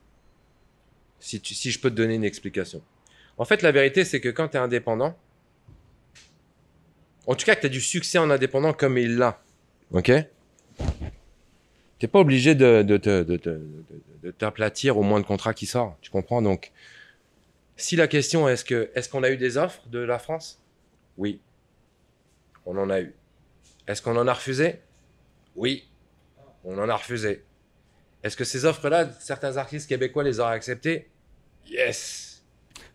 [1.21, 2.83] Si, tu- si je peux te donner une explication.
[3.39, 5.17] En fait, la vérité, c'est que quand tu es indépendant,
[7.27, 9.43] en tout cas que tu as du succès en indépendant comme il l'a,
[9.93, 10.13] ok?
[11.99, 12.83] T'es pas obligé de,
[14.39, 16.43] t'aplatir au moins de contrat qui sort, tu comprends?
[16.43, 16.73] Donc,
[17.77, 20.61] si la question est est-ce qu'on a eu des offres de la France?
[21.17, 21.41] Oui,
[22.67, 23.15] on en a eu.
[23.87, 24.81] Est-ce qu'on en a refusé?
[25.55, 25.89] Oui,
[26.65, 27.45] on en a refusé.
[28.23, 31.11] Est-ce que ces offres-là, certains artistes québécois les auraient acceptées?
[31.67, 32.45] Yes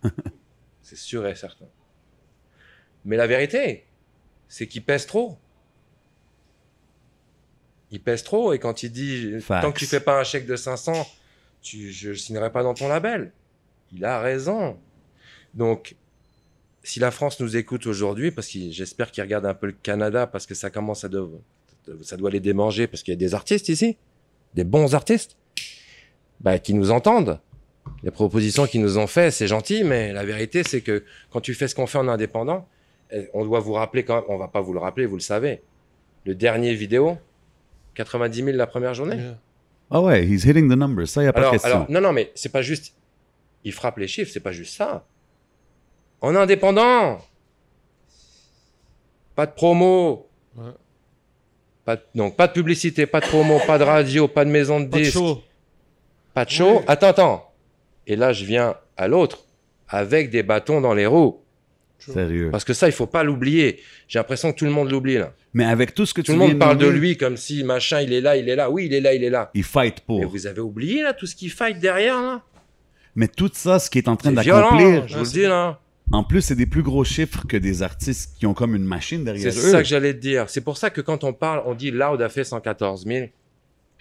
[0.82, 1.68] C'est sûr et certain.
[3.06, 3.88] Mais la vérité,
[4.48, 5.40] c'est qu'ils pèsent trop.
[7.92, 8.54] il pèse trop.
[8.54, 11.08] Et quand il dit tant que tu fais pas un chèque de 500,
[11.62, 13.32] tu, je ne signerai pas dans ton label.
[13.94, 14.80] Il a raison.
[15.54, 15.96] Donc,
[16.84, 20.28] si la France nous écoute aujourd'hui, parce que j'espère qu'ils regardent un peu le Canada,
[20.28, 21.30] parce que ça commence à de-
[22.04, 23.98] ça doit les démanger, parce qu'il y a des artistes ici,
[24.54, 25.36] des bons artistes,
[26.40, 27.40] bah, qui nous entendent.
[28.04, 31.54] Les propositions qu'ils nous ont fait, c'est gentil, mais la vérité, c'est que quand tu
[31.54, 32.68] fais ce qu'on fait en indépendant,
[33.12, 35.22] eh, on doit vous rappeler quand même, on va pas vous le rappeler, vous le
[35.22, 35.62] savez.
[36.26, 37.18] Le dernier vidéo,
[37.96, 39.18] 90 000 la première journée?
[39.90, 41.08] Ah ouais, he's hitting the numbers.
[41.08, 41.76] Ça, y a pas Alors, de question.
[41.76, 42.94] alors, non, non, mais c'est pas juste.
[43.64, 45.06] Il frappe les chiffres, c'est pas juste ça.
[46.22, 47.20] En indépendant,
[49.36, 50.30] pas de promo.
[50.56, 50.64] Ouais.
[51.86, 54.80] Pas de- donc, pas de publicité, pas de promo, pas de radio, pas de maison
[54.80, 55.42] de Pas de disques, show.
[56.34, 56.82] pas de show.
[56.88, 57.52] Attends, attends.
[58.06, 59.46] Et là, je viens à l'autre
[59.88, 61.40] avec des bâtons dans les roues.
[62.00, 62.50] Sérieux.
[62.52, 63.80] Parce que ça, il faut pas l'oublier.
[64.08, 65.34] J'ai l'impression que tout le monde l'oublie là.
[65.54, 68.02] Mais avec tout ce que Tout tu le monde parle de lui comme si machin,
[68.02, 68.72] il est là, il est là.
[68.72, 69.52] Oui, il est là, il est là.
[69.54, 70.18] Il fight pour.
[70.20, 72.42] Mais Mais, vous avez oublié là tout ce qu'il fight derrière là?
[73.38, 75.80] tout ça, ce qui est en train d'accomplir, je vous le dis là.
[76.12, 79.20] En plus, c'est des plus gros chiffres que des artistes qui ont comme une machine
[79.20, 79.72] C'est derrière eux.
[79.72, 80.50] ça que j'allais te dire.
[80.50, 83.28] C'est pour ça que quand on parle, on dit Loud a fait 114 000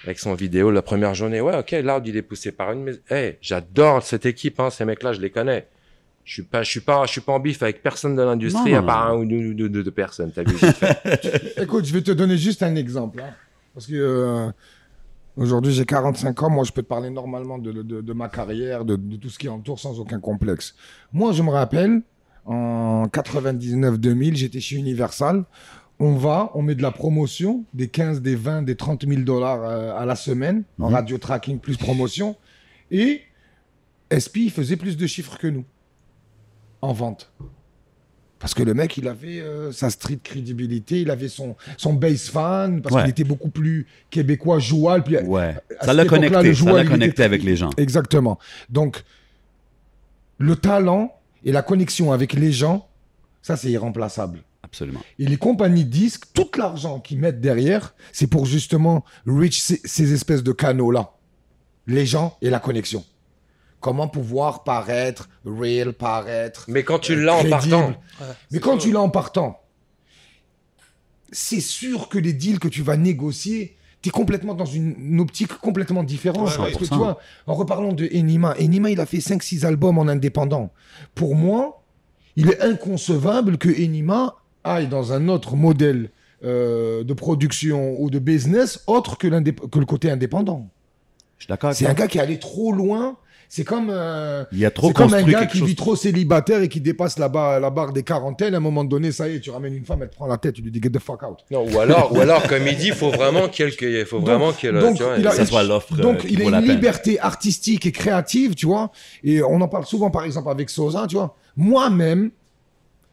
[0.05, 1.41] avec son vidéo la première journée.
[1.41, 2.99] Ouais, ok, Loud il est poussé par une.
[3.11, 5.67] Hey, j'adore cette équipe, hein, ces mecs-là, je les connais.
[6.25, 8.75] Je suis pas, je suis pas, je suis pas en bif avec personne de l'industrie
[8.75, 10.31] à part un ou deux, deux- deux- deux personnes.
[10.37, 10.57] Vu.
[11.63, 13.21] Écoute, je vais te donner juste un exemple.
[13.21, 13.31] hein.
[13.75, 14.49] Parce que euh,
[15.41, 16.51] aujourd'hui, j'ai 45 ans.
[16.51, 19.38] Moi, je peux te parler normalement de, de- de ma carrière, de, de tout ce
[19.38, 20.74] qui entoure sans aucun complexe.
[21.12, 22.03] Moi, je me rappelle,
[22.47, 25.45] en 99-2000, j'étais chez Universal.
[25.99, 29.62] On va, on met de la promotion, des 15, des 20, des 30 000 dollars
[29.62, 30.95] euh, à la semaine, en Mhm.
[30.95, 32.36] radio tracking plus promotion.
[32.91, 33.22] Et
[34.09, 35.64] SP faisait plus de chiffres que nous
[36.82, 37.32] en vente.
[38.41, 42.28] Parce que le mec, il avait euh, sa street crédibilité, il avait son, son base
[42.30, 43.03] fan, parce Ouais.
[43.03, 45.05] qu'il était beaucoup plus québécois, joual.
[45.05, 45.55] Puis, Ouais.
[45.78, 46.43] à Ça l'a connecté.
[46.43, 47.70] le Ça joual, l'a connecté était- avec les gens.
[47.76, 48.38] Exactement.
[48.70, 49.05] Donc,
[50.38, 51.14] le talent
[51.45, 52.88] et la connexion avec les gens,
[53.43, 54.43] ça, c'est irremplaçable.
[54.62, 55.01] Absolument.
[55.18, 60.12] Et les compagnies disques, tout l'argent qu'ils mettent derrière, c'est pour justement reach ces, ces
[60.12, 61.11] espèces de canaux-là.
[61.86, 63.05] Les gens et la connexion.
[63.81, 66.66] Comment pouvoir paraître real, paraître.
[66.68, 67.95] Mais quand tu l'as en partant,
[68.51, 69.61] Mais quand tu l'as en partant,
[71.33, 75.20] c'est sûr que les deals que tu vas négocier, tu es complètement dans une, une
[75.20, 76.51] optique complètement différente.
[76.51, 76.89] Ouais, Parce que 100%.
[76.89, 80.72] tu vois, en reparlant de Enima, Enima, il a fait 5-6 albums en indépendant.
[81.14, 81.83] Pour moi,
[82.37, 86.11] il est inconcevable que Enima aille dans un autre modèle
[86.43, 90.68] euh, de production ou de business autre que, le côté indépendant.
[91.37, 93.16] Je suis d'accord avec C'est un gars qui est allé trop loin.
[93.53, 95.67] C'est comme, euh, Il a trop c'est comme un gars qui chose.
[95.67, 98.55] vit trop célibataire et qui dépasse la barre, la barre des quarantaines.
[98.55, 100.39] À un moment donné, ça y est, tu ramènes une femme, elle te prend la
[100.39, 101.39] tête, tu lui dis get the fuck out.
[101.51, 103.99] non, ou alors, ou alors comme il dit, il faut vraiment qu'il y ait le-
[104.03, 105.47] il faut Donc- vraiment qu'il y ait le- donc, tu vois, il a- que ça
[105.47, 106.77] soit l'offre euh, Donc, il a une peine.
[106.77, 108.93] liberté artistique et créative, tu vois.
[109.25, 111.35] Et on en parle souvent, par exemple, avec Sosa, tu vois.
[111.57, 112.31] Moi-même,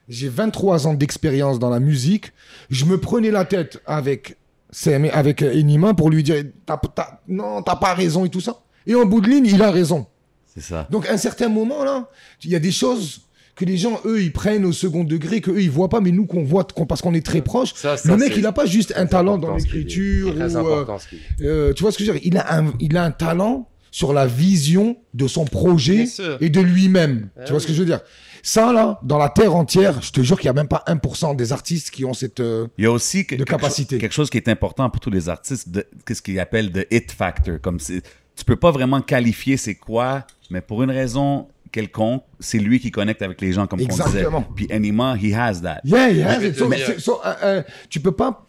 [0.08, 2.32] j'ai 23 ans d'expérience dans la musique.
[2.70, 4.38] Je me prenais la tête avec,
[5.14, 8.60] avec euh, Enima pour lui dire T'as- t'as- Non, t'as pas raison et tout ça.
[8.86, 10.06] Et en bout de ligne, il a raison.
[10.58, 10.88] C'est ça.
[10.90, 12.10] Donc, à un certain moment, là,
[12.44, 13.22] il y a des choses
[13.56, 16.12] que les gens, eux, ils prennent au second degré, que eux, ils voient pas, mais
[16.12, 17.74] nous, qu'on voit, parce qu'on est très proches.
[17.76, 20.86] Ça, ça, Le mec, il a pas juste un talent dans l'écriture euh,
[21.42, 22.28] euh, tu vois ce que je veux dire?
[22.28, 26.06] Il a, un, il a un talent sur la vision de son projet
[26.40, 27.30] et de lui-même.
[27.38, 27.62] Ah tu vois oui.
[27.64, 28.02] ce que je veux dire?
[28.44, 31.36] Ça, là, dans la terre entière, je te jure qu'il n'y a même pas 1%
[31.36, 32.40] des artistes qui ont cette...
[32.40, 33.96] euh, Il y a aussi que- De quelque, capacité.
[33.96, 36.86] chose, quelque chose qui est important pour tous les artistes, de, qu'est-ce qu'ils appellent le
[36.94, 37.60] hit factor.
[37.62, 38.04] Comme c'est-
[38.38, 42.92] tu peux pas vraiment qualifier c'est quoi, mais pour une raison quelconque, c'est lui qui
[42.92, 44.02] connecte avec les gens comme on disait.
[44.04, 44.46] Exactement.
[44.56, 45.82] Puis Anima, he has that.
[45.84, 46.08] Yeah,
[46.54, 48.46] So- so- so, euh, euh, tu peux pas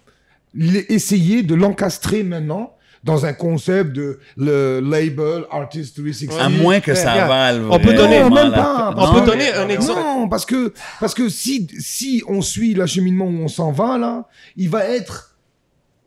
[0.88, 2.74] essayer de l'encastrer maintenant
[3.04, 6.40] dans un concept de le label Artist 360.
[6.40, 8.94] À moins que ça avale on peut donner- Non, même la- pas.
[8.96, 10.00] On peut donner un exemple.
[10.00, 14.26] Non, parce que, parce que si, si on suit l'acheminement où on s'en va, là,
[14.56, 15.36] il va être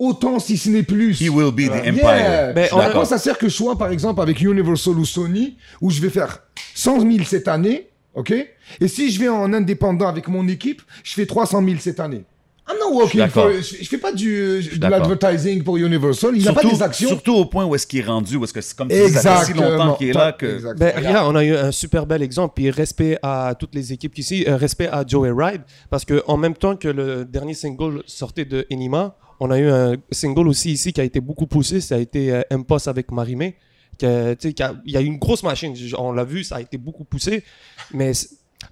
[0.01, 1.21] autant, si ce n'est plus.
[1.21, 1.89] He will be the Yeah.
[1.91, 2.53] empire.
[2.55, 5.05] Mais Je suis on- quoi ça sert que je sois, par exemple, avec Universal ou
[5.05, 6.39] Sony, où je vais faire
[6.75, 8.33] 100 000 cette année, ok?
[8.79, 12.23] Et si je vais en indépendant avec mon équipe, je fais 300 000 cette année.
[12.69, 13.51] I'm not working d'accord.
[13.51, 13.61] for...
[13.61, 14.99] Je, je fais pas du, de d'accord.
[15.09, 16.31] l'advertising pour Universal.
[16.37, 17.07] Il n'a pas Surtout, des actions.
[17.09, 19.01] surtout au point où est-ce qu'il est rendu, où est-ce que c'est comme ça fait
[19.09, 19.69] si Exactement.
[19.69, 20.73] longtemps qu'il est là que...
[20.75, 22.53] Ben, regarde, on a eu un super bel exemple.
[22.55, 26.37] Puis respect à toutes les équipes ici, euh, respect à Joey Ride, parce que en
[26.37, 30.71] même temps que le dernier single sortait de Enima, on a eu un single aussi
[30.71, 31.81] ici qui a été beaucoup poussé.
[31.81, 33.55] Ça a été euh, Impost avec Marimé.
[34.01, 34.07] Il
[34.85, 35.73] y a eu une grosse machine.
[35.97, 37.43] On l'a vu, ça a été beaucoup poussé.
[37.93, 38.11] Mais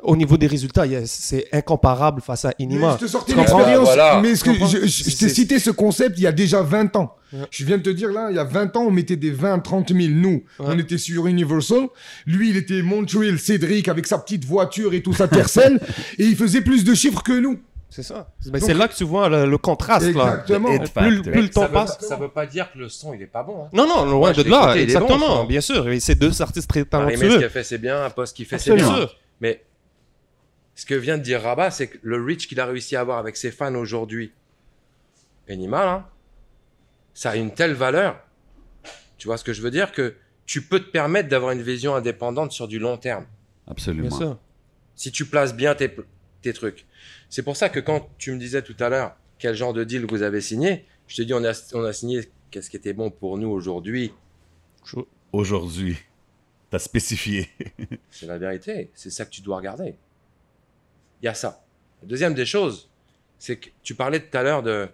[0.04, 2.98] au niveau des résultats, c'est incomparable face à Mais Enima.
[3.00, 4.20] je te sortais l'expérience, Voilà.
[4.22, 6.62] mais ce que je, je- je t'ai C'est- cité ce concept il y a déjà
[6.62, 7.16] 20 ans.
[7.34, 7.40] Ouais.
[7.52, 9.60] Je viens de te dire, là, il y a 20 ans, on mettait des 20,
[9.60, 10.44] 30 000, nous.
[10.60, 11.88] On était sur Universal.
[12.26, 15.80] Lui, il était Montreal, Cédric, avec sa petite voiture et tout, sa tercelle.
[16.20, 17.60] et il faisait plus de chiffres que nous.
[17.92, 18.32] C'est ça.
[18.46, 20.06] Ben, c'est là que tu vois le, le contraste.
[20.14, 20.42] Là.
[20.42, 20.70] Exactement.
[20.72, 22.00] Le Plus, le temps ça, veut, passe.
[22.02, 23.66] ça veut pas dire que le son il est pas bon.
[23.66, 23.70] Hein.
[23.74, 24.44] Non, non, loin de là.
[24.44, 25.90] écouté, bon, exactement, bien sûr.
[25.90, 27.40] Et c'est deux artistes très Marie ce talentueux.
[27.40, 28.96] qu'elle fait c'est bien, un poste qui fait c'est Bien bien.
[28.96, 29.16] sûr.
[29.42, 29.64] Mais
[30.76, 33.18] ce que vient de dire Rabat, c'est que le reach qu'il a réussi à avoir
[33.18, 34.34] avec ses fans aujourd'hui,
[35.50, 36.10] Enima, là,
[37.16, 38.20] ça a une telle valeur.
[39.18, 39.92] Tu vois ce que je veux dire?
[39.92, 40.14] Que
[40.46, 43.26] tu peux te permettre d'avoir une vision indépendante sur du long terme.
[43.68, 44.08] Absolument.
[44.10, 44.38] Bien sûr.
[44.96, 45.92] Si tu places bien tes,
[46.42, 46.86] tes trucs.
[47.30, 50.06] C'est pour ça que quand tu me disais tout à l'heure quel genre de deal
[50.06, 53.10] vous avez signé, je te dis on a, on a signé qu'est-ce qui était bon
[53.10, 54.12] pour nous aujourd'hui.
[55.32, 55.98] Aujourd'hui,
[56.70, 57.50] t'as spécifié.
[58.10, 58.90] C'est la vérité.
[58.94, 59.96] C'est ça que tu dois regarder.
[61.22, 61.64] Il y a ça.
[62.02, 62.90] La deuxième des choses,
[63.38, 64.88] c'est que tu parlais tout à l'heure de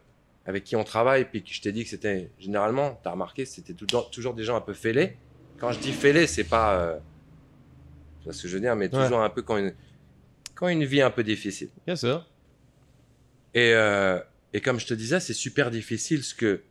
[0.48, 3.46] avec qui on travaille, puis que je t'ai dit que c'était généralement, tu as remarqué,
[3.46, 5.18] c'était toujours des gens un peu fêlés.
[5.58, 6.76] Quand je dis fêlés, c'est pas.
[6.80, 6.98] euh,
[8.20, 9.04] tu vois ce que je veux dire, mais Ouais.
[9.04, 9.74] toujours un peu quand une,
[10.56, 11.70] quand une vie un peu difficile.
[11.86, 12.26] Bien sûr.
[13.54, 14.20] Et, euh,
[14.54, 16.64] et comme je te disais, c'est super difficile ce que.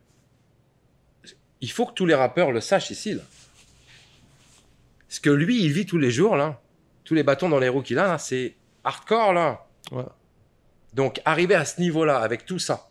[1.61, 3.13] Il faut que tous les rappeurs le sachent ici.
[3.13, 3.23] Là.
[5.07, 6.61] Ce que lui, il vit tous les jours, là,
[7.03, 9.67] tous les bâtons dans les roues qu'il a, là, c'est hardcore, là.
[9.91, 10.03] Ouais.
[10.93, 12.89] Donc, arriver à ce niveau-là, avec tout ça,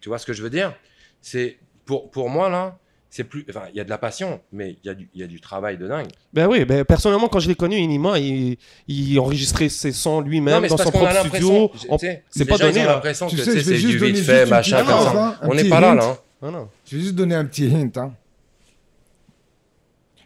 [0.00, 0.74] tu vois ce que je veux dire?
[1.20, 2.78] C'est pour, pour moi, là,
[3.10, 3.46] c'est plus.
[3.48, 5.26] Enfin, il y a de la passion, mais il y, a du- il y a
[5.26, 6.08] du travail de dingue.
[6.32, 10.66] Ben oui, ben personnellement, quand je l'ai connu, Inima, il, il enregistrait ses sons lui-même
[10.66, 11.70] dans son propre studio.
[11.88, 13.98] On- C'est pas donné, l'impression Tu que sais, tu sais, je vais c'est juste du
[14.00, 15.28] donner vite fait, machin, comme ça.
[15.28, 15.96] hein, On n'est pas là, hint.
[15.96, 16.04] là.
[16.04, 16.18] hein.
[16.42, 16.68] Ah non.
[16.84, 17.96] Je vais juste donner un petit hint.
[17.96, 18.12] Hein.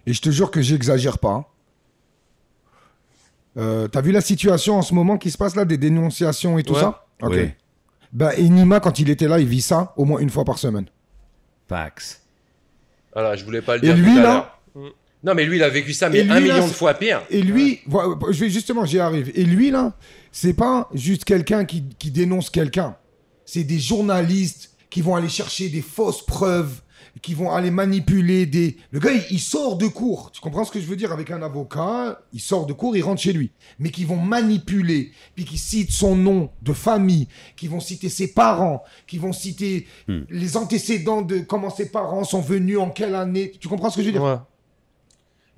[0.06, 1.46] Et je te jure que j'exagère pas.
[3.56, 6.62] Euh, T'as vu la situation en ce moment qui se passe là, des dénonciations et
[6.62, 6.80] tout Ouais.
[6.80, 7.06] ça?
[7.22, 7.32] Ok.
[7.34, 7.50] Oui.
[8.12, 10.86] Ben, Enima, quand il était là, il vit ça au moins une fois par semaine.
[11.68, 12.19] Fax.
[13.12, 14.56] Voilà, je voulais pas le Et dire lui, tout à là.
[15.22, 16.94] Non, mais lui, il a vécu ça, mais Et lui, un là, million de fois
[16.94, 17.22] pire.
[17.28, 19.30] Et lui, voilà, je vais justement, j'y arrive.
[19.34, 19.92] Et lui, là,
[20.32, 22.96] c'est pas juste quelqu'un qui, qui dénonce quelqu'un.
[23.44, 26.80] C'est des journalistes qui vont aller chercher des fausses preuves,
[27.22, 28.76] qui vont aller manipuler des.
[28.92, 30.30] Le gars, il, il sort de cours.
[30.32, 32.20] Tu comprends ce que je veux dire avec un avocat?
[32.32, 33.50] Il sort de cours, il rentre chez lui.
[33.78, 38.32] Mais qui vont manipuler, puis qui citent son nom de famille, qui vont citer ses
[38.32, 40.20] parents, qui vont citer Hmm.
[40.30, 43.52] les antécédents de comment ses parents sont venus, en quelle année.
[43.61, 44.22] Tu comprends ce que je veux dire?
[44.22, 44.36] Ouais.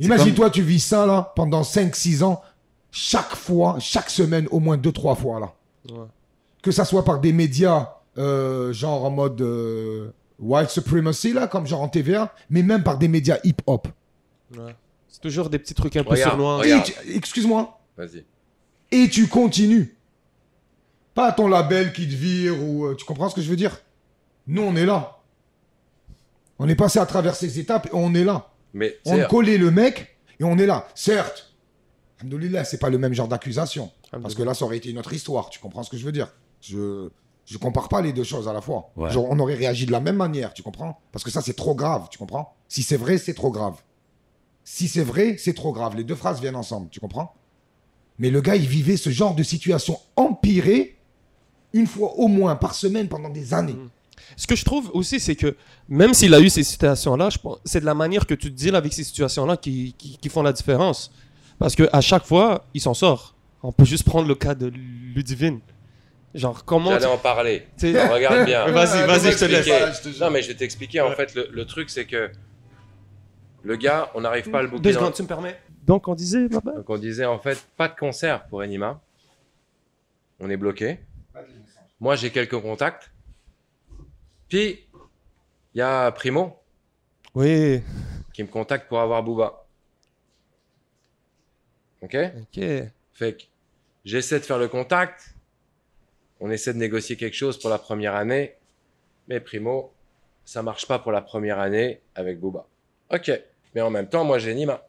[0.00, 2.40] Imagine-toi, tu vis ça là pendant 5-6 ans,
[2.90, 5.52] chaque fois, chaque semaine, au moins 2-3 fois là.
[5.90, 6.06] Ouais.
[6.62, 10.10] Que ça soit par des médias, euh, genre en mode euh,
[10.42, 13.88] white supremacy là, comme genre en TVA, mais même par des médias hip-hop.
[14.56, 14.76] Ouais.
[15.08, 16.10] C'est toujours des petits trucs un peu
[16.82, 17.80] tu- Excuse-moi.
[17.96, 18.24] Vas-y.
[18.90, 19.96] Et tu continues.
[21.14, 22.86] Pas ton label qui te vire ou.
[22.86, 23.80] euh, tu comprends ce que je veux dire?
[24.46, 25.18] Nous, on est là.
[26.58, 28.50] On est passé à travers ces étapes et on est là.
[28.74, 30.88] Mais On collait le mec et on est là.
[30.94, 31.52] Certes,
[32.20, 33.90] Alhamdoulilah, c'est pas le même genre d'accusation.
[34.22, 35.50] Parce que là, ça aurait été une autre histoire.
[35.50, 36.28] Tu comprends ce que je veux dire?
[36.60, 37.08] Je
[37.46, 38.90] je compare pas les deux choses à la fois.
[38.96, 39.10] Ouais.
[39.10, 41.00] Genre, on aurait réagi de la même manière, tu comprends?
[41.10, 42.54] Parce que ça, c'est trop grave, tu comprends?
[42.68, 43.74] Si c'est vrai, c'est trop grave.
[44.64, 45.96] Si c'est vrai, c'est trop grave.
[45.96, 47.34] Les deux phrases viennent ensemble, tu comprends?
[48.18, 50.96] Mais le gars, il vivait ce genre de situation empirée
[51.72, 53.76] une fois au moins par semaine pendant des années.
[54.36, 55.56] Ce que je trouve aussi, c'est que
[55.88, 57.30] même s'il a eu ces situations-là,
[57.64, 60.52] c'est de la manière que tu deals avec ces situations-là qui, qui, qui font la
[60.52, 61.10] différence.
[61.58, 63.34] Parce que à chaque fois, il s'en sort.
[63.62, 65.60] On peut juste prendre le cas de Ludivine.
[66.34, 66.90] Genre, comment.
[66.90, 67.66] J'allais tu- en parler.
[67.82, 68.66] Regarde bien.
[68.70, 70.18] Vas-y, vas-y, je te laisse.
[70.20, 71.00] Non, mais je vais t'expliquer.
[71.00, 72.30] En fait, le, le truc, c'est que
[73.62, 74.92] le gars, on n'arrive pas à le Deux booker.
[74.92, 77.88] dans- secondes, tu me permets Donc, on disait là-bas Donc, on disait, en fait, pas
[77.88, 79.00] de concert pour Enima.
[80.40, 80.98] On est bloqué.
[82.00, 83.10] Moi, j'ai quelques contacts.
[84.48, 84.86] Puis,
[85.74, 86.58] il y a Primo
[87.34, 87.82] Oui.
[88.32, 89.66] qui me contacte pour avoir Booba.
[92.02, 92.16] Ok?
[92.40, 92.62] Ok.
[93.12, 93.42] Fait que
[94.04, 95.31] j'essaie de faire le contact.
[96.44, 98.54] On essaie de négocier quelque chose pour la première année.
[99.28, 99.92] Mais Primo,
[100.44, 102.66] ça marche pas pour la première année avec Booba.
[103.12, 103.30] Ok.
[103.74, 104.84] Mais en même temps, moi, j'ai Nima.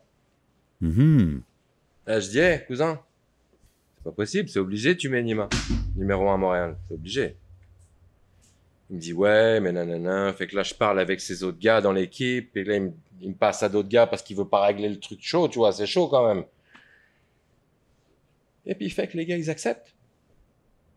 [0.81, 1.43] Mhm.
[2.07, 2.99] Là, je dis, cousin,
[3.95, 5.47] c'est pas possible, c'est obligé, tu mets Nima.
[5.95, 7.35] Numéro 1 à Montréal, c'est obligé.
[8.89, 10.33] Il me dit, ouais, mais nanana.
[10.33, 12.57] Fait que là, je parle avec ces autres gars dans l'équipe.
[12.57, 12.91] Et là, il me,
[13.21, 15.59] il me passe à d'autres gars parce qu'il veut pas régler le truc chaud, tu
[15.59, 16.45] vois, c'est chaud quand même.
[18.65, 19.93] Et puis, il fait que les gars, ils acceptent.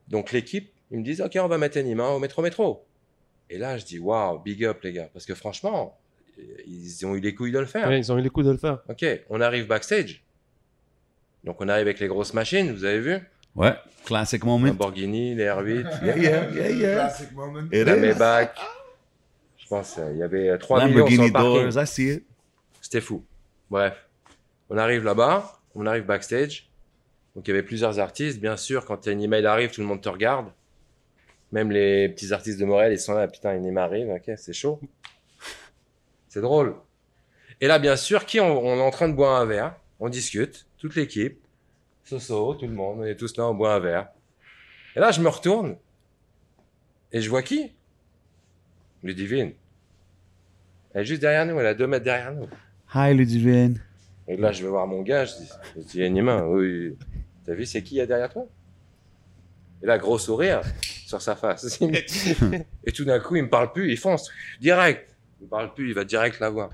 [0.09, 2.85] Donc, l'équipe, ils me disent, ok, on va mettre Nima au métro métro.
[3.51, 5.09] Et là, je dis, waouh, big up, les gars.
[5.13, 5.97] Parce que franchement,
[6.67, 7.89] ils ont eu les couilles de le faire.
[7.89, 8.81] Ouais, ils ont eu les coups de le faire.
[8.89, 10.23] Ok, on arrive backstage.
[11.45, 13.19] Donc on arrive avec les grosses machines, vous avez vu?
[13.55, 14.67] Ouais, classic moment.
[14.67, 16.95] Lamborghini, les R8, Yeah, yeah, yeah, yeah.
[16.95, 17.63] Classic moment.
[17.71, 17.97] La.
[17.97, 18.51] Maybach.
[19.57, 21.63] Je pense euh, il y avait 3 millions sur Lamborghini le parking.
[21.63, 22.25] doors, I see it.
[22.81, 23.25] C'était fou.
[23.71, 23.95] Bref,
[24.69, 26.69] on arrive là-bas, on arrive backstage.
[27.37, 28.41] Donc il y avait plusieurs artistes.
[28.41, 30.47] Bien sûr, quand une email arrive, tout le monde te regarde.
[31.53, 34.53] Même les petits artistes de Morel, ils sont là, putain, une email arrive, ok, c'est
[34.53, 34.81] chaud.
[36.29, 36.75] C'est drôle.
[37.61, 40.09] Et là, bien sûr, qui on, on est en train de boire un verre, on
[40.09, 41.39] discute, toute l'équipe,
[42.05, 44.09] Soso, tout le monde, on est tous là, on boit un verre.
[44.95, 45.77] Et là, je me retourne
[47.13, 47.73] et je vois qui?
[49.03, 49.53] Ludivine.
[50.95, 52.49] Elle est juste derrière nous, elle est à deux mètres derrière nous.
[52.95, 53.81] Hi, Ludivine.
[54.29, 55.35] Et là, je vais voir mon gars, je
[55.77, 56.97] dis, Nima, oui,
[57.47, 58.47] t'as vu, c'est qui il y a derrière toi?
[59.83, 60.63] Et là, gros sourire
[61.07, 61.81] sur sa face.
[62.85, 64.31] Et tout d'un coup, il me parle plus, il fonce,
[64.61, 65.15] direct.
[65.41, 66.71] Il me parle plus, il va direct la voir.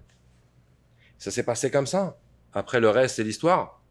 [1.19, 2.17] Ça s'est passé comme ça.
[2.53, 3.83] Après, le reste, c'est l'histoire.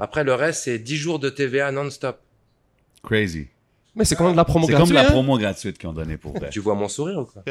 [0.00, 2.20] Après, le reste, c'est 10 jours de TVA non-stop.
[3.02, 3.48] Crazy.
[3.94, 4.96] Mais c'est quand même de la promo C'est comme gratuite.
[4.96, 5.10] la hein.
[5.10, 6.50] promo gratuite qu'ils ont donnée pour vrai.
[6.50, 7.44] Tu vois mon sourire ou quoi?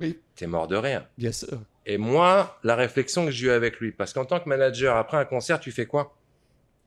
[0.00, 0.18] Oui.
[0.34, 1.06] T'es mort de rire.
[1.16, 1.60] Bien sûr.
[1.86, 5.16] Et moi, la réflexion que j'ai eue avec lui, parce qu'en tant que manager, après
[5.16, 6.16] un concert, tu fais quoi?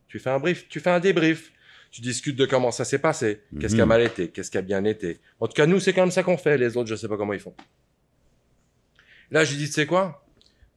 [0.07, 1.51] Tu fais un brief, tu fais un débrief.
[1.91, 3.89] Tu discutes de comment ça s'est passé, qu'est-ce qui a Mhm.
[3.89, 5.19] mal été, qu'est-ce qui a bien été.
[5.39, 6.57] En tout cas, nous, c'est comme ça qu'on fait.
[6.57, 7.55] Les autres, je sais pas comment ils font.
[9.31, 10.25] Là, je lui dis, tu sais quoi?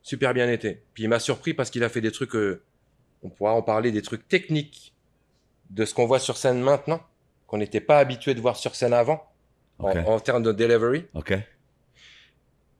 [0.02, 0.82] Super bien été.
[0.94, 2.62] Puis il m'a surpris parce qu'il a fait des trucs, euh,
[3.22, 4.94] on pourra en parler, des trucs techniques
[5.70, 7.02] de ce qu'on voit sur scène maintenant,
[7.48, 9.28] qu'on n'était pas habitué de voir sur scène avant,
[9.80, 11.34] en- en termes de delivery OK?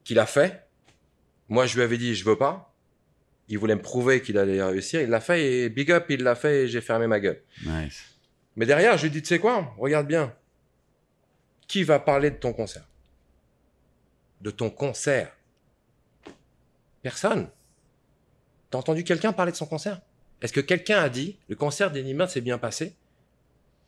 [0.05, 0.65] qu'il a fait.
[1.49, 2.75] Moi, je lui avais dit, je veux pas.
[3.49, 5.01] Il voulait me prouver qu'il allait réussir.
[5.01, 7.41] Il l'a fait et big up, il l'a fait et j'ai fermé ma gueule.
[7.65, 8.05] Nice.
[8.57, 9.75] Mais derrière, je lui dis, tu sais quoi?
[9.79, 10.35] Regarde bien.
[11.67, 12.85] Qui va parler de ton concert?
[14.41, 15.33] De ton concert?
[17.03, 17.49] Personne.
[18.71, 20.01] T'as entendu quelqu'un parler de son concert?
[20.43, 22.95] Est-ce que quelqu'un a dit, le concert d'Enima s'est bien passé?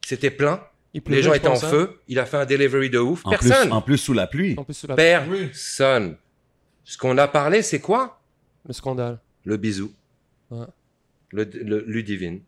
[0.05, 0.65] C'était plein.
[0.95, 1.69] Il Les gens étaient en hein.
[1.69, 2.01] feu.
[2.09, 3.25] Il a fait un delivery de ouf.
[3.25, 3.69] En Personne.
[3.69, 4.55] plus, en plus, sous la pluie.
[4.57, 4.97] En plus, sous la...
[4.97, 6.17] Personne.
[6.91, 8.21] Ce qu'on a parlé, c'est quoi?
[8.67, 9.21] le scandale.
[9.45, 9.93] le bisou,
[10.51, 10.67] Ouais.
[11.31, 12.41] le, le Ludivine.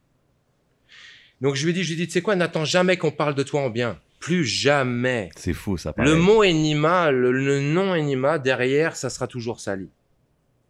[1.41, 3.45] Donc je lui dis, je lui dis, tu sais quoi, n'attends jamais qu'on parle de
[3.45, 4.01] toi en bien.
[4.19, 5.31] Plus jamais.
[5.37, 9.89] C'est fou, ça Le mot Enima, le, le nom Enima, derrière, ça sera toujours sali.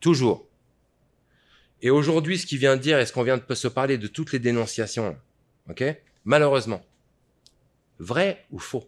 [0.00, 0.46] Toujours.
[1.80, 4.32] Et aujourd'hui, ce qu'il vient de dire, est-ce qu'on vient de se parler de toutes
[4.32, 5.16] les dénonciations,
[5.70, 5.82] ok?
[6.26, 6.84] Malheureusement,
[7.98, 8.86] vrai ou faux?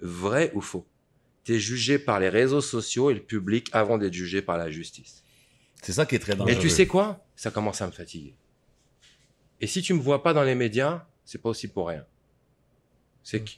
[0.00, 0.86] Vrai ou faux?
[1.44, 5.22] T'es jugé par les réseaux sociaux et le public avant d'être jugé par la justice.
[5.82, 6.56] C'est ça qui est très dangereux.
[6.56, 7.24] Et tu sais quoi?
[7.34, 8.34] Ça commence à me fatiguer.
[9.60, 12.04] Et si tu me vois pas dans les médias, c'est pas aussi pour rien.
[13.24, 13.50] C'est que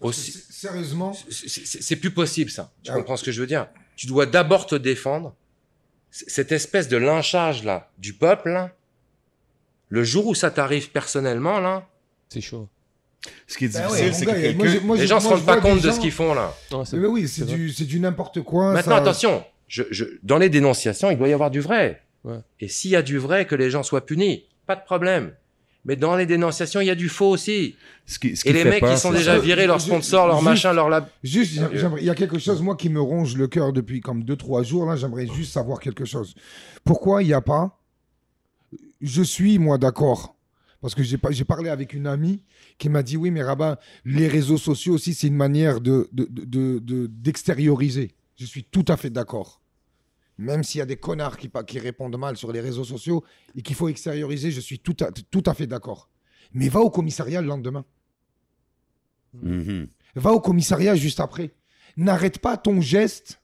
[0.00, 2.72] aussi, Sérieusement, c'est- plus possible ça.
[2.82, 2.94] Tu Ah.
[2.94, 3.68] comprends ce que je veux dire?
[3.96, 5.34] Tu dois d'abord te défendre.
[6.10, 8.74] Cette espèce de lynchage là du peuple, là,
[9.88, 11.88] le jour où ça t'arrive personnellement là,
[12.28, 12.68] C'est chaud.
[13.46, 14.68] Ce qui est Ben difficile, ouais, c'est que gars, moi, quelqu'un...
[14.72, 16.54] j'ai- moi, les gens se moi, je rendent pas compte de ce qu'ils font là.
[16.70, 18.72] Non, c'est- Mais oui, c'est du, c'est du n'importe quoi.
[18.72, 22.02] Maintenant, ça- attention, je, je, dans les dénonciations, il doit y avoir du vrai.
[22.24, 22.38] Ouais.
[22.60, 25.32] Et s'il y a du vrai, que les gens soient punis, pas de problème.
[25.84, 27.74] Mais dans les dénonciations, il y a du faux aussi.
[28.06, 29.40] Ce qui, ce qui Et les mecs peur, qui sont déjà ça.
[29.40, 31.06] virés, leurs sponsors, leurs juste- machins, leurs lab.
[31.24, 31.54] Juste,
[31.98, 34.86] il y a quelque chose, moi, qui me ronge le cœur depuis comme 2-3 jours.
[34.86, 36.34] Là, j'aimerais juste savoir quelque chose.
[36.84, 37.78] Pourquoi il n'y a pas.
[39.00, 40.36] Je suis, moi, d'accord.
[40.82, 42.42] Parce que j'ai parlé avec une amie
[42.76, 46.26] qui m'a dit Oui, mais Rabat, les réseaux sociaux aussi, c'est une manière de- de-
[46.28, 48.14] de- de- de- d'extérioriser.
[48.36, 49.62] je suis tout à fait d'accord.
[50.38, 53.22] Même s'il y a des connards qui, qui répondent mal sur les réseaux sociaux
[53.54, 56.10] et qu'il faut extérioriser, je suis tout à, tout à fait d'accord.
[56.52, 57.84] Mais va au commissariat le lendemain.
[59.40, 59.86] Mhm.
[60.16, 61.54] Va au commissariat juste après.
[61.96, 63.38] N'arrête pas ton geste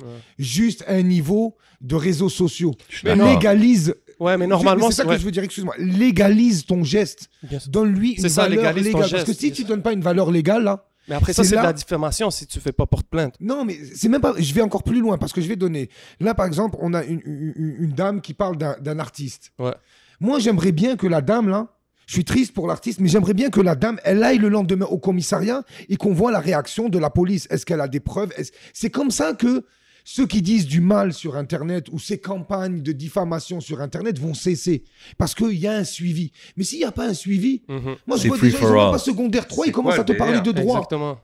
[0.00, 0.06] Ouais.
[0.38, 2.74] juste à un niveau de réseaux sociaux.
[3.02, 3.94] Légalise.
[4.20, 5.74] Ouais, mais normalement, c'est ça ouais, que je veux dire, excuse-moi.
[5.78, 7.28] Légalise ton geste.
[7.68, 9.10] Donne-lui une C'est ça, valeur légalise ton légale.
[9.10, 9.68] Parce que geste, si tu ça.
[9.68, 10.84] donnes pas une valeur légale, là.
[11.08, 13.34] Mais après ça, c'est de la diffamation si tu fais pas porte plainte.
[13.40, 14.34] Non, mais c'est même pas.
[14.38, 15.88] Je vais encore plus loin parce que je vais donner.
[16.20, 19.52] Là, par exemple, on a une, une- une dame qui parle d'un artiste.
[19.58, 19.72] Ouais.
[20.20, 21.68] Moi, j'aimerais bien que la dame, là,
[22.06, 24.86] je suis triste pour l'artiste, mais j'aimerais bien que la dame, elle aille le lendemain
[24.86, 27.46] au commissariat et qu'on voit la réaction de la police.
[27.50, 28.32] Est-ce qu'elle a des preuves?
[28.74, 29.64] C'est comme ça que
[30.10, 34.32] ceux qui disent du mal sur Internet ou ces campagnes de diffamation sur Internet vont
[34.32, 34.82] cesser.
[35.18, 36.32] Parce qu'il y a un suivi.
[36.56, 37.96] Mais s'il n'y a pas un suivi, Mhm.
[38.06, 38.58] moi, je vois des gens,
[38.88, 41.20] ils pas secondaire 3, C'est ils commencent à te le parler de droit Exactement.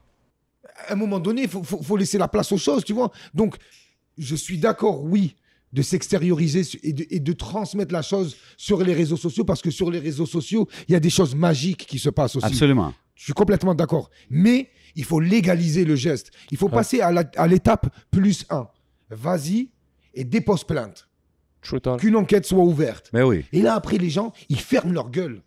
[0.87, 3.11] à un moment donné, il faut, faut- faut laisser la place aux choses, tu vois.
[3.33, 3.55] Donc,
[4.19, 5.35] je suis d'accord, oui,
[5.73, 9.71] de s'extérioriser et de, et de transmettre la chose sur les réseaux sociaux, parce que
[9.71, 12.45] sur les réseaux sociaux, il y a des choses magiques qui se passent aussi.
[12.45, 12.93] Absolument.
[13.15, 14.11] Je suis complètement d'accord.
[14.29, 16.31] Mais il faut légaliser le geste.
[16.51, 16.73] Il faut Ouais.
[16.73, 18.67] passer à l'étape plus 1.
[19.09, 19.69] Vas-y
[20.13, 21.07] et dépose plainte.
[21.99, 23.09] Qu'une enquête soit ouverte.
[23.11, 23.45] Ben oui.
[23.51, 25.41] Et là, après, les gens, ils ferment leur gueule.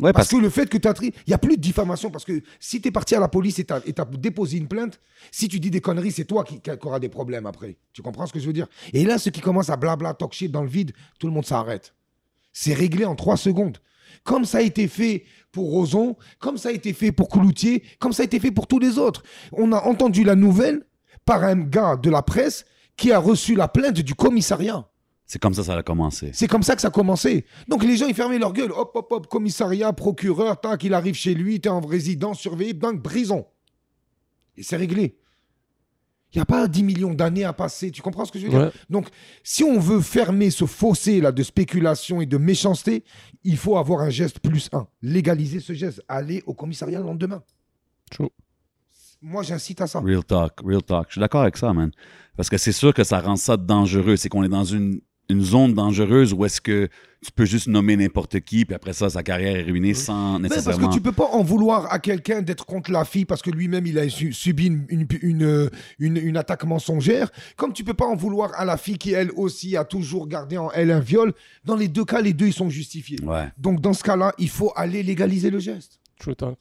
[0.00, 1.60] Ouais, Parce parce que le fait que tu as tri, il n'y a plus de
[1.60, 2.10] diffamation.
[2.10, 5.00] Parce que si tu es parti à la police et tu as, déposé une plainte,
[5.30, 7.76] si tu dis des conneries, c'est toi qui, qui auras des problèmes après.
[7.92, 8.68] Tu comprends ce que je veux dire?
[8.92, 11.44] Et là, ceux qui commencent à blabla, talk shit dans le vide, tout le monde
[11.44, 11.94] s'arrête.
[12.52, 13.78] C'est réglé en trois secondes.
[14.24, 18.12] Comme ça a été fait pour Roson, comme ça a été fait pour Cloutier, comme
[18.12, 19.22] ça a été fait pour tous les autres.
[19.52, 20.86] On a entendu la nouvelle
[21.28, 22.64] par un gars de la presse
[22.96, 24.88] qui a reçu la plainte du commissariat.
[25.26, 26.30] c'est comme ça ça a commencé.
[26.32, 27.44] C'est comme ça que ça a commencé.
[27.68, 28.72] Donc les gens, ils fermaient leur gueule.
[28.72, 33.02] Hop, hop, hop, commissariat, procureur, tac, il arrive chez lui, t'es en résidence surveillée, bang,
[33.02, 33.46] prison.
[34.56, 35.18] Et c'est réglé.
[36.32, 37.90] Il n'y a pas 10 millions d'années à passer.
[37.90, 38.60] Tu comprends ce que je veux dire?
[38.60, 38.72] Ouais.
[38.88, 39.08] Donc,
[39.42, 43.04] si on veut fermer ce fossé là de spéculation et de méchanceté,
[43.44, 44.88] il faut avoir un geste plus un.
[45.02, 46.02] Légaliser ce geste.
[46.08, 47.42] Aller au commissariat le lendemain.
[48.10, 48.30] True.
[49.20, 50.00] Moi, j'incite à ça.
[50.00, 51.06] Real talk, real talk.
[51.08, 51.90] Je suis d'accord avec ça, man.
[52.36, 54.16] Parce que c'est sûr que ça rend ça dangereux.
[54.16, 56.88] C'est qu'on est dans une, une zone dangereuse où est-ce que
[57.20, 60.46] tu peux juste nommer n'importe qui, puis après ça, sa carrière est ruinée sans Mais
[60.48, 60.88] parce nécessairement.
[60.88, 63.86] que tu peux pas en vouloir à quelqu'un d'être contre la fille parce que lui-même
[63.88, 67.28] il a su- subi une, une, une, une- une attaque mensongère.
[67.56, 70.58] Comme tu peux pas en vouloir à la fille qui elle aussi a toujours gardé
[70.58, 71.32] en elle un viol.
[71.64, 73.18] Dans les deux cas, les deux ils sont justifiés.
[73.24, 75.98] Ouais, Donc dans ce cas-là, il faut aller légaliser le geste.
[76.20, 76.56] True talk.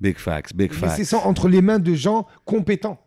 [0.00, 1.04] Big facts, big facts.
[1.04, 2.98] ça entre les mains de gens compétents.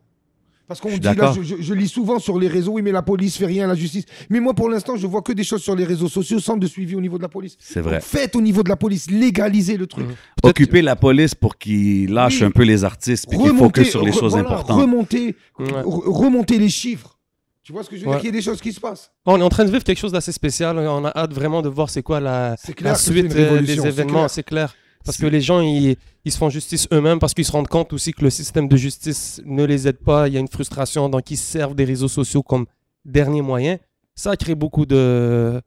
[0.65, 3.01] Parce qu'on dit là, je, je- je lis souvent sur les réseaux, oui, mais la
[3.01, 4.05] police fait rien, la justice.
[4.29, 6.65] Mais moi, pour l'instant, je vois que des choses sur les réseaux sociaux sans de
[6.67, 7.57] suivi au niveau de la police.
[7.59, 7.95] C'est vrai.
[7.95, 10.05] Donc, faites au niveau de la police, légalisez le truc.
[10.07, 10.13] Mhm.
[10.41, 12.47] Occuper la police pour qu'ils lâchent Oui.
[12.47, 14.79] un peu les artistes, puis qu'ils focus sur les re- choses voilà, importantes.
[14.79, 16.57] Remonter, Ouais.
[16.57, 17.19] les chiffres.
[17.61, 18.13] Tu vois ce que je veux Ouais.
[18.15, 19.11] dire Qu'il y a des choses qui se passent.
[19.25, 20.77] On est en train de vivre quelque chose d'assez spécial.
[20.77, 23.33] On a hâte vraiment de voir c'est quoi la, C'est clair la c'est suite des
[23.75, 24.13] c'est événements.
[24.19, 24.29] clair.
[24.29, 24.75] C'est clair.
[25.05, 27.91] Parce que les gens, ils, ils se font justice eux-mêmes parce qu'ils se rendent compte
[27.93, 30.27] aussi que le système de justice ne les aide pas.
[30.27, 32.65] Il y a une frustration, donc ils se servent des réseaux sociaux comme
[33.05, 33.77] dernier moyen.
[34.15, 35.61] Ça crée beaucoup de,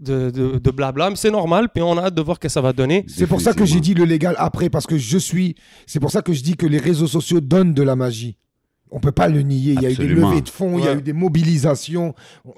[0.00, 1.68] de, de, de blabla, mais c'est normal.
[1.72, 3.04] Puis on a hâte de voir ce que ça va donner.
[3.08, 5.54] C'est pour ça que j'ai dit le légal après, parce que je suis.
[5.86, 8.36] C'est pour ça que je dis que les réseaux sociaux donnent de la magie.
[8.90, 9.72] On peut pas le nier.
[9.72, 12.14] Il y a eu des levées de fonds, il y a eu des mobilisations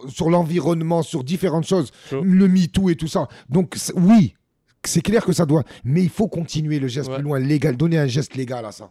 [0.09, 2.23] sur l'environnement, sur différentes choses, Sure.
[2.25, 3.29] le MeToo et tout ça.
[3.49, 4.35] Donc oui,
[4.89, 5.63] c'est clair que ça doit.
[5.85, 7.17] Mais il faut continuer le geste Ouais.
[7.17, 8.91] plus loin, légal, donner un geste légal à ça.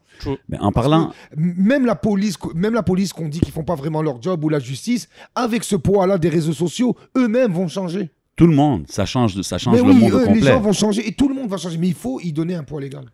[0.49, 3.75] Mais en parlant, M- Même la police, même la police qu'on dit qu'ils font pas
[3.75, 8.09] vraiment leur job ou la justice, avec ce poids-là des réseaux sociaux, eux-mêmes vont changer.
[8.35, 10.41] tout le monde, ça change, ça change Mais le oui, monde au eux, les complet.
[10.53, 11.77] gens vont changer et tout le monde va changer.
[11.77, 13.05] Mais il faut y donner un poids légal.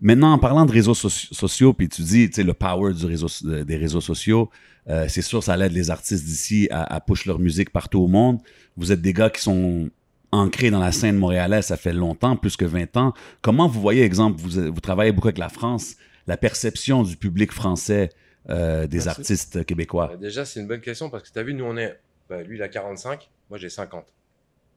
[0.00, 3.04] Maintenant, en parlant de réseaux soci- sociaux, puis tu dis, tu sais, le power du
[3.04, 3.26] réseau,
[3.64, 4.48] des réseaux sociaux,
[4.88, 8.06] euh, c'est sûr, ça aide les artistes d'ici à, à push leur musique partout au
[8.06, 8.38] monde.
[8.76, 9.90] Vous êtes des gars qui sont
[10.32, 13.12] ancrés dans la scène montréalaise, ça fait longtemps, plus que 20 ans.
[13.42, 15.96] Comment vous voyez, exemple, vous, vous travaillez beaucoup avec la France,
[16.26, 18.10] la perception du public français
[18.48, 19.08] euh, des Merci.
[19.08, 20.08] artistes québécois?
[20.08, 21.98] Bah, Déjà, c'est une bonne question parce que tu as vu, nous, on est.
[22.28, 24.06] bah, lui, il a 45, moi, j'ai 50.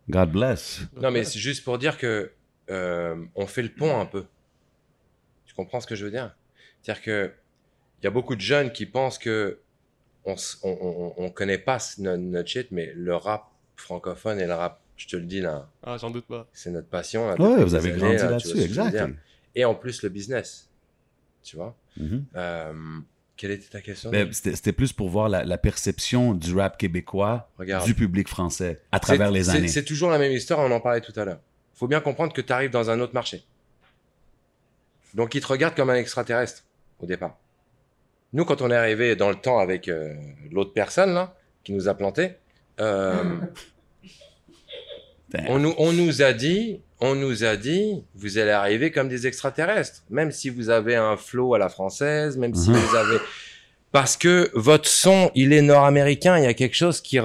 [0.10, 0.82] God bless.
[1.02, 2.32] Non, mais c'est juste pour dire que
[2.70, 4.26] euh, on fait le pont un peu.
[5.46, 6.36] Tu comprends ce que je veux dire?
[6.82, 7.32] C'est-à-dire que
[8.02, 9.60] il y a beaucoup de jeunes qui pensent que
[10.26, 14.54] on, s- on, on, on connaît pas notre shit, mais le rap francophone et le
[14.54, 16.48] rap, je te le dis là, Ah, j'en doute pas.
[16.54, 17.28] c'est notre passion.
[17.28, 18.98] là, Ouais, vous avez années, grandi là, là-dessus, veux exact.
[19.56, 20.70] Et en plus le business,
[21.44, 21.76] tu vois.
[21.98, 22.26] Mhm.
[22.36, 22.74] Euh,
[23.36, 27.50] quelle était ta question Ben, C'était plus pour voir la, la perception du rap québécois
[27.58, 27.86] Regarde.
[27.86, 29.68] du public français à travers les années.
[29.68, 31.40] C'est toujours la même histoire, on en parlait tout à l'heure.
[31.74, 33.44] faut bien comprendre que tu arrives dans un autre marché.
[35.14, 36.64] Donc, ils te regardent comme un extraterrestre
[37.00, 37.38] au départ.
[38.32, 40.16] Nous, quand on est arrivé dans le temps avec euh,
[40.52, 42.32] l'autre personne là, qui nous a planté,
[42.80, 43.40] euh.
[45.48, 49.28] on, nous, on nous a dit, on nous a dit, vous allez arriver comme des
[49.28, 52.76] extraterrestres, même si vous avez un flow à la française, même si Mhm.
[52.78, 53.18] vous avez,
[53.92, 57.20] parce que votre son, il est nord-américain, il y a quelque chose qui,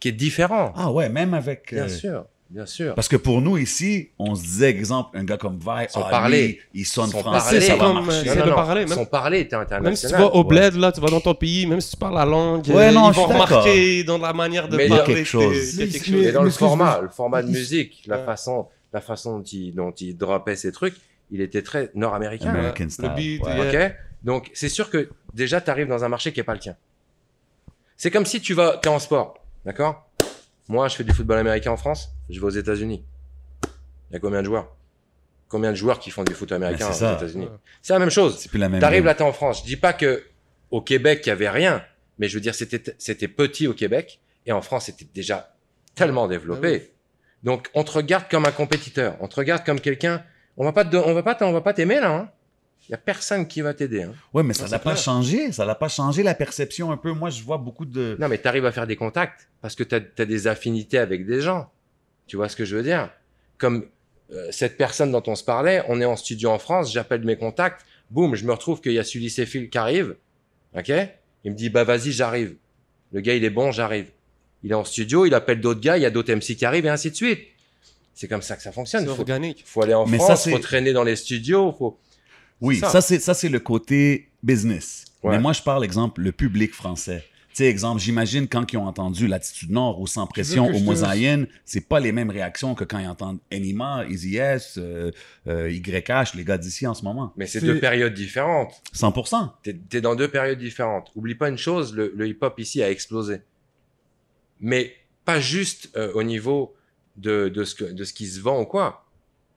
[0.00, 0.72] qui est différent.
[0.76, 1.72] Ah ouais, même avec.
[1.72, 2.94] Bien euh, sûr, bien sûr.
[2.94, 6.10] Parce que pour nous ici, on se disait, exemple, un gars comme Vi, Son ah,
[6.10, 6.46] parler.
[6.46, 8.28] lui, il sonne Son français, ça C'est va comme, marcher.
[8.30, 9.82] euh, c'est de parler, même- Son parler était international.
[9.84, 10.44] Même si tu vas au ouais.
[10.48, 13.10] bled, là, tu vas dans ton pays, même si tu parles la langue, Ouais, non,
[13.10, 15.70] ils vont remarquer dans la manière de Mais il y a parler quelque que chose.
[15.70, 16.32] qu'il y a quelque Mais- chose.
[16.32, 18.24] dans le format, le format de il- musique, la Ouais.
[18.24, 20.94] façon, la façon dont il, dont il dropait ses trucs,
[21.30, 22.50] il était très nord-américain.
[22.50, 23.12] American Le style.
[23.16, 23.88] beat, yeah.
[23.88, 26.60] Ok Donc, c'est sûr que déjà, tu arrives dans un marché qui n'est pas le
[26.60, 26.76] tien.
[27.96, 29.34] C'est comme si tu vas, es en sport,
[29.64, 30.06] d'accord?
[30.68, 33.04] Moi, je fais du football américain en France, je vais aux États-Unis.
[34.10, 34.74] Il y a combien de joueurs?
[35.48, 37.14] Combien de joueurs qui font du foot américain Mais aux c'est ça.
[37.14, 37.48] États-Unis?
[37.82, 38.38] C'est la même chose.
[38.38, 38.80] C'est plus la même.
[38.80, 39.60] T'arrives là, t'es en France.
[39.60, 40.24] Je dis pas que
[40.70, 41.84] au Québec, il y avait rien,
[42.18, 45.54] mais je veux dire, c'était, c'était petit au Québec, et en France, c'était déjà
[45.94, 46.90] tellement développé.
[47.44, 49.16] Donc, on te regarde comme un compétiteur.
[49.20, 50.24] On te regarde comme quelqu'un.
[50.56, 52.30] On va pas te, on va pas, on va pas t'aimer, là, hein.
[52.88, 54.12] Il y a personne qui va t'aider, hein.
[54.34, 55.02] Ouais, mais ça n'a pas clair.
[55.02, 55.52] changé.
[55.52, 57.12] Ça n'a pas changé la perception un peu.
[57.12, 58.16] Moi, je vois beaucoup de.
[58.18, 61.40] Non, mais t'arrives à faire des contacts parce que t'as, as des affinités avec des
[61.40, 61.70] gens.
[62.26, 63.10] Tu vois ce que je veux dire?
[63.58, 63.86] Comme
[64.32, 67.36] euh, cette personne dont on se parlait, on est en studio en France, j'appelle mes
[67.36, 70.16] contacts, boum, je me retrouve qu'il y a Sully Sefil qui arrive,
[70.76, 70.90] ok?
[71.44, 72.56] Il me dit, bah vas-y, j'arrive.
[73.12, 74.06] Le gars, il est bon, j'arrive.
[74.62, 76.86] Il est en studio, il appelle d'autres gars, il y a d'autres MC qui arrivent
[76.86, 77.40] et ainsi de suite.
[78.14, 79.04] C'est comme ça que ça fonctionne.
[79.04, 79.62] C'est Il faut, organique.
[79.66, 81.98] faut aller en Mais ça, France, c'est- faut traîner dans les studios, faut...
[82.60, 82.88] Oui, ça.
[82.88, 85.04] ça, c'est ça c'est le côté business.
[85.22, 85.32] Ouais.
[85.32, 87.24] Mais moi, je parle, exemple, le public français.
[87.54, 91.46] Tu sais, exemple, j'imagine quand ils ont entendu Latitude Nord ou Sans Pression te- Mosaïenne,
[91.64, 95.12] c'est pas les mêmes réactions que quand ils entendent Enima, Easy S, euh,
[95.46, 97.32] euh, YH, les gars d'ici en ce moment.
[97.36, 98.72] Mais c'est deux périodes différentes.
[98.92, 99.52] 100%.
[99.62, 101.12] T'es es dans deux périodes différentes.
[101.14, 103.40] Oublie pas une chose, le, le hip-hop ici a explosé.
[104.60, 104.92] Mais
[105.24, 106.74] pas juste euh, au niveau
[107.16, 109.06] de, de, ce que, de ce qui se vend ou quoi.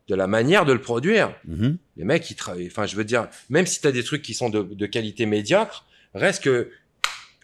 [0.07, 1.35] De la manière de le produire.
[1.47, 1.77] Mhm.
[1.97, 2.67] Les mecs, ils travaillent.
[2.67, 5.25] Enfin, je veux dire, même si tu as des trucs qui sont de, de qualité
[5.25, 6.69] médiocre, reste que.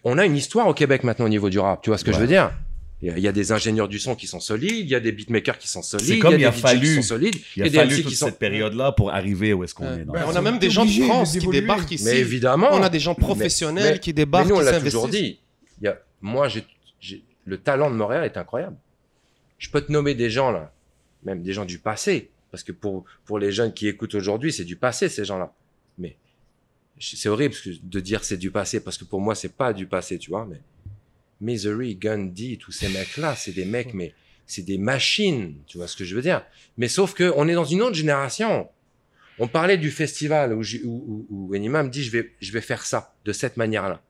[0.04, 1.82] On a une histoire au Québec maintenant au niveau du rap.
[1.82, 2.52] Tu vois ce que je veux dire?
[3.02, 4.94] Il y a- il y a des ingénieurs du son qui sont solides, il y
[4.94, 6.62] a des beatmakers qui sont solides, C'est comme il y il a a des DJ
[6.62, 8.26] fallu- qui sont solides, Il a et des fallu toute qui sont.
[8.26, 10.04] cette période-là pour arriver où est-ce qu'on est.
[10.04, 12.04] dans Ben, le- on a même des gens de France qui débarquent ici.
[12.04, 12.68] Mais évidemment.
[12.72, 15.08] On a des gens Mais- professionnels mais- qui débarquent, Mais nous, on qui l'a toujours
[15.08, 15.38] dit.
[15.82, 16.64] Il y a, moi, j'ai-
[17.46, 18.76] le talent de Montréal est incroyable.
[19.58, 20.72] Je peux te nommer des gens là,
[21.24, 24.64] même des gens du passé, parce que pour pour les jeunes qui écoutent aujourd'hui, c'est
[24.64, 25.52] du passé ces gens-là.
[27.00, 30.18] C'est horrible de dire c'est du passé parce que pour moi c'est pas du passé,
[30.18, 30.46] tu vois.
[30.48, 30.60] Mais
[31.40, 34.14] Misery, Gun D, tous ces mecs-là, c'est des mecs, mais
[34.46, 36.42] c'est des machines, tu vois ce que je veux dire.
[36.78, 38.68] Mais sauf que on est dans une autre génération.
[39.40, 42.60] On parlait du festival où, où, où, où Enima me dit je vais, je vais
[42.60, 44.00] faire ça de cette manière-là.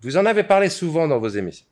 [0.00, 1.66] Vous en avez parlé souvent dans vos émissions.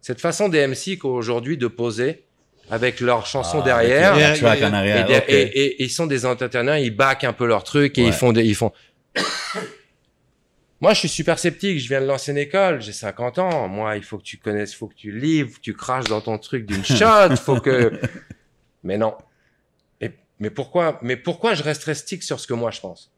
[0.00, 2.24] Cette façon des MC qu'aujourd'hui de poser
[2.70, 4.14] avec leurs chansons Ah, derrière.
[4.14, 4.70] avec le track en.
[4.70, 5.06] Et, arrière.
[5.06, 5.28] der- ok.
[5.28, 8.08] et- et- et ils sont des entertainers, ils backent un peu leur truc et Ouais.
[8.08, 8.72] ils font des, ils font.
[10.80, 11.78] Moi, je suis super sceptique.
[11.78, 12.80] Je viens de l'ancienne école.
[12.82, 13.68] J'ai 50 ans.
[13.68, 16.38] Moi, il faut que tu connaisses, il faut que tu livres, tu craches dans ton
[16.38, 17.36] truc d'une shot.
[17.36, 17.92] faut que.
[18.82, 19.14] Mais non.
[20.00, 20.10] Et,
[20.40, 23.12] mais pourquoi, mais pourquoi je resterais stick sur ce que moi je pense?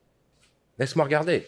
[0.78, 1.46] Laisse-moi regarder.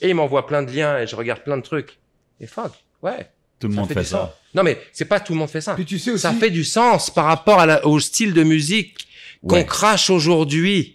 [0.00, 1.98] Et il m'envoie plein de liens et je regarde plein de trucs.
[2.40, 2.72] Et fuck.
[3.00, 3.30] Ouais.
[3.60, 4.28] Tout le monde fait fait du sens.
[4.30, 4.38] ça.
[4.56, 5.74] Non, mais c'est pas tout le monde fait ça.
[5.76, 6.22] Puis tu sais aussi.
[6.22, 9.06] Ça fait du sens par rapport à la- au style de musique
[9.46, 9.64] qu'on Ouais.
[9.66, 10.93] crache aujourd'hui.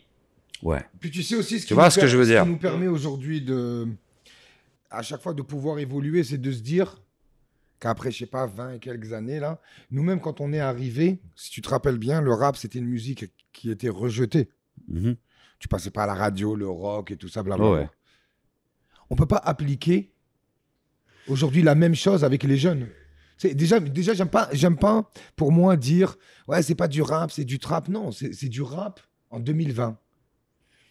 [0.61, 0.83] Ouais.
[0.99, 2.43] Puis tu sais aussi ce qui, vois nous ce que je veux dire.
[2.43, 3.87] qui nous permet aujourd'hui de,
[4.89, 7.01] à chaque fois de pouvoir évoluer, c'est de se dire
[7.79, 9.61] qu'après, je sais pas, 20 et quelques années, là,
[9.91, 13.25] nous-mêmes, quand on est arrivé, si tu te rappelles bien, le rap, c'était une musique
[13.53, 14.49] qui était rejetée.
[14.87, 15.15] Mhm.
[15.59, 17.81] Tu passais pas à la radio, le rock et tout ça, blablabla.
[17.81, 17.89] Ouais.
[19.09, 20.13] On peut pas appliquer
[21.27, 22.87] aujourd'hui la même chose avec les jeunes.
[23.37, 26.17] C'est déjà, déjà, j'aime pas, j'aime pas pour moi dire,
[26.47, 27.87] ouais, c'est pas du rap, c'est du trap.
[27.87, 28.99] Non, c'est du rap
[29.29, 29.97] en 2020.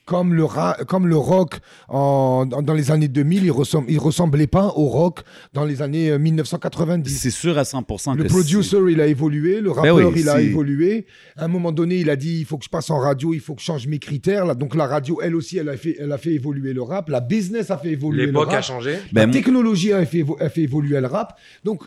[0.08, 1.58] Comme le, ra- comme le rock
[1.88, 5.20] en, dans les années 2000, il, ressemble, il ressemblait pas au rock
[5.52, 7.10] dans les années euh, 1990.
[7.14, 9.60] C'est sûr à 100% Le que producer, il a évolué.
[9.60, 11.04] Le Ben rappeur, oui, il a évolué.
[11.36, 13.40] À un moment donné, il a dit il faut que je passe en radio, il
[13.40, 14.46] faut que je change mes critères.
[14.46, 17.10] Là, donc la radio, elle aussi, elle a fait, elle a fait évoluer le rap.
[17.10, 18.96] La business a fait évoluer le L'époque a changé.
[19.12, 21.38] Ben, la technologie a fait, a fait évoluer le rap.
[21.64, 21.82] Donc,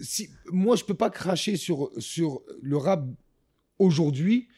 [0.00, 3.04] si, moi, je peux pas cracher sur, sur le rap
[3.78, 4.48] aujourd'hui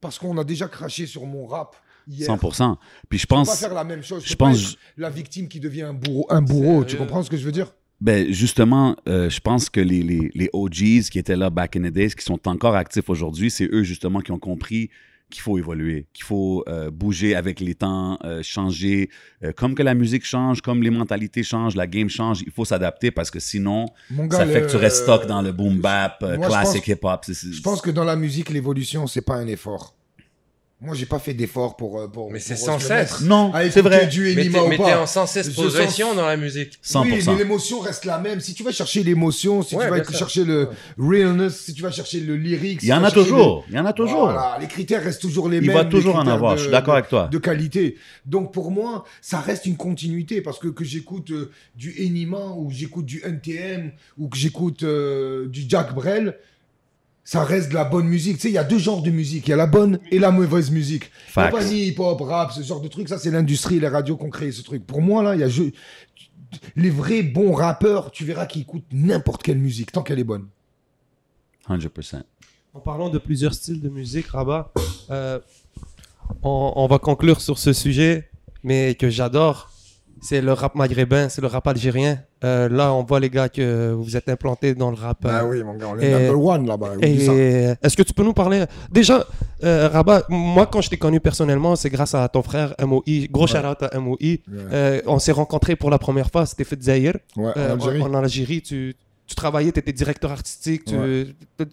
[0.00, 1.74] parce qu'on a déjà craché sur mon rap
[2.08, 2.28] hier.
[2.28, 2.76] 100%.
[3.08, 4.24] Puis je Je peux pas pense, faire la même chose.
[4.26, 6.26] je pense- la victime qui devient un bourreau.
[6.30, 6.82] Un bourreau.
[6.84, 7.04] Tu Sérieux?
[7.06, 7.72] comprends ce que je veux dire?
[8.00, 11.80] Ben justement, euh, je pense que les, les, les OGs qui étaient là back in
[11.82, 14.88] the days, qui sont encore actifs aujourd'hui, c'est eux justement qui ont compris
[15.30, 19.10] qu'il faut évoluer, qu'il faut euh, bouger avec les temps, euh, changer.
[19.44, 22.64] Euh, comme que la musique change, comme les mentalités changent, la game change, il faut
[22.64, 23.86] s'adapter parce que sinon,
[24.30, 27.26] ça fait que tu le- restes stock dans le boom bap, euh, Moi, classic hip-hop.
[27.28, 29.96] Je pense que dans la musique, l'évolution, c'est pas un effort.
[30.80, 32.30] Moi, j'ai pas fait d'effort pour, euh, pour.
[32.30, 33.22] Mais c'est sans se cesse.
[33.22, 34.06] Non, c'est vrai.
[34.06, 36.78] Du Mais Enima mais t'es en sans cesse progression sens- dans la musique.
[36.82, 37.02] 100%.
[37.02, 38.38] Oui, mais l'émotion reste la même.
[38.38, 40.14] Si tu vas chercher l'émotion, si Ouais, tu vas sûr.
[40.18, 43.64] chercher le realness, si tu vas chercher le lyrique, Il y en a toujours.
[43.68, 44.32] Il y en a toujours.
[44.60, 45.74] les critères restent toujours les Il mêmes.
[45.76, 46.52] va les toujours en avoir.
[46.52, 47.26] de- Je suis d'accord avec toi.
[47.26, 47.96] De qualité.
[48.24, 52.70] Donc pour moi, ça reste une continuité parce que que j'écoute euh, du Enima ou
[52.70, 56.36] j'écoute du NTM ou que j'écoute euh, du Jack Brel,
[57.30, 58.36] ça reste de la bonne musique.
[58.36, 59.46] Tu sais, il y a deux genres de musique.
[59.48, 61.04] Il y a la bonne et la mauvaise musique.
[61.04, 61.52] Il y a Facts.
[61.52, 63.06] pas ni hip-hop, rap, ce genre de truc.
[63.06, 64.86] Ça, c'est l'industrie, les radios qui ont créé ce truc.
[64.86, 65.64] Pour moi, là, il y a je-
[66.74, 70.46] les vrais bons rappeurs, tu verras qu'ils écoutent n'importe quelle musique tant qu'elle est bonne.
[71.68, 72.22] 100%.
[72.72, 74.72] En parlant de plusieurs styles de musique, Rabat,
[75.10, 75.38] euh,
[76.42, 78.30] on, on va conclure sur ce sujet,
[78.62, 79.70] mais que j'adore.
[80.20, 82.18] C'est le rap maghrébin, c'est le rap algérien.
[82.44, 85.18] Euh, là, on voit les gars que vous êtes implantés dans le rap.
[85.22, 86.94] Bah oui, mon gars, on est number one là-bas.
[87.02, 89.26] Est-ce que tu peux nous parler Déjà,
[89.64, 93.02] euh, Rabat, moi, quand je t'ai connu personnellement, c'est grâce à ton frère MOI.
[93.30, 93.48] Gros Ouais.
[93.48, 94.16] shout-out à MOI.
[94.72, 97.14] Euh, on s'est rencontrés pour la première fois, c'était fait Zahir.
[97.36, 98.02] Ouais, en Algérie.
[98.02, 98.96] en, en Algérie, tu,
[99.26, 100.84] tu travaillais, tu étais directeur artistique.
[100.86, 101.26] Tu, Ouais.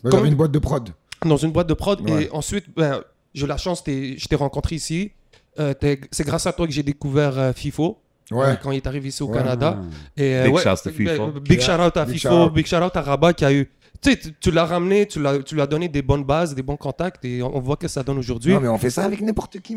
[0.09, 0.89] comme- une boîte de prod.
[1.25, 1.99] dans une boîte de prod.
[2.09, 3.01] Et ensuite, ben,
[3.33, 5.11] j'ai eu la chance, je t'ai rencontré ici.
[5.57, 7.97] C'est grâce à toi que j'ai découvert FIFO
[8.31, 8.57] Ouais.
[8.61, 9.37] quand il est arrivé ici au Ouais.
[9.37, 9.77] Canada.
[10.17, 11.31] Et, euh, Big ouais, shout ben, FIFO.
[11.41, 13.69] Big shout out à Big FIFO, big shout out à Rabat qui a eu.
[14.01, 16.53] Tu sais, tu- tu l'as ramené, tu l'as- tu lui as donné des bonnes bases,
[16.53, 18.53] des bons contacts et on on voit que ça donne aujourd'hui.
[18.53, 19.75] Non, mais on fait ça avec n'importe qui.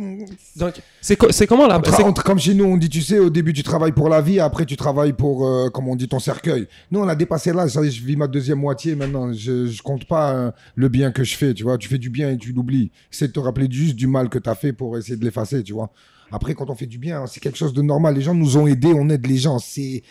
[0.56, 1.78] Donc, c'est co- c'est comment la.
[1.78, 3.62] On tra- c'est- on tra- comme chez nous, on dit, tu sais, au début, tu
[3.62, 6.66] travailles pour la vie, après, tu travailles pour, euh, comme on dit, ton cercueil.
[6.90, 7.68] Nous, on a dépassé là.
[7.68, 9.32] Ça je vis ma deuxième moitié maintenant.
[9.32, 11.78] Je, je compte pas euh, le bien que je fais, tu vois.
[11.78, 12.90] Tu fais du bien et tu l'oublies.
[13.10, 15.62] C'est de te rappeler juste du mal que tu as fait pour essayer de l'effacer,
[15.62, 15.90] tu vois.
[16.32, 18.14] Après, quand on fait du bien, c'est quelque chose de normal.
[18.14, 19.58] Les gens nous ont aidés, on aide les gens.
[19.58, 20.02] C'est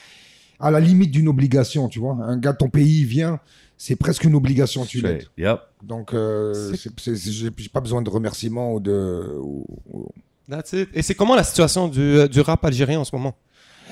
[0.60, 2.14] à la limite d'une obligation, tu vois.
[2.22, 3.39] Un gars de ton pays vient,
[3.77, 5.27] c'est presque une obligation, tu l'aides.
[5.38, 5.60] Yep.
[5.84, 6.73] Donc, euh,
[7.06, 9.38] j'ai pas besoin de remerciements ou de.
[9.39, 10.10] ou- ou-
[10.49, 10.89] That's it.
[10.94, 13.35] Et c'est comment la situation du, euh, du rap algérien en ce moment?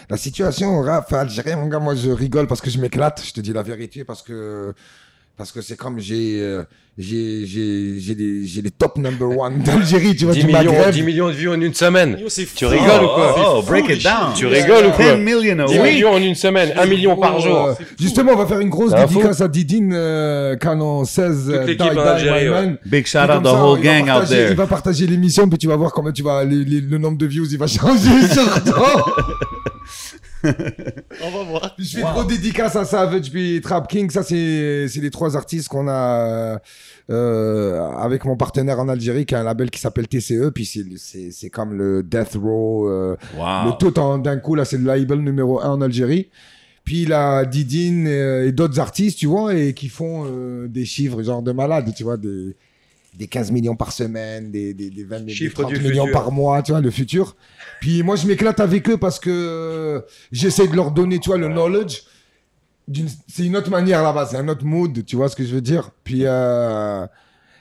[0.10, 3.34] La situation au rap algérien, mon gars, moi je rigole parce que je m'éclate, je
[3.34, 4.74] te dis la vérité, parce que
[5.38, 6.64] parce que c'est comme j'ai euh,
[6.98, 10.72] j'ai j'ai j'ai les j'ai les top number one d'Algérie, tu vois, 10 du millions,
[10.72, 10.92] Maghreb.
[10.94, 12.18] 10 millions de vues en une semaine.
[12.30, 14.34] c'est Tu rigoles ou quoi Oh, oh, break it down.
[14.34, 15.84] Tu rigoles ou quoi 10 million a 10 week.
[15.94, 17.66] millions en une semaine, 1 million par Oh, jour.
[17.68, 21.82] euh, justement, on va faire une grosse dédicace à Didine euh, Canon 16 euh, l'équipe
[21.82, 22.66] Die en Die Algérie, My ouais.
[22.68, 22.78] Man.
[22.86, 24.56] Big shout out the ça, whole il gang out partager- Il there.
[24.56, 27.26] va partager l'émission, puis tu vas voir comment tu vas les- les- le nombre de
[27.26, 29.06] views, il va changer sur toi.
[31.24, 31.76] On va voir.
[31.78, 34.10] Je fais trop dédicace à Savage puis Trap King.
[34.10, 36.60] Ça, c'est c'est les trois artistes qu'on a
[37.10, 40.50] euh, avec mon partenaire en Algérie, qui a un label qui s'appelle TCE.
[40.54, 43.66] Puis c'est- c'est c'est comme le Death Row, euh, Wow.
[43.68, 44.56] le tout en- d'un coup.
[44.56, 46.30] Là, c'est le label numéro un en Algérie.
[46.84, 50.86] Puis il a Didine euh, et d'autres artistes, tu vois, et qui font euh, des
[50.86, 52.56] chiffres genre de malades, tu vois, des,
[53.18, 56.20] des 15 millions par semaine, des, des, des 20 des Chiffres 30 du millions futur.
[56.20, 57.36] par mois, tu vois, le futur.
[57.82, 60.02] Puis moi, je m'éclate avec eux parce que euh,
[60.32, 62.02] j'essaie de leur donner, tu vois, le knowledge.
[63.28, 65.62] C'est une autre manière là-bas, c'est un autre mood, tu vois ce que je veux
[65.62, 65.90] dire.
[66.04, 67.08] Puis, euh,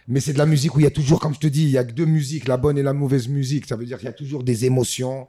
[0.07, 1.71] mais c'est de la musique où il y a toujours, comme je te dis, il
[1.71, 3.67] y a que deux musiques, la bonne et la mauvaise musique.
[3.67, 5.27] Ça veut dire qu'il y a toujours des émotions,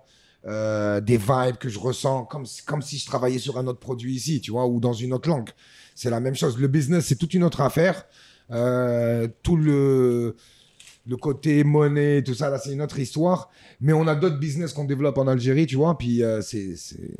[0.48, 3.80] euh, des vibes que je ressens, comme, si- comme si je travaillais sur un autre
[3.80, 5.50] produit ici, tu vois, ou dans une autre langue.
[5.96, 6.58] C'est la même chose.
[6.60, 8.04] Le business, c'est toute une autre affaire.
[8.52, 10.36] Euh, tout le,
[11.08, 13.50] le côté monnaie, tout ça, là, c'est une autre histoire.
[13.82, 17.16] Mais on a d'autres business qu'on développe en Algérie, tu vois, puis euh, c'est c'est-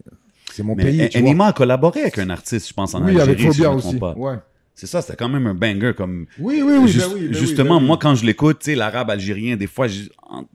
[0.54, 1.28] c'est mon Mais pays, tu vois.
[1.30, 3.22] Enima a collaboré avec un artiste, je pense, en Oui, Algérie.
[3.24, 3.98] avec si je Phobia aussi.
[3.98, 4.14] pas.
[4.16, 4.36] Ouais.
[4.78, 5.94] C'est ça, c'était quand même un banger.
[5.96, 6.26] Comme...
[6.38, 6.94] Oui, oui, oui.
[6.98, 7.88] Ben oui, ben oui, justement, ben oui.
[7.88, 9.88] moi, quand je l'écoute, tu sais, l'arabe algérien, des fois,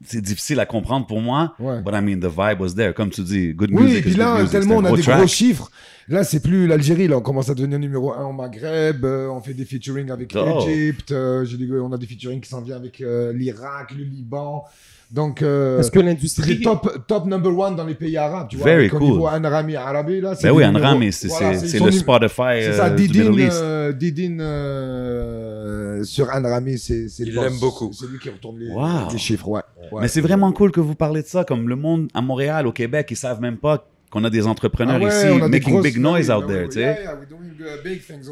[0.05, 1.55] c'est difficile à comprendre pour moi.
[1.59, 1.81] Ouais.
[1.81, 2.93] But I mean, the vibe was there.
[2.93, 3.97] Comme tu dis, good Oui, music.
[3.97, 4.51] et puis is là, music.
[4.51, 5.17] tellement on a des track.
[5.17, 5.71] gros chiffres.
[6.07, 9.05] Là, c'est plus l'Algérie, là, on commence à devenir numéro un au Maghreb.
[9.05, 10.65] euh, on fait des featuring avec Oh.
[10.67, 11.11] l'Égypte.
[11.11, 11.45] euh,
[11.81, 14.65] on a des featuring qui s'en viennent avec euh, l'Irak, le Liban.
[15.11, 16.61] Donc, euh, Est-ce que c'est l'industrie.
[16.61, 18.47] top, top number one dans les pays arabes.
[18.49, 19.01] Tu vois, Very Au cool.
[19.01, 22.73] niveau Anrami Arabi, là, c'est Ben oui, le numéro- Anram, c'est Voilà, le Spotify C'est
[22.73, 23.59] ça, euh, du Didine, Middle East.
[23.61, 27.91] euh, Didine euh, sur Anrami, c'est Il l'aime beaucoup.
[27.93, 29.11] C'est lui qui retourne les, Wow.
[29.11, 29.61] les chiffres, ouais.
[29.91, 30.01] Ouais.
[30.01, 31.43] Mais c'est vraiment cool que vous parlez de ça.
[31.43, 34.97] Comme le monde à Montréal, au Québec, ils savent même pas qu'on a des entrepreneurs
[35.01, 36.73] Ah ouais, ici on a des making grosses- big noise oui, out there, oui, tu
[36.79, 36.99] sais.
[37.03, 37.07] uh,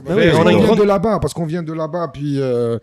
[0.06, 2.40] Ben on a on une vient grande- de là-bas, parce qu'on vient de là-bas, puis...
[2.40, 2.78] euh,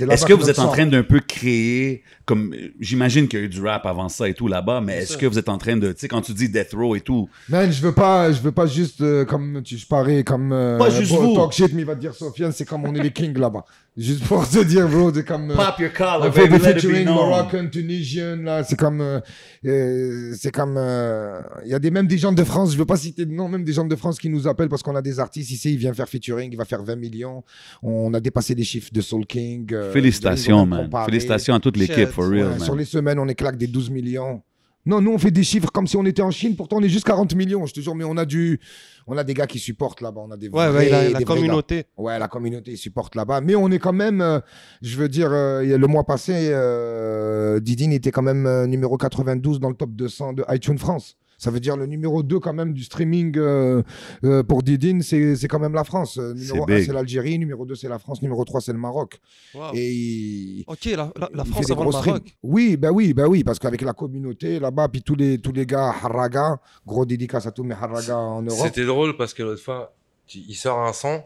[0.00, 3.48] Est-ce que vous êtes en train d'un peu créer, comme j'imagine qu'il y a eu
[3.48, 5.18] du rap avant ça et tout là-bas, mais est-ce ça.
[5.18, 7.28] que vous êtes en train de, tu sais, quand tu dis Death Row et tout,
[7.48, 10.76] Man, je veux pas, je veux pas juste euh, comme tu je parais comme euh,
[10.76, 11.34] Pas juste vous.
[11.34, 13.64] talk shit, mais il va te dire Sofiane, c'est comme on est les kings là-bas.
[13.96, 15.50] Juste pour te dire, bro, c'est comme.
[15.52, 19.20] euh, your collar, on fait des featuring Moroccan, Tunisian, là, c'est comme, euh,
[19.64, 22.84] euh, c'est comme, euh, il y a des même des gens de France, je veux
[22.84, 25.00] pas citer de nom, même des gens de France qui nous appellent parce qu'on a
[25.00, 27.42] des artistes ici, il vient faire featuring, il va faire 20 millions,
[27.82, 29.74] on a dépassé les chiffres de Soul King.
[29.76, 30.84] Euh, Félicitations, man.
[30.84, 31.06] comparé.
[31.06, 32.78] Félicitations à toute l'équipe, for Ouais, real, Sur man.
[32.80, 34.42] les semaines, on éclate des 12 millions.
[34.88, 36.54] Non, nous, on fait des chiffres comme si on était en Chine.
[36.54, 37.96] Pourtant, on est juste 40 millions, je te jure.
[37.96, 38.60] Mais on a du,
[39.08, 40.20] on a des gars qui supportent là-bas.
[40.24, 41.76] On a des Ouais, vrais- ouais, la, des la vrais communauté.
[41.78, 41.82] gars.
[42.04, 43.40] Ouais, la communauté supporte là-bas.
[43.40, 44.38] Mais on est quand même, euh,
[44.82, 49.58] je veux dire, euh, le mois passé, euh, Didine était quand même euh, numéro 92
[49.58, 51.16] dans le top 200 de iTunes France.
[51.38, 53.82] Ça veut dire le numéro 2 quand même du streaming euh,
[54.24, 56.16] euh, pour Didine, c'est c'est quand même la France.
[56.18, 56.86] Euh, numéro C'est 1, big.
[56.86, 57.38] c'est l'Algérie.
[57.38, 58.22] Numéro 2, c'est la France.
[58.22, 59.20] Numéro 3, c'est le Maroc.
[59.54, 59.72] Wow.
[59.74, 62.16] Et il- Ok, la, la- France fait des avant le gros Maroc.
[62.22, 62.30] streams.
[62.42, 65.66] Oui, bah oui, bah oui, parce qu'avec la communauté là-bas, puis tous les, tous les
[65.66, 68.58] gars Harraga, gros dédicace à tous mes Harraga en Europe.
[68.66, 69.94] C'était drôle parce que l'autre fois,
[70.26, 71.22] tu- il sort un son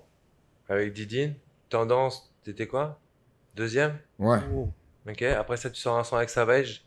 [0.69, 1.35] avec Didine.
[1.69, 2.99] Tendance, t'étais quoi?
[3.55, 3.93] Deuxième?
[4.19, 4.39] Ouais.
[5.09, 5.23] Ok.
[5.23, 6.85] Après ça, tu sors un son avec Savage.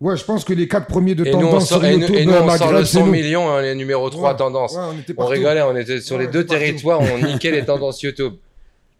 [0.00, 1.94] Ouais, je pense que les quatre premiers de Et nous, on tendance sort, sur et
[1.94, 3.12] nous, YouTube, et nous, on Maghreb, sort le c'est 100 nous.
[3.12, 4.74] millions, hein, les numéros 3 Ouais, tendance.
[4.74, 7.64] ouais, on était On rigolait, on était sur Ouais, les deux territoires, on niquait les
[7.64, 8.34] tendances YouTube.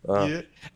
[0.09, 0.27] Ah,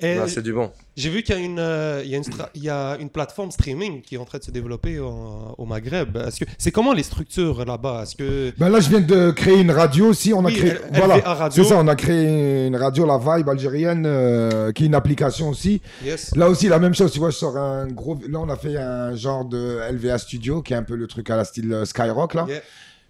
[0.01, 0.17] Yeah.
[0.21, 0.71] Non, c'est du bon.
[0.97, 2.97] j'ai vu qu'il y a une, euh, il y a une, stra- il y a
[2.99, 6.17] une plateforme streaming qui est en train de se développer en- au Maghreb.
[6.17, 8.03] Est-ce que c'est comment les structures là-bas?
[8.03, 10.33] Est-ce que Ben là, je viens de créer une radio aussi.
[10.33, 11.77] On a Oui, créé, voilà, c'est ça.
[11.79, 15.83] On a créé une radio, la Vibe algérienne, euh, qui est une application aussi.
[16.05, 17.13] yes Là aussi, la même chose.
[17.13, 18.19] Tu vois, je sors un gros.
[18.29, 21.29] Là, on a fait un genre de LVA Studio, qui est un peu le truc
[21.31, 22.47] à la style euh, Skyrock là.
[22.49, 22.61] Yeah.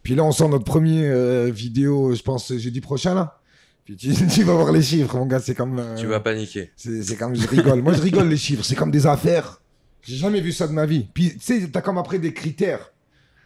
[0.02, 3.38] Puis là, on sort notre premier euh, vidéo, je pense jeudi prochain là.
[3.84, 5.40] Puis tu, tu vas voir les chiffres, mon gars.
[5.40, 5.78] C'est comme.
[5.78, 6.70] euh, Tu vas paniquer.
[6.76, 7.82] C'est comme je rigole.
[7.82, 8.64] Moi, je rigole les chiffres.
[8.64, 9.60] C'est comme des affaires.
[10.02, 11.06] J'ai jamais vu ça de ma vie.
[11.14, 12.92] Puis, tu sais, t'as comme après des critères.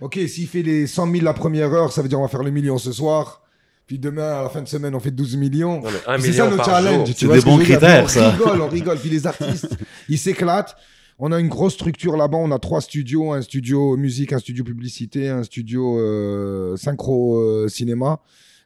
[0.00, 2.42] Ok, s'il fait les 100 000 la première heure, ça veut dire on va faire
[2.42, 3.42] le million ce soir.
[3.86, 5.80] Puis demain, à la fin de semaine, on fait 12 millions.
[6.20, 7.12] C'est ça par challenge.
[7.16, 8.30] C'est vois des bons critères, On ça.
[8.30, 8.98] rigole, on rigole.
[8.98, 9.68] Puis les artistes,
[10.08, 10.76] ils s'éclatent.
[11.18, 12.36] On a une grosse structure là-bas.
[12.36, 17.68] On a trois studios un studio musique, un studio publicité, un studio euh, synchro euh,
[17.68, 18.20] cinéma.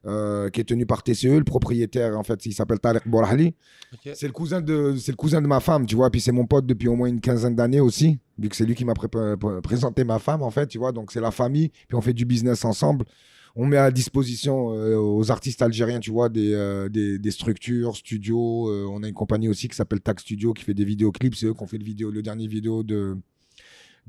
[0.07, 3.55] Euh, qui est tenu par TCE, le propriétaire en fait, il s'appelle Tarek Bourhali.
[3.93, 4.13] Ok.
[4.15, 6.47] C'est le cousin de c'est le cousin de ma femme, tu vois, puis c'est mon
[6.47, 9.09] pote depuis au moins une quinzaine d'années aussi, vu que c'est lui qui m'a pré-
[9.09, 12.15] pré- présenté ma femme en fait, tu vois, donc c'est la famille, puis on fait
[12.15, 13.05] du business ensemble.
[13.57, 17.97] On met à disposition euh, aux artistes algériens, tu vois, des, euh, des, des structures,
[17.97, 18.69] studios.
[18.71, 21.35] euh, on a une compagnie aussi qui s'appelle Tac Studio qui fait des vidéoclips.
[21.35, 23.17] C'est eux qui ont fait le, vidéo, le dernier vidéo de,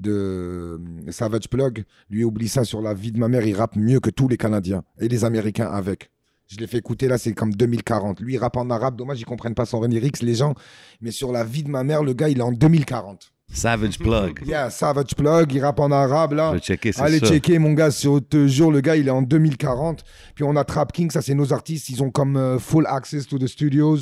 [0.02, 1.84] de euh, Savage Plug.
[2.10, 3.46] Lui, oublie ça sur la vie de ma mère.
[3.46, 6.12] Il rappe mieux que tous les Canadiens et les Américains avec.
[6.48, 8.20] Je l'ai fait écouter là, c'est comme 2040.
[8.20, 8.98] Lui, il rappe en arabe.
[8.98, 10.54] Dommage, ils comprennent pas son lyrics, les gens.
[11.00, 13.32] Mais sur la vie de ma mère, le gars, il est en 2040.
[13.54, 14.44] Savage Plug.
[14.46, 16.54] Yeah, Savage Plug, il rappe en arabe là.
[16.56, 17.28] Je checker, Allez ça.
[17.28, 20.04] checker mon gars, sur te jure, le gars il est en 2040.
[20.36, 23.28] Puis on a Trap King, ça c'est nos artistes, ils ont comme euh, full access
[23.28, 23.98] to the studios.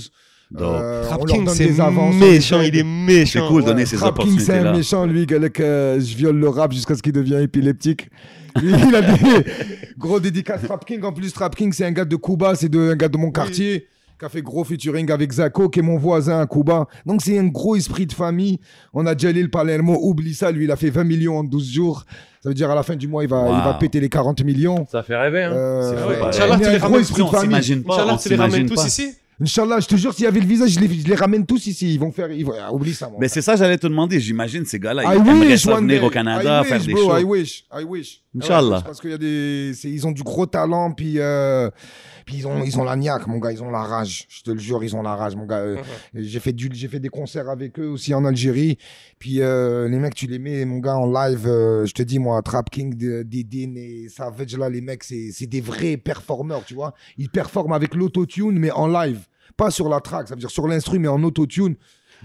[0.52, 0.68] Dope.
[0.82, 3.42] Euh, Trap on leur donne des avances, méchant, il est méchant.
[3.44, 4.74] C'est cool de Ouais, donner ces Trap King c'est un opportunités-là.
[4.78, 8.10] méchant lui, que je viole le rap jusqu'à ce qu'il devienne épileptique.
[8.60, 9.46] Lui, il a des
[9.98, 11.04] gros dédicaces Trap King.
[11.04, 13.32] En plus, Trap King c'est un gars de Cuba, c'est de, un gars de mon
[13.32, 13.86] quartier.
[14.18, 16.88] Qui a fait gros featuring avec Zako, qui est mon voisin à Cuba.
[17.06, 18.60] Donc, c'est un gros esprit de famille.
[18.94, 22.04] On a Jalil Palermo, oublie ça, lui, il a fait 20 millions en 12 jours.
[22.44, 23.54] Ça veut dire, à la fin du mois, il va, Wow.
[23.58, 24.86] il va péter les 40 millions.
[24.92, 25.44] Ça fait rêver.
[25.44, 25.54] Hein.
[25.54, 27.46] Euh, tu un les gros ramènes esprit de On famille.
[27.46, 27.94] s'imagine pas.
[27.94, 28.88] Inch'Allah, on tu les ramènes s'imagine tous pas.
[28.88, 31.46] ici Inch'Allah, je te jure, s'il y avait le visage, je les, je les ramène
[31.46, 31.94] tous ici.
[31.94, 32.30] Ils vont faire.
[32.32, 34.20] Ils vont, ah, oublie ça, mon Mais c'est ça, j'allais te demander.
[34.20, 36.94] J'imagine ces gars-là, I ils aimeraient wish one venir au Canada, I faire wish, des
[36.94, 37.18] bro, shows.
[37.20, 38.22] I wish, I wish.
[38.36, 38.78] Inch'Allah.
[38.78, 41.70] Ouais, parce qu'il y a des, c'est- ils ont du gros talent, puis, euh,
[42.26, 44.26] puis ils ont, ils ont la niaque, mon gars, ils ont la rage.
[44.30, 45.60] Je te le jure, ils ont la rage, mon gars.
[45.62, 45.78] Euh,
[46.14, 48.78] J'ai fait du, j'ai fait des concerts avec eux aussi en Algérie.
[49.20, 51.48] Puis euh, les mecs, tu les mets, mon gars, en live.
[51.48, 52.94] euh, je te dis, moi, Trap King,
[53.24, 56.94] Didin et Savage là, les mecs, c'est, c'est des vrais performeurs, tu vois.
[57.18, 59.22] Ils performent avec l'autotune, mais en live,
[59.60, 60.28] pas sur la track.
[60.30, 61.76] Ça veut dire sur l'instru, mais en autotune.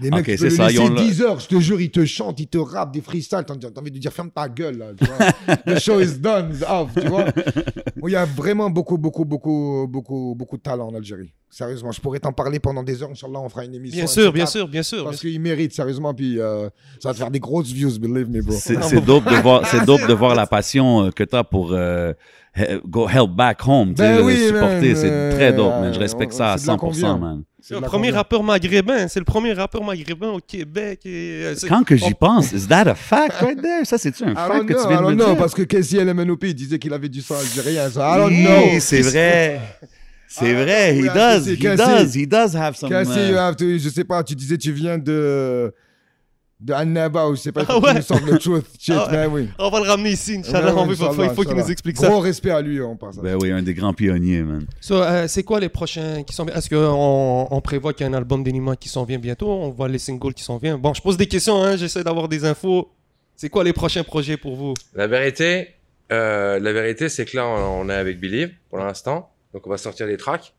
[0.01, 1.57] Les mecs, Ok, tu peux c'est le ça, laisser ont le- 10 heures, je te
[1.57, 3.45] jure, ils te chantent, ils te rappent des freestyles.
[3.47, 4.87] T'as t'as envie de dire, ferme ta gueule, là.
[4.99, 5.55] Tu vois.
[5.75, 7.23] The show is done, it's off, tu vois.
[7.95, 11.31] Bon, Il y a vraiment beaucoup, beaucoup, beaucoup, beaucoup, beaucoup de talent en Algérie.
[11.49, 13.09] Sérieusement, je pourrais t'en parler pendant des heures.
[13.11, 13.99] Inch'Allah, on fera une émission.
[13.99, 15.05] Bien sûr, bien sûr, bien sûr.
[15.05, 16.13] Parce qu'ils méritent, sérieusement.
[16.13, 16.67] Puis euh,
[16.99, 18.53] ça va te faire des grosses views, believe me, bro.
[18.59, 22.11] C'est dope de voir, dope de voir la passion euh, que tu as pour euh,
[22.87, 25.93] go help back home, tu Ben sais, oui, supporter, man, c'est euh, très dope, man.
[25.93, 27.17] Je respecte on- ça à c'est de là qu'on 100%, vient.
[27.17, 27.43] man.
[27.61, 28.17] C'est Le premier vient.
[28.17, 30.99] rappeur maghrébin, c'est le premier rappeur maghrébin au Québec.
[31.05, 33.83] Et, euh, Quand que j'y pense, is that a fact right there?
[33.85, 35.37] Ça, c'est-tu un I fact que know, tu I viens de don't me know, dire?
[35.37, 37.89] parce que Casey LMNOP, il disait qu'il avait du sang algérien.
[37.89, 38.79] So I don't Oui, know.
[38.79, 39.59] c'est vrai.
[40.27, 41.77] C'est Ah, vrai, he ah, does, he Cassie.
[41.77, 42.89] does, he does have some...
[42.89, 45.73] Casey, euh, you have to- je sais pas, tu disais tu viens de
[46.65, 47.93] de Annaba ou je sais pas, il Ah ouais.
[47.93, 48.65] nous sorte le truth.
[48.79, 49.11] Shit, Ah ouais.
[49.11, 49.49] ben oui.
[49.59, 50.73] On va le ramener ici, Inch'Allah.
[50.89, 52.07] Il faut qu'il nous explique ça.
[52.09, 53.17] Gros respect à lui, on passe.
[53.17, 54.65] Ben oui, un des grands pionniers, man.
[54.81, 56.49] So, euh, c'est quoi les prochains qui viennent?
[56.57, 59.47] Est-ce qu'on on prévoit qu'il y a un album d'Enima qui s'en vient bientôt?
[59.49, 60.77] On voit les singles qui s'en viennent?
[60.77, 62.89] Bon, je pose des questions, hein, j'essaie d'avoir des infos.
[63.35, 64.73] C'est quoi les prochains projets pour vous?
[64.95, 65.69] La vérité,
[66.11, 69.29] euh, la vérité, c'est que là, on, on est avec Believe pour l'instant.
[69.53, 70.53] Donc, on va sortir des tracks.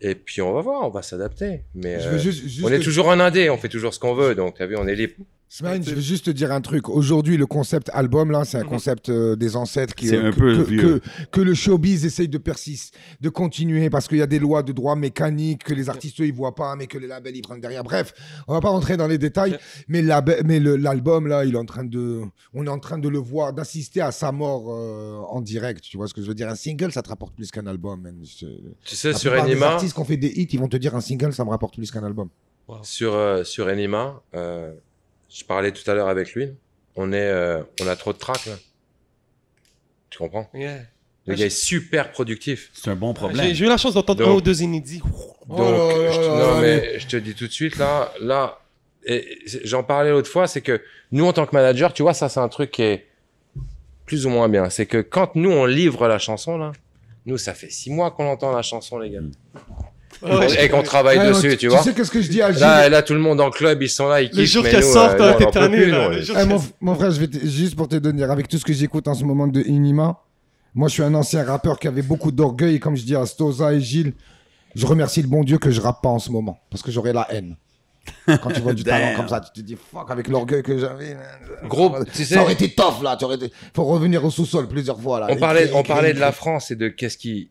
[0.00, 1.62] Et puis, on va voir, on va s'adapter.
[1.74, 4.14] Mais euh, veux juste, juste on est toujours en indé, on fait toujours ce qu'on
[4.14, 4.34] veut.
[4.34, 5.14] Donc, t'as vu, on est libre.
[5.52, 6.88] Smaïn, je veux juste te dire un truc.
[6.88, 8.68] Aujourd'hui, le concept album, là, c'est un Mhm.
[8.68, 10.98] concept euh, des ancêtres qui euh, un que, peu que, vieux.
[11.00, 11.00] que-
[11.32, 14.70] que le showbiz essaye de persister, de continuer parce qu'il y a des lois de
[14.70, 17.60] droit mécanique que les artistes eux, ils voient pas, mais que les labels ils prennent
[17.60, 17.82] derrière.
[17.82, 18.14] Bref,
[18.46, 19.58] on va pas rentrer dans les détails,
[19.88, 22.20] mais l'album là, il est en train de,
[22.54, 25.82] on est en train de le voir, d'assister à sa mort euh, en direct.
[25.82, 26.48] Tu vois ce que je veux dire?
[26.48, 28.02] Un single, ça te rapporte plus qu'un album.
[28.02, 28.14] man.
[28.22, 28.46] Tu
[28.94, 31.32] sais, sur Enima, artistes qui ont fait des hits, ils vont te dire un single,
[31.32, 32.28] ça me rapporte plus qu'un album.
[32.82, 34.72] sur, euh, sur Enima, euh,
[35.30, 36.48] je parlais tout à l'heure avec lui.
[36.96, 38.54] On, est, euh, on a trop de tracks, là.
[40.10, 40.48] Tu comprends?
[40.54, 40.78] Yeah.
[41.26, 42.70] Le Ah, gars est super productif.
[42.72, 43.54] C'est un bon problème.
[43.54, 45.00] j'ai eu la chance d'entendre un ou deux inédits.
[45.04, 48.58] Oh Donc, je te- là non, mais je te dis tout de suite, là, là,
[49.64, 50.82] j'en parlais l'autre fois, c'est que
[51.12, 53.06] nous, en tant que manager, tu vois, ça, c'est un truc qui est
[54.06, 54.68] plus ou moins bien.
[54.70, 56.72] C'est que quand nous, on livre la chanson, là,
[57.26, 59.20] nous, ça fait six mois qu'on entend la chanson, les gars.
[60.58, 61.82] Et qu'on travaille Ouais, dessus, tu, tu, vois.
[61.82, 63.88] sais qu'est-ce que je dis à Gilles Là, là, tout le monde en club, ils
[63.88, 64.50] sont là, ils kiffent.
[64.50, 67.74] jour mais qu'elle sort, euh, t'es tanné, Eh, mon, mon frère, je vais te- juste
[67.76, 70.20] pour te donner, avec tout ce que j'écoute en ce moment de Inima,
[70.74, 73.24] moi je suis un ancien rappeur qui avait beaucoup d'orgueil, et comme je dis à
[73.26, 74.12] Stoza et Gilles,
[74.74, 77.12] je remercie le bon Dieu que je rappe pas en ce moment, parce que j'aurais
[77.12, 77.56] la haine.
[78.26, 81.16] Quand tu vois du talent comme ça, tu te dis fuck avec l'orgueil que j'avais.
[81.68, 83.52] Gros, tu sais- ça aurait été tough là, tu aurais été...
[83.74, 85.26] faut revenir au sous-sol plusieurs fois là.
[85.30, 86.32] On parlait, on parlait de la.
[86.32, 87.50] France et de qu'est-ce qui.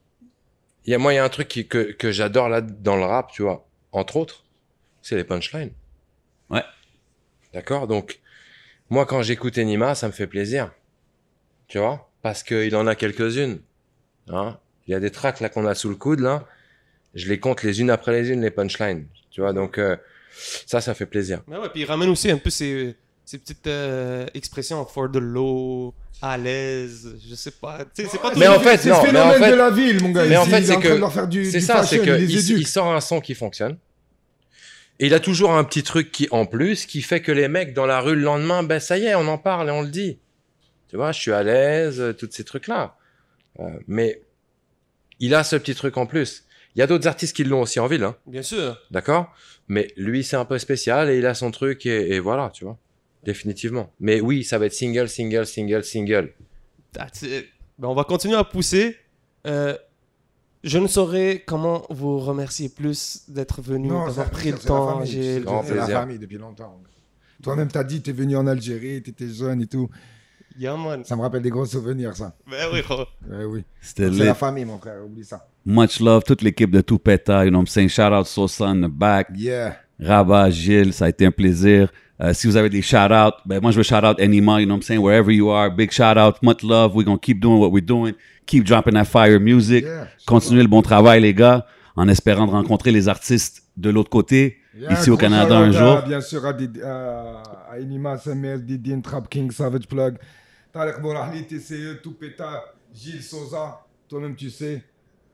[0.86, 2.96] Il y a, moi, il y a un truc qui, que, que j'adore là dans
[2.96, 4.46] le rap, tu vois, entre autres,
[5.02, 5.72] c'est les punchlines.
[6.50, 6.64] Ouais.
[7.54, 7.88] D'accord?
[7.88, 8.20] Donc,
[8.90, 10.72] moi, quand j'écoute Enima, ça me fait plaisir.
[11.68, 12.10] Tu vois?
[12.22, 13.60] Parce qu'il en a quelques-unes.
[14.30, 14.58] Hein
[14.88, 16.48] Il y a des tracks là qu'on a sous le coude, là.
[17.14, 19.08] Je les compte les unes après les unes, les punchlines.
[19.32, 19.54] Tu vois?
[19.54, 19.96] Donc, euh,
[20.66, 21.42] ça, ça fait plaisir.
[21.48, 22.96] Mais ouais, puis il ramène aussi un peu ces,
[23.30, 27.86] ces petites euh, expressions for the low, à l'aise, je sais pas.
[27.94, 29.52] Tu sais, c'est pas Mais toujours- en fait, c'est non, le mais en phénomène fait-
[29.52, 30.26] de la ville, mon gars.
[30.26, 33.78] mais en fait, c'est que- C'est ça, c'est que il sort un son qui fonctionne.
[35.00, 37.74] Et il a toujours un petit truc qui, en plus, qui fait que les mecs
[37.76, 39.90] dans la rue le lendemain, ben ça y est, on en parle et on le
[39.90, 40.18] dit.
[40.90, 42.96] Tu vois, je suis à l'aise, euh, tous ces trucs-là.
[43.60, 44.24] Euh, mais
[45.20, 46.46] il a ce petit truc en plus.
[46.76, 48.76] Il y a d'autres artistes qui l'ont aussi en ville, hein, Bien sûr.
[48.90, 49.32] d'accord?
[49.68, 52.66] Mais lui, c'est un peu spécial et il a son truc et, et voilà, tu
[52.66, 52.78] vois.
[53.24, 53.92] Définitivement.
[54.00, 56.34] Mais oui, ça va être single, single, single, single.
[56.94, 57.46] That's it.
[57.78, 58.96] Ben, on va continuer à pousser.
[59.48, 59.76] Euh,
[60.64, 65.04] je ne saurais comment vous remercier plus d'être venu, Non, d'avoir pris le temps.
[65.06, 66.82] J'ai- la famille depuis longtemps.
[67.42, 69.90] Toi-même, t'as dit, t'es venu en Algérie, t'étais jeune et tout.
[70.58, 71.06] Yeah, man.
[71.06, 72.36] Ça me rappelle des gros souvenirs, ça.
[72.50, 73.06] Ben oui, gros.
[73.30, 73.64] Ouais, oui.
[73.80, 75.48] C'était C'est la famille, mon frère, oublie ça.
[75.66, 77.88] Much love, toute l'équipe de Toupeta, you know what I'm saying?
[77.88, 79.30] Shout out Sosa in the back.
[79.36, 79.78] Yeah.
[80.02, 81.94] Rabat, Gilles, ça a été un plaisir.
[82.22, 84.80] Euh, si vous avez des shout-outs, ben moi je veux shout-out Anima, you know what
[84.80, 85.02] I'm saying?
[85.02, 86.94] Wherever you are, big shout-out, much love.
[86.94, 88.14] We're gonna keep doing what we're doing.
[88.46, 89.86] Keep dropping that fire music.
[89.86, 90.08] Yeah.
[90.26, 91.66] Continuez le bon travail, les gars,
[91.96, 96.04] en espérant de rencontrer les artistes de l'autre côté, Yeah, ici au Canada un jour.
[96.04, 100.18] Bien sûr, à, à, à Inima, SMS, Didine, Trap King, Savage Plug,
[100.72, 102.64] Tarek Bourahli, TCE, Toupeta,
[102.94, 103.82] Gilles Sosa.
[104.08, 104.84] Toi-même, tu sais,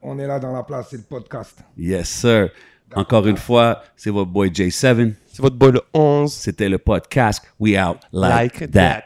[0.01, 1.59] on est là dans la place, c'est le podcast.
[1.77, 2.49] Yes, sir.
[2.95, 5.13] Encore une fois, c'est votre boy J7.
[5.35, 6.31] C'est votre boy le 11.
[6.31, 9.03] C'était le podcast We Out Like, Like that.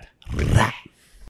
[0.54, 0.74] that.